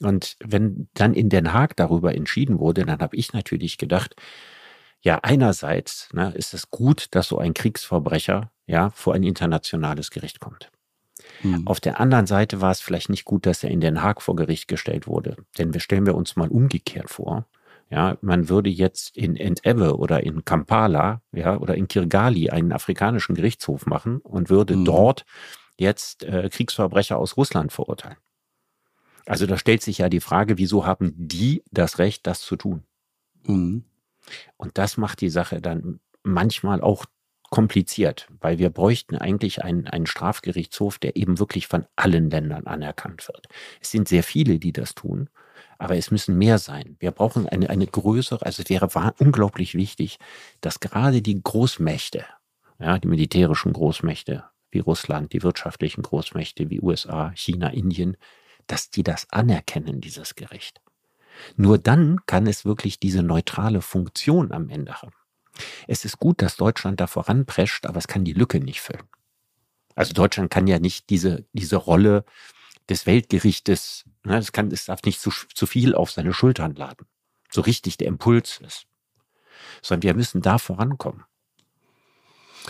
Und 0.00 0.36
wenn 0.44 0.88
dann 0.94 1.12
in 1.12 1.28
Den 1.28 1.52
Haag 1.52 1.74
darüber 1.76 2.14
entschieden 2.14 2.60
wurde, 2.60 2.84
dann 2.86 3.00
habe 3.00 3.16
ich 3.16 3.32
natürlich 3.32 3.78
gedacht, 3.78 4.14
ja, 5.02 5.18
einerseits 5.22 6.08
ne, 6.12 6.32
ist 6.36 6.54
es 6.54 6.70
gut, 6.70 7.08
dass 7.12 7.28
so 7.28 7.38
ein 7.38 7.52
Kriegsverbrecher 7.52 8.52
ja 8.66 8.90
vor 8.90 9.14
ein 9.14 9.24
internationales 9.24 10.10
Gericht 10.10 10.38
kommt. 10.38 10.70
Mhm. 11.42 11.66
Auf 11.66 11.80
der 11.80 12.00
anderen 12.00 12.26
Seite 12.26 12.60
war 12.60 12.70
es 12.70 12.80
vielleicht 12.80 13.08
nicht 13.08 13.24
gut, 13.24 13.46
dass 13.46 13.64
er 13.64 13.70
in 13.70 13.80
Den 13.80 14.02
Haag 14.02 14.22
vor 14.22 14.36
Gericht 14.36 14.68
gestellt 14.68 15.06
wurde. 15.06 15.36
Denn 15.58 15.72
wir 15.72 15.80
stellen 15.80 16.06
wir 16.06 16.14
uns 16.14 16.36
mal 16.36 16.48
umgekehrt 16.48 17.10
vor. 17.10 17.46
Ja, 17.90 18.16
man 18.20 18.48
würde 18.48 18.70
jetzt 18.70 19.16
in 19.16 19.36
Entebbe 19.36 19.96
oder 19.96 20.22
in 20.22 20.44
Kampala, 20.44 21.22
ja, 21.32 21.56
oder 21.56 21.74
in 21.74 21.88
Kirgali 21.88 22.48
einen 22.48 22.72
afrikanischen 22.72 23.34
Gerichtshof 23.34 23.86
machen 23.86 24.18
und 24.18 24.48
würde 24.48 24.76
mhm. 24.76 24.84
dort 24.84 25.24
jetzt 25.76 26.22
äh, 26.22 26.48
Kriegsverbrecher 26.48 27.18
aus 27.18 27.36
Russland 27.36 27.72
verurteilen. 27.72 28.18
Also 29.26 29.46
da 29.46 29.58
stellt 29.58 29.82
sich 29.82 29.98
ja 29.98 30.08
die 30.08 30.20
Frage, 30.20 30.56
wieso 30.58 30.86
haben 30.86 31.14
die 31.16 31.62
das 31.70 31.98
Recht, 31.98 32.26
das 32.26 32.40
zu 32.40 32.56
tun? 32.56 32.84
Mhm. 33.46 33.84
Und 34.56 34.78
das 34.78 34.96
macht 34.96 35.20
die 35.20 35.30
Sache 35.30 35.60
dann 35.60 36.00
manchmal 36.22 36.80
auch 36.80 37.06
kompliziert, 37.50 38.28
weil 38.40 38.58
wir 38.58 38.70
bräuchten 38.70 39.16
eigentlich 39.16 39.62
einen, 39.62 39.86
einen 39.86 40.06
Strafgerichtshof, 40.06 40.98
der 40.98 41.16
eben 41.16 41.38
wirklich 41.38 41.66
von 41.66 41.84
allen 41.96 42.30
Ländern 42.30 42.66
anerkannt 42.66 43.26
wird. 43.28 43.48
Es 43.80 43.90
sind 43.90 44.08
sehr 44.08 44.22
viele, 44.22 44.58
die 44.58 44.72
das 44.72 44.94
tun, 44.94 45.28
aber 45.78 45.96
es 45.96 46.10
müssen 46.10 46.38
mehr 46.38 46.58
sein. 46.58 46.96
Wir 47.00 47.10
brauchen 47.10 47.48
eine, 47.48 47.68
eine 47.68 47.86
größere, 47.86 48.46
also 48.46 48.62
es 48.62 48.70
wäre 48.70 48.88
unglaublich 49.18 49.74
wichtig, 49.74 50.18
dass 50.60 50.80
gerade 50.80 51.22
die 51.22 51.42
Großmächte, 51.42 52.24
ja, 52.78 52.98
die 52.98 53.08
militärischen 53.08 53.72
Großmächte 53.72 54.44
wie 54.70 54.78
Russland, 54.78 55.32
die 55.32 55.42
wirtschaftlichen 55.42 56.02
Großmächte 56.02 56.70
wie 56.70 56.80
USA, 56.80 57.32
China, 57.34 57.68
Indien, 57.68 58.16
dass 58.68 58.90
die 58.90 59.02
das 59.02 59.28
anerkennen, 59.30 60.00
dieses 60.00 60.36
Gericht. 60.36 60.80
Nur 61.56 61.78
dann 61.78 62.20
kann 62.26 62.46
es 62.46 62.64
wirklich 62.64 63.00
diese 63.00 63.22
neutrale 63.22 63.80
Funktion 63.82 64.52
am 64.52 64.68
Ende 64.68 65.02
haben. 65.02 65.12
Es 65.86 66.04
ist 66.04 66.18
gut, 66.18 66.42
dass 66.42 66.56
Deutschland 66.56 67.00
da 67.00 67.06
voranprescht, 67.06 67.86
aber 67.86 67.98
es 67.98 68.08
kann 68.08 68.24
die 68.24 68.32
Lücke 68.32 68.60
nicht 68.60 68.80
füllen. 68.80 69.08
Also 69.94 70.14
Deutschland 70.14 70.50
kann 70.50 70.66
ja 70.66 70.78
nicht 70.78 71.10
diese, 71.10 71.46
diese 71.52 71.76
Rolle 71.76 72.24
des 72.88 73.06
Weltgerichtes, 73.06 74.04
ne, 74.24 74.38
es, 74.38 74.52
kann, 74.52 74.70
es 74.70 74.86
darf 74.86 75.02
nicht 75.04 75.20
zu, 75.20 75.30
zu 75.30 75.66
viel 75.66 75.94
auf 75.94 76.10
seine 76.10 76.32
Schultern 76.32 76.74
laden. 76.74 77.06
so 77.50 77.60
richtig 77.60 77.96
der 77.96 78.08
Impuls 78.08 78.60
ist. 78.66 78.86
Sondern 79.82 80.02
wir 80.02 80.14
müssen 80.14 80.42
da 80.42 80.58
vorankommen. 80.58 81.24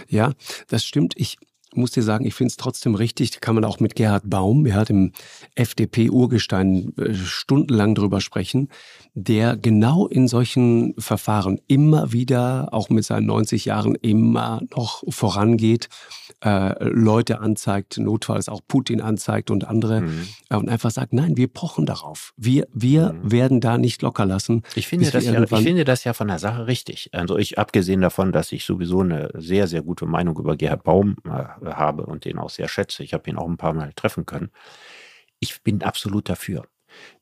Ja, 0.09 0.33
das 0.69 0.85
stimmt. 0.85 1.15
Ich 1.17 1.39
muss 1.75 1.93
dir 1.93 2.03
sagen, 2.03 2.27
ich 2.27 2.35
finde 2.35 2.51
es 2.51 2.57
trotzdem 2.57 2.95
richtig, 2.95 3.41
kann 3.41 3.55
man 3.55 3.65
auch 3.65 3.81
mit 3.81 3.95
Gerhard 3.95 4.29
Baum, 4.29 4.67
er 4.67 4.75
hat 4.75 4.91
im 4.91 5.13
FDP-Urgestein 5.55 6.93
äh, 6.97 7.15
stundenlang 7.15 7.95
drüber 7.95 8.21
sprechen, 8.21 8.69
der 9.15 9.57
genau 9.57 10.07
in 10.07 10.29
solchen 10.29 10.95
Verfahren 10.99 11.61
immer 11.67 12.13
wieder, 12.13 12.69
auch 12.73 12.91
mit 12.91 13.05
seinen 13.05 13.27
90 13.27 13.65
Jahren, 13.65 13.95
immer 13.97 14.63
noch 14.75 15.03
vorangeht, 15.09 15.89
äh, 16.45 16.83
Leute 16.85 17.41
anzeigt, 17.41 17.99
notfalls 17.99 18.49
auch 18.49 18.61
Putin 18.67 19.01
anzeigt 19.01 19.51
und 19.51 19.67
andere 19.67 20.03
mhm. 20.03 20.29
äh, 20.49 20.57
und 20.57 20.69
einfach 20.69 20.91
sagt, 20.91 21.13
nein, 21.13 21.37
wir 21.37 21.49
pochen 21.49 21.87
darauf. 21.87 22.33
Wir, 22.37 22.67
wir 22.73 23.13
mhm. 23.13 23.33
werden 23.33 23.61
da 23.61 23.79
nicht 23.79 24.03
locker 24.03 24.27
lassen. 24.27 24.63
Ich 24.75 24.87
finde, 24.87 25.11
das 25.11 25.25
ja, 25.25 25.43
ich 25.43 25.51
finde 25.51 25.85
das 25.85 26.05
ja 26.05 26.13
von 26.13 26.29
der 26.29 26.39
Sache 26.39 26.67
richtig. 26.67 27.11
Also 27.13 27.37
ich, 27.37 27.59
abgesehen 27.59 28.01
davon, 28.01 28.33
dass 28.33 28.53
ich 28.53 28.65
sowieso 28.65 29.01
eine 29.01 29.31
sehr, 29.35 29.67
sehr 29.67 29.83
gute 29.83 30.07
Meinung 30.07 30.39
über 30.39 30.57
Gerhard 30.57 30.85
Baum 30.85 31.17
äh, 31.25 31.45
habe 31.65 32.07
und 32.07 32.25
den 32.25 32.39
auch 32.39 32.51
sehr 32.51 32.69
schätze. 32.69 33.03
Ich 33.03 33.15
habe 33.15 33.29
ihn 33.31 33.37
auch 33.37 33.49
ein 33.49 33.57
paar 33.57 33.73
Mal 33.73 33.93
treffen 33.95 34.27
können. 34.27 34.51
Ich 35.39 35.63
bin 35.63 35.83
absolut 35.83 36.29
dafür. 36.29 36.67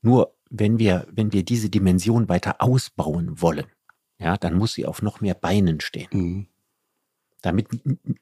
Nur 0.03 0.35
wenn 0.51 0.79
wir, 0.79 1.07
wenn 1.11 1.33
wir 1.33 1.45
diese 1.45 1.71
Dimension 1.71 2.29
weiter 2.29 2.57
ausbauen 2.61 3.41
wollen, 3.41 3.67
ja, 4.19 4.37
dann 4.37 4.55
muss 4.55 4.75
sie 4.75 4.87
auf 4.87 5.03
noch 5.03 5.21
mehr 5.21 5.35
Beinen 5.35 5.81
stehen. 5.81 6.09
Mhm. 6.11 6.47
Damit 7.43 7.69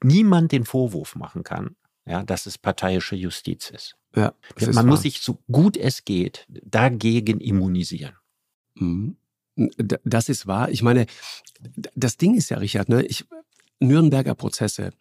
niemand 0.02 0.52
den 0.52 0.64
Vorwurf 0.64 1.16
machen 1.16 1.42
kann, 1.42 1.76
ja, 2.04 2.22
dass 2.22 2.46
es 2.46 2.58
parteiische 2.58 3.16
Justiz 3.16 3.70
ist. 3.70 3.96
Ja, 4.14 4.34
Man 4.60 4.70
ist 4.70 4.84
muss 4.84 5.02
sich 5.02 5.20
so 5.20 5.38
gut 5.50 5.76
es 5.76 6.04
geht 6.04 6.46
dagegen 6.48 7.40
immunisieren. 7.40 8.14
Mhm. 8.74 9.16
Das 10.04 10.28
ist 10.28 10.46
wahr. 10.46 10.68
Ich 10.70 10.82
meine, 10.82 11.06
das 11.94 12.18
Ding 12.18 12.34
ist 12.34 12.50
ja, 12.50 12.58
Richard, 12.58 12.90
ne, 12.90 13.02
ich, 13.04 13.24
Nürnberger 13.80 14.34
Prozesse, 14.34 14.92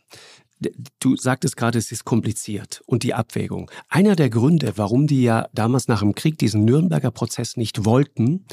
Du 1.00 1.18
sagtest 1.18 1.58
gerade, 1.58 1.78
es 1.78 1.92
ist 1.92 2.06
kompliziert 2.06 2.82
und 2.86 3.04
die 3.04 3.14
Abwägung. 3.14 3.70
Einer 3.90 4.16
der 4.16 4.30
Gründe, 4.30 4.74
warum 4.78 5.06
die 5.06 5.24
ja 5.24 5.50
damals 5.54 5.88
nach 5.88 6.00
dem 6.00 6.16
Krieg 6.16 6.38
diesen 6.38 6.64
Nürnberger 6.64 7.12
Prozess 7.12 7.58
nicht 7.58 7.84
wollten, 7.84 8.46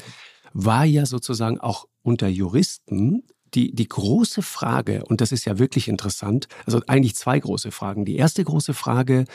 war 0.53 0.85
ja 0.85 1.05
sozusagen 1.05 1.59
auch 1.59 1.87
unter 2.01 2.27
Juristen 2.27 3.23
die, 3.53 3.73
die 3.73 3.87
große 3.87 4.41
Frage, 4.41 5.03
und 5.05 5.21
das 5.21 5.31
ist 5.31 5.45
ja 5.45 5.59
wirklich 5.59 5.87
interessant, 5.87 6.47
also 6.65 6.81
eigentlich 6.87 7.15
zwei 7.15 7.39
große 7.39 7.71
Fragen. 7.71 8.05
Die 8.05 8.15
erste 8.15 8.43
große 8.43 8.73
Frage, 8.73 9.25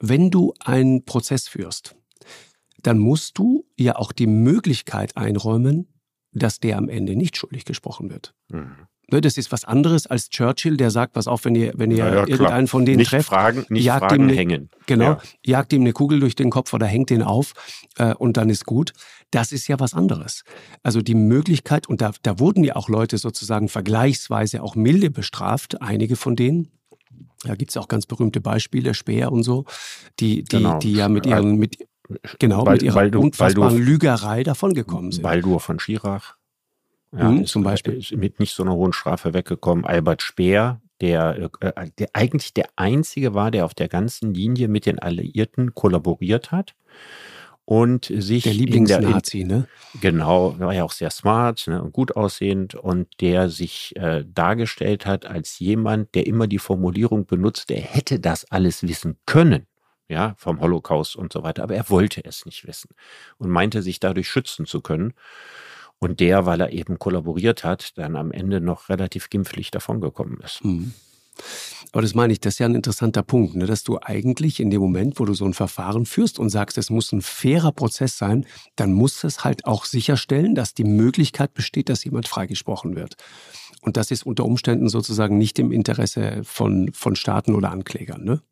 wenn 0.00 0.30
du 0.30 0.54
einen 0.60 1.04
Prozess 1.04 1.48
führst, 1.48 1.96
dann 2.82 2.98
musst 2.98 3.38
du 3.38 3.64
ja 3.76 3.96
auch 3.96 4.12
die 4.12 4.26
Möglichkeit 4.26 5.16
einräumen, 5.16 5.88
dass 6.32 6.58
der 6.58 6.76
am 6.76 6.88
Ende 6.88 7.16
nicht 7.16 7.36
schuldig 7.36 7.64
gesprochen 7.64 8.10
wird. 8.10 8.34
Mhm. 8.48 8.88
Ne, 9.10 9.20
das 9.20 9.36
ist 9.36 9.52
was 9.52 9.64
anderes 9.64 10.06
als 10.06 10.30
Churchill, 10.30 10.76
der 10.76 10.90
sagt, 10.90 11.14
was 11.14 11.26
auf, 11.26 11.44
wenn 11.44 11.54
ihr, 11.54 11.72
wenn 11.76 11.90
ihr 11.90 11.98
ja, 11.98 12.14
ja, 12.14 12.26
irgendeinen 12.26 12.66
von 12.66 12.86
denen 12.86 12.98
nicht 12.98 13.10
trefft, 13.10 13.28
fragen, 13.28 13.66
nicht 13.68 13.84
jagt 13.84 14.00
fragen, 14.00 14.22
ihm 14.22 14.28
eine, 14.28 14.36
hängen. 14.36 14.70
Genau, 14.86 15.04
ja. 15.04 15.20
jagt 15.44 15.72
ihm 15.74 15.82
eine 15.82 15.92
Kugel 15.92 16.20
durch 16.20 16.34
den 16.34 16.50
Kopf 16.50 16.72
oder 16.72 16.86
hängt 16.86 17.10
den 17.10 17.22
auf 17.22 17.52
äh, 17.98 18.14
und 18.14 18.36
dann 18.36 18.48
ist 18.48 18.64
gut. 18.64 18.92
Das 19.30 19.52
ist 19.52 19.68
ja 19.68 19.78
was 19.78 19.94
anderes. 19.94 20.44
Also 20.82 21.02
die 21.02 21.14
Möglichkeit, 21.14 21.86
und 21.86 22.00
da, 22.00 22.12
da 22.22 22.38
wurden 22.38 22.64
ja 22.64 22.76
auch 22.76 22.88
Leute 22.88 23.18
sozusagen 23.18 23.68
vergleichsweise 23.68 24.62
auch 24.62 24.74
milde 24.74 25.10
bestraft, 25.10 25.82
einige 25.82 26.16
von 26.16 26.36
denen. 26.36 26.70
Da 27.42 27.56
gibt 27.56 27.72
es 27.72 27.76
auch 27.76 27.88
ganz 27.88 28.06
berühmte 28.06 28.40
Beispiele, 28.40 28.94
Speer 28.94 29.32
und 29.32 29.42
so, 29.42 29.66
die, 30.18 30.44
die, 30.44 30.56
genau. 30.56 30.78
die 30.78 30.94
ja 30.94 31.08
mit 31.08 31.26
ihren, 31.26 31.56
mit, 31.56 31.76
genau, 32.38 32.64
Bald, 32.64 32.80
mit 32.80 32.86
ihrer 32.86 32.94
Baldur, 32.94 33.22
unfassbaren 33.22 33.74
Baldur, 33.74 33.86
Lügerei 33.86 34.42
davongekommen 34.44 35.12
sind. 35.12 35.22
Baldur 35.22 35.60
von 35.60 35.78
Schirach. 35.78 36.36
Ja, 37.16 37.30
mhm, 37.30 37.46
zum 37.46 37.62
Beispiel. 37.62 37.94
Ist 37.94 38.12
mit 38.16 38.40
nicht 38.40 38.54
so 38.54 38.62
einer 38.62 38.74
hohen 38.74 38.92
Strafe 38.92 39.34
weggekommen. 39.34 39.84
Albert 39.84 40.22
Speer, 40.22 40.80
der, 41.00 41.50
äh, 41.60 41.90
der 41.98 42.08
eigentlich 42.12 42.54
der 42.54 42.68
Einzige 42.76 43.34
war, 43.34 43.50
der 43.50 43.64
auf 43.64 43.74
der 43.74 43.88
ganzen 43.88 44.34
Linie 44.34 44.68
mit 44.68 44.86
den 44.86 44.98
Alliierten 44.98 45.74
kollaboriert 45.74 46.50
hat 46.50 46.74
und 47.64 48.12
sich 48.14 48.42
der 48.42 48.52
Lieblingsnazi, 48.52 49.44
ne? 49.44 49.66
Genau, 50.00 50.58
war 50.58 50.74
ja 50.74 50.84
auch 50.84 50.92
sehr 50.92 51.10
smart 51.10 51.66
ne, 51.66 51.82
und 51.82 51.92
gut 51.92 52.14
aussehend 52.16 52.74
und 52.74 53.08
der 53.20 53.48
sich 53.48 53.96
äh, 53.96 54.24
dargestellt 54.26 55.06
hat 55.06 55.24
als 55.24 55.58
jemand, 55.58 56.14
der 56.14 56.26
immer 56.26 56.46
die 56.46 56.58
Formulierung 56.58 57.26
benutzt, 57.26 57.70
er 57.70 57.80
hätte 57.80 58.20
das 58.20 58.50
alles 58.50 58.82
wissen 58.82 59.16
können, 59.24 59.66
ja, 60.08 60.34
vom 60.36 60.60
Holocaust 60.60 61.16
und 61.16 61.32
so 61.32 61.42
weiter, 61.42 61.62
aber 61.62 61.74
er 61.74 61.88
wollte 61.88 62.22
es 62.24 62.44
nicht 62.44 62.66
wissen 62.66 62.90
und 63.38 63.50
meinte 63.50 63.82
sich 63.82 63.98
dadurch 63.98 64.28
schützen 64.28 64.66
zu 64.66 64.82
können. 64.82 65.14
Und 66.00 66.20
der, 66.20 66.44
weil 66.46 66.60
er 66.60 66.72
eben 66.72 66.98
kollaboriert 66.98 67.64
hat, 67.64 67.96
dann 67.96 68.16
am 68.16 68.30
Ende 68.30 68.60
noch 68.60 68.88
relativ 68.88 69.30
gimpflich 69.30 69.70
davongekommen 69.70 70.38
ist. 70.40 70.64
Mhm. 70.64 70.92
Aber 71.92 72.02
das 72.02 72.14
meine 72.14 72.32
ich, 72.32 72.40
das 72.40 72.54
ist 72.54 72.58
ja 72.58 72.66
ein 72.66 72.74
interessanter 72.74 73.22
Punkt, 73.22 73.54
ne? 73.54 73.66
dass 73.66 73.84
du 73.84 73.98
eigentlich 74.00 74.58
in 74.60 74.70
dem 74.70 74.80
Moment, 74.80 75.18
wo 75.20 75.24
du 75.24 75.34
so 75.34 75.44
ein 75.44 75.54
Verfahren 75.54 76.06
führst 76.06 76.38
und 76.38 76.50
sagst, 76.50 76.76
es 76.78 76.90
muss 76.90 77.12
ein 77.12 77.22
fairer 77.22 77.72
Prozess 77.72 78.18
sein, 78.18 78.46
dann 78.76 78.92
muss 78.92 79.22
es 79.24 79.44
halt 79.44 79.64
auch 79.64 79.84
sicherstellen, 79.84 80.54
dass 80.54 80.74
die 80.74 80.84
Möglichkeit 80.84 81.54
besteht, 81.54 81.88
dass 81.88 82.04
jemand 82.04 82.26
freigesprochen 82.28 82.96
wird. 82.96 83.16
Und 83.80 83.96
das 83.96 84.10
ist 84.10 84.26
unter 84.26 84.44
Umständen 84.44 84.88
sozusagen 84.88 85.38
nicht 85.38 85.58
im 85.58 85.70
Interesse 85.70 86.40
von, 86.42 86.90
von 86.92 87.16
Staaten 87.16 87.54
oder 87.54 87.70
Anklägern, 87.70 88.24
ne? 88.24 88.42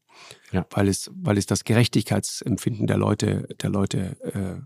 Ja. 0.53 0.66
Weil 0.70 0.88
es, 0.88 1.11
weil 1.14 1.36
es 1.36 1.47
das 1.47 1.64
Gerechtigkeitsempfinden 1.64 2.86
der 2.86 2.99
Leute, 2.99 3.49
der 3.61 3.70
Leute 3.70 4.16
äh, 4.22 4.62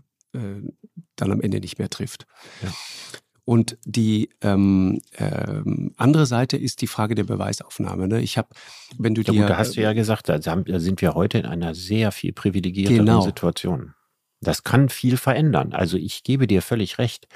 dann 1.15 1.31
am 1.31 1.41
Ende 1.41 1.59
nicht 1.59 1.79
mehr 1.79 1.89
trifft. 1.89 2.25
Ja. 2.63 2.71
Und 3.47 3.77
die 3.85 4.29
ähm, 4.41 4.99
ähm, 5.17 5.93
andere 5.95 6.25
Seite 6.25 6.57
ist 6.57 6.81
die 6.81 6.87
Frage 6.87 7.15
der 7.15 7.23
Beweisaufnahme. 7.23 8.09
Ne? 8.09 8.21
Ich 8.21 8.37
habe, 8.37 8.49
wenn 8.97 9.15
du 9.15 9.21
ja, 9.21 9.31
dir, 9.31 9.41
gut, 9.41 9.49
da 9.49 9.57
hast 9.57 9.77
du 9.77 9.81
ja 9.81 9.93
gesagt, 9.93 10.27
da 10.27 10.41
sind 10.41 11.01
wir 11.01 11.13
heute 11.13 11.37
in 11.37 11.45
einer 11.45 11.73
sehr 11.73 12.11
viel 12.11 12.33
privilegierteren 12.33 13.05
genau. 13.05 13.21
Situation. 13.21 13.93
Das 14.41 14.65
kann 14.65 14.89
viel 14.89 15.15
verändern. 15.15 15.71
Also 15.71 15.95
ich 15.95 16.23
gebe 16.23 16.45
dir 16.45 16.61
völlig 16.61 16.97
recht. 16.97 17.29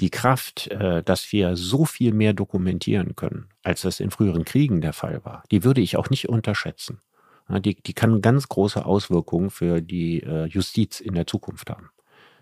Die 0.00 0.10
Kraft, 0.10 0.66
äh, 0.66 1.02
dass 1.02 1.32
wir 1.32 1.56
so 1.56 1.86
viel 1.86 2.12
mehr 2.12 2.34
dokumentieren 2.34 3.16
können, 3.16 3.48
als 3.62 3.80
das 3.80 4.00
in 4.00 4.10
früheren 4.10 4.44
Kriegen 4.44 4.82
der 4.82 4.92
Fall 4.92 5.24
war, 5.24 5.44
die 5.50 5.64
würde 5.64 5.80
ich 5.80 5.96
auch 5.96 6.10
nicht 6.10 6.28
unterschätzen. 6.28 7.00
Die, 7.48 7.74
die 7.74 7.94
kann 7.94 8.20
ganz 8.20 8.48
große 8.50 8.84
Auswirkungen 8.84 9.48
für 9.48 9.80
die 9.80 10.22
äh, 10.22 10.44
Justiz 10.44 11.00
in 11.00 11.14
der 11.14 11.26
Zukunft 11.26 11.70
haben. 11.70 11.88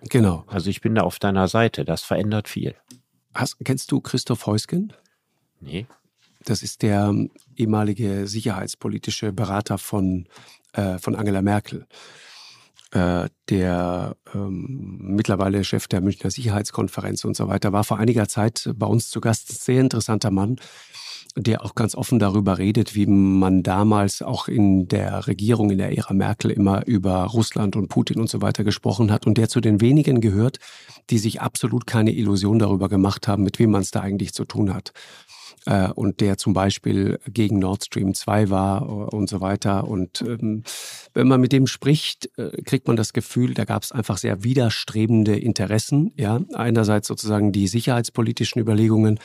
Genau. 0.02 0.44
Also 0.46 0.70
ich 0.70 0.80
bin 0.80 0.94
da 0.94 1.02
auf 1.02 1.18
deiner 1.18 1.48
Seite. 1.48 1.84
Das 1.84 2.02
verändert 2.02 2.48
viel. 2.48 2.74
Hast, 3.34 3.56
kennst 3.64 3.90
du 3.92 4.00
Christoph 4.00 4.46
Heusgen? 4.46 4.92
Nee. 5.60 5.86
Das 6.44 6.62
ist 6.62 6.82
der 6.82 7.06
ähm, 7.06 7.30
ehemalige 7.56 8.26
sicherheitspolitische 8.26 9.32
Berater 9.32 9.78
von, 9.78 10.28
äh, 10.72 10.98
von 10.98 11.16
Angela 11.16 11.42
Merkel. 11.42 11.86
Äh, 12.92 13.28
der 13.48 14.16
ähm, 14.32 14.98
mittlerweile 15.00 15.64
Chef 15.64 15.88
der 15.88 16.00
Münchner 16.00 16.30
Sicherheitskonferenz 16.30 17.24
und 17.24 17.36
so 17.36 17.48
weiter, 17.48 17.72
war 17.72 17.82
vor 17.82 17.98
einiger 17.98 18.28
Zeit 18.28 18.70
bei 18.76 18.86
uns 18.86 19.10
zu 19.10 19.20
Gast. 19.20 19.64
Sehr 19.64 19.80
interessanter 19.80 20.30
Mann 20.30 20.56
der 21.36 21.64
auch 21.64 21.74
ganz 21.74 21.94
offen 21.94 22.18
darüber 22.18 22.58
redet, 22.58 22.94
wie 22.94 23.06
man 23.06 23.62
damals 23.62 24.22
auch 24.22 24.48
in 24.48 24.88
der 24.88 25.26
Regierung, 25.26 25.70
in 25.70 25.78
der 25.78 25.96
Ära 25.96 26.14
Merkel 26.14 26.50
immer 26.50 26.86
über 26.86 27.24
Russland 27.24 27.76
und 27.76 27.88
Putin 27.88 28.20
und 28.20 28.30
so 28.30 28.40
weiter 28.40 28.64
gesprochen 28.64 29.12
hat 29.12 29.26
und 29.26 29.36
der 29.36 29.48
zu 29.48 29.60
den 29.60 29.80
wenigen 29.80 30.20
gehört, 30.20 30.58
die 31.10 31.18
sich 31.18 31.42
absolut 31.42 31.86
keine 31.86 32.12
Illusion 32.12 32.58
darüber 32.58 32.88
gemacht 32.88 33.28
haben, 33.28 33.42
mit 33.42 33.58
wem 33.58 33.70
man 33.70 33.82
es 33.82 33.90
da 33.90 34.00
eigentlich 34.00 34.32
zu 34.32 34.44
tun 34.44 34.72
hat. 34.72 34.92
Äh, 35.66 35.90
und 35.90 36.20
der 36.20 36.38
zum 36.38 36.54
Beispiel 36.54 37.18
gegen 37.28 37.58
Nord 37.58 37.84
Stream 37.84 38.14
2 38.14 38.50
war 38.50 39.12
und 39.12 39.28
so 39.28 39.40
weiter. 39.40 39.86
Und 39.86 40.22
ähm, 40.22 40.62
wenn 41.12 41.28
man 41.28 41.40
mit 41.40 41.52
dem 41.52 41.66
spricht, 41.66 42.30
äh, 42.38 42.62
kriegt 42.62 42.86
man 42.86 42.96
das 42.96 43.12
Gefühl, 43.12 43.52
da 43.52 43.64
gab 43.64 43.82
es 43.82 43.92
einfach 43.92 44.16
sehr 44.16 44.44
widerstrebende 44.44 45.36
Interessen. 45.36 46.12
Ja, 46.16 46.40
einerseits 46.54 47.08
sozusagen 47.08 47.52
die 47.52 47.68
sicherheitspolitischen 47.68 48.60
Überlegungen, 48.60 49.18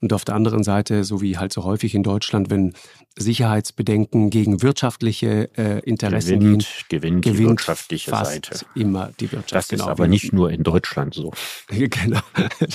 und 0.00 0.12
auf 0.12 0.24
der 0.24 0.34
anderen 0.34 0.62
Seite, 0.62 1.04
so 1.04 1.20
wie 1.20 1.36
halt 1.36 1.52
so 1.52 1.64
häufig 1.64 1.94
in 1.94 2.02
Deutschland, 2.02 2.50
wenn 2.50 2.72
Sicherheitsbedenken 3.16 4.30
gegen 4.30 4.62
wirtschaftliche 4.62 5.50
äh, 5.56 5.80
Interessen 5.80 6.40
gewinnt, 6.40 6.86
gehen, 6.88 7.00
gewinnt, 7.00 7.24
gewinnt 7.24 7.38
die 7.38 7.48
wirtschaftliche 7.48 8.10
Seite. 8.10 8.60
immer 8.74 9.12
die 9.20 9.30
Wirtschaft. 9.30 9.54
Das 9.54 9.68
genau, 9.68 9.84
ist 9.84 9.90
aber 9.90 10.08
nicht 10.08 10.32
nur 10.32 10.50
in 10.50 10.62
Deutschland 10.62 11.14
so. 11.14 11.32
genau, 11.68 12.20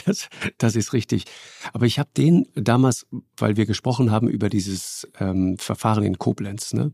das, 0.05 0.29
das 0.57 0.75
ist 0.75 0.93
richtig. 0.93 1.25
Aber 1.73 1.85
ich 1.85 1.97
habe 1.97 2.09
den 2.15 2.47
damals, 2.55 3.07
weil 3.37 3.57
wir 3.57 3.65
gesprochen 3.65 4.11
haben 4.11 4.27
über 4.27 4.49
dieses 4.49 5.07
ähm, 5.19 5.57
Verfahren 5.57 6.03
in 6.03 6.19
Koblenz, 6.19 6.73
ne? 6.73 6.93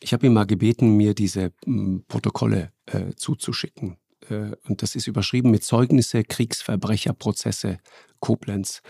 ich 0.00 0.12
habe 0.12 0.26
ihn 0.26 0.32
mal 0.32 0.46
gebeten, 0.46 0.96
mir 0.96 1.14
diese 1.14 1.52
m, 1.66 2.04
Protokolle 2.08 2.72
äh, 2.86 3.14
zuzuschicken. 3.16 3.96
Äh, 4.30 4.52
und 4.68 4.82
das 4.82 4.94
ist 4.94 5.06
überschrieben 5.06 5.50
mit 5.50 5.64
Zeugnisse 5.64 6.24
Kriegsverbrecherprozesse 6.24 7.78
Koblenz. 8.20 8.82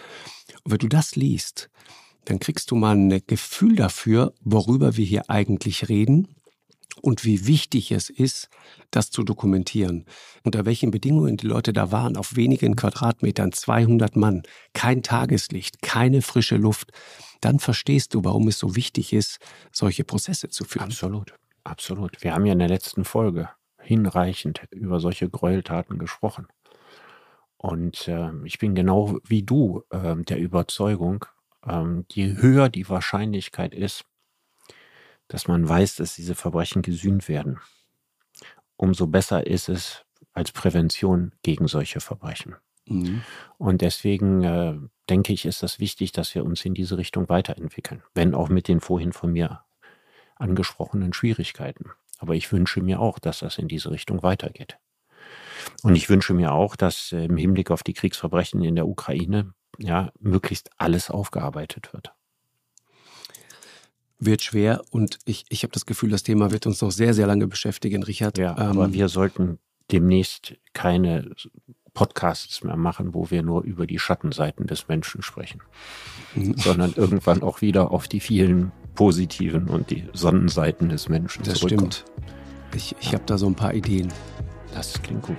Und 0.65 0.73
wenn 0.73 0.79
du 0.79 0.89
das 0.89 1.17
liest, 1.17 1.71
dann 2.25 2.41
kriegst 2.41 2.71
du 2.71 2.77
mal 2.77 2.97
ein 2.97 3.23
Gefühl 3.27 3.77
dafür, 3.77 4.35
worüber 4.41 4.97
wir 4.97 5.05
hier 5.05 5.31
eigentlich 5.31 5.89
reden 5.89 6.29
und 7.03 7.25
wie 7.25 7.47
wichtig 7.47 7.93
es 7.93 8.11
ist, 8.11 8.49
das 8.91 9.11
zu 9.11 9.23
dokumentieren. 9.23 10.07
Unter 10.43 10.65
welchen 10.65 10.91
Bedingungen 10.91 11.37
die 11.37 11.47
Leute 11.47 11.73
da 11.73 11.93
waren, 11.93 12.17
auf 12.17 12.37
wenigen 12.37 12.75
Quadratmetern, 12.75 13.53
200 13.53 14.17
Mann, 14.17 14.43
kein 14.73 15.03
Tageslicht, 15.03 15.83
keine 15.83 16.23
frische 16.23 16.57
Luft, 16.57 16.91
dann 17.41 17.59
verstehst 17.59 18.15
du, 18.15 18.25
warum 18.25 18.49
es 18.49 18.59
so 18.59 18.75
wichtig 18.77 19.13
ist, 19.13 19.39
solche 19.73 20.05
Prozesse 20.05 20.49
zu 20.49 20.65
führen. 20.65 20.87
Absolut, 20.87 21.35
absolut. 21.65 22.23
Wir 22.23 22.35
haben 22.35 22.47
ja 22.47 22.55
in 22.55 22.59
der 22.59 22.69
letzten 22.69 23.05
Folge 23.05 23.51
hinreichend 23.87 24.63
über 24.71 25.01
solche 25.01 25.29
Gräueltaten 25.31 25.99
gesprochen. 25.99 26.49
Und 27.57 28.09
äh, 28.09 28.31
ich 28.45 28.59
bin 28.59 28.75
genau 28.75 29.19
wie 29.25 29.43
du 29.43 29.83
äh, 29.91 30.17
der 30.17 30.39
Überzeugung, 30.39 31.25
äh, 31.65 31.85
je 32.13 32.37
höher 32.37 32.69
die 32.69 32.89
Wahrscheinlichkeit 32.89 33.75
ist, 33.75 34.05
dass 35.29 35.49
man 35.49 35.69
weiß, 35.69 35.97
dass 35.97 36.15
diese 36.15 36.35
Verbrechen 36.35 36.83
gesühnt 36.83 37.29
werden, 37.29 37.59
umso 38.77 39.07
besser 39.07 39.47
ist 39.47 39.69
es 39.69 40.05
als 40.33 40.53
Prävention 40.53 41.33
gegen 41.43 41.67
solche 41.67 42.01
Verbrechen. 42.01 42.57
Mhm. 42.85 43.23
Und 43.59 43.81
deswegen 43.81 44.45
äh, 44.45 44.79
denke 45.09 45.33
ich, 45.33 45.47
ist 45.47 45.63
das 45.63 45.81
wichtig, 45.81 46.13
dass 46.13 46.35
wir 46.35 46.45
uns 46.45 46.65
in 46.65 46.75
diese 46.75 46.99
Richtung 46.99 47.29
weiterentwickeln, 47.29 48.03
wenn 48.15 48.35
auch 48.35 48.49
mit 48.49 48.69
den 48.69 48.81
vorhin 48.81 49.13
von 49.13 49.33
mir 49.33 49.63
angesprochenen 50.37 51.13
Schwierigkeiten. 51.13 51.91
Aber 52.19 52.35
ich 52.35 52.51
wünsche 52.53 52.81
mir 52.81 53.01
auch, 53.01 53.19
dass 53.19 53.41
das 53.41 53.59
in 53.59 53.69
diese 53.69 53.91
Richtung 53.91 54.23
weitergeht. 54.23 54.79
Und 55.83 55.97
ich 55.97 56.09
wünsche 56.09 56.35
mir 56.35 56.53
auch, 56.53 56.77
dass 56.77 57.13
äh, 57.13 57.25
im 57.25 57.37
Hinblick 57.37 57.71
auf 57.71 57.83
die 57.83 57.95
Kriegsverbrechen 57.95 58.63
in 58.63 58.77
der 58.77 58.87
Ukraine 58.87 59.53
ja 59.79 60.13
möglichst 60.19 60.71
alles 60.79 61.11
aufgearbeitet 61.11 61.93
wird. 61.93 62.13
Wird 64.19 64.43
schwer 64.43 64.83
und 64.91 65.19
ich, 65.27 65.45
ich 65.51 65.63
habe 65.63 65.73
das 65.73 65.85
Gefühl, 65.85 66.11
das 66.11 66.23
Thema 66.23 66.51
wird 66.51 66.67
uns 66.67 66.81
noch 66.81 66.91
sehr, 66.91 67.13
sehr 67.13 67.27
lange 67.27 67.47
beschäftigen, 67.47 68.03
Richard. 68.03 68.39
Ja, 68.39 68.53
ähm, 68.53 68.71
aber 68.71 68.93
wir 68.93 69.09
sollten 69.09 69.59
demnächst 69.91 70.55
keine 70.73 71.31
Podcasts 71.93 72.65
mehr 72.65 72.77
machen, 72.77 73.15
wo 73.15 73.31
wir 73.31 73.43
nur 73.43 73.63
über 73.63 73.87
die 73.87 73.99
Schattenseiten 73.99 74.67
des 74.67 74.89
Menschen 74.89 75.23
sprechen, 75.23 75.63
mhm. 76.35 76.57
sondern 76.57 76.93
irgendwann 76.95 77.43
auch 77.43 77.61
wieder 77.61 77.91
auf 77.91 78.09
die 78.09 78.21
vielen 78.21 78.73
positiven 78.97 79.69
und 79.69 79.91
die 79.91 80.09
Sonnenseiten 80.13 80.89
des 80.89 81.09
Menschen 81.09 81.45
das 81.45 81.61
zurückkommen. 81.61 81.91
Das 81.91 81.99
stimmt. 81.99 82.17
Ich, 82.75 82.97
ich 83.01 83.15
habe 83.15 83.23
da 83.27 83.39
so 83.39 83.47
ein 83.47 83.55
paar 83.55 83.73
Ideen. 83.73 84.13
Das 84.75 85.01
klingt 85.01 85.23
gut. 85.23 85.39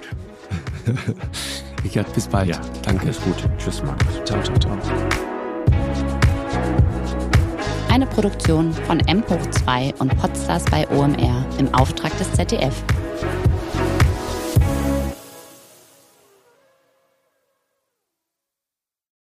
Richard, 1.83 2.11
bis 2.13 2.27
bald. 2.27 2.49
Ja, 2.49 2.61
danke. 2.83 3.09
Ist 3.09 3.21
gut. 3.23 3.35
Tschüss, 3.57 3.83
Markus. 3.83 4.23
Ciao, 4.23 4.41
ciao, 4.41 4.57
ciao. 4.57 4.77
Eine 7.89 8.05
Produktion 8.07 8.73
von 8.73 8.99
M 9.01 9.23
hoch 9.27 9.49
2 9.49 9.95
und 9.99 10.15
Podstars 10.17 10.65
bei 10.65 10.87
OMR 10.89 11.45
im 11.57 11.73
Auftrag 11.73 12.17
des 12.17 12.31
ZDF. 12.33 12.83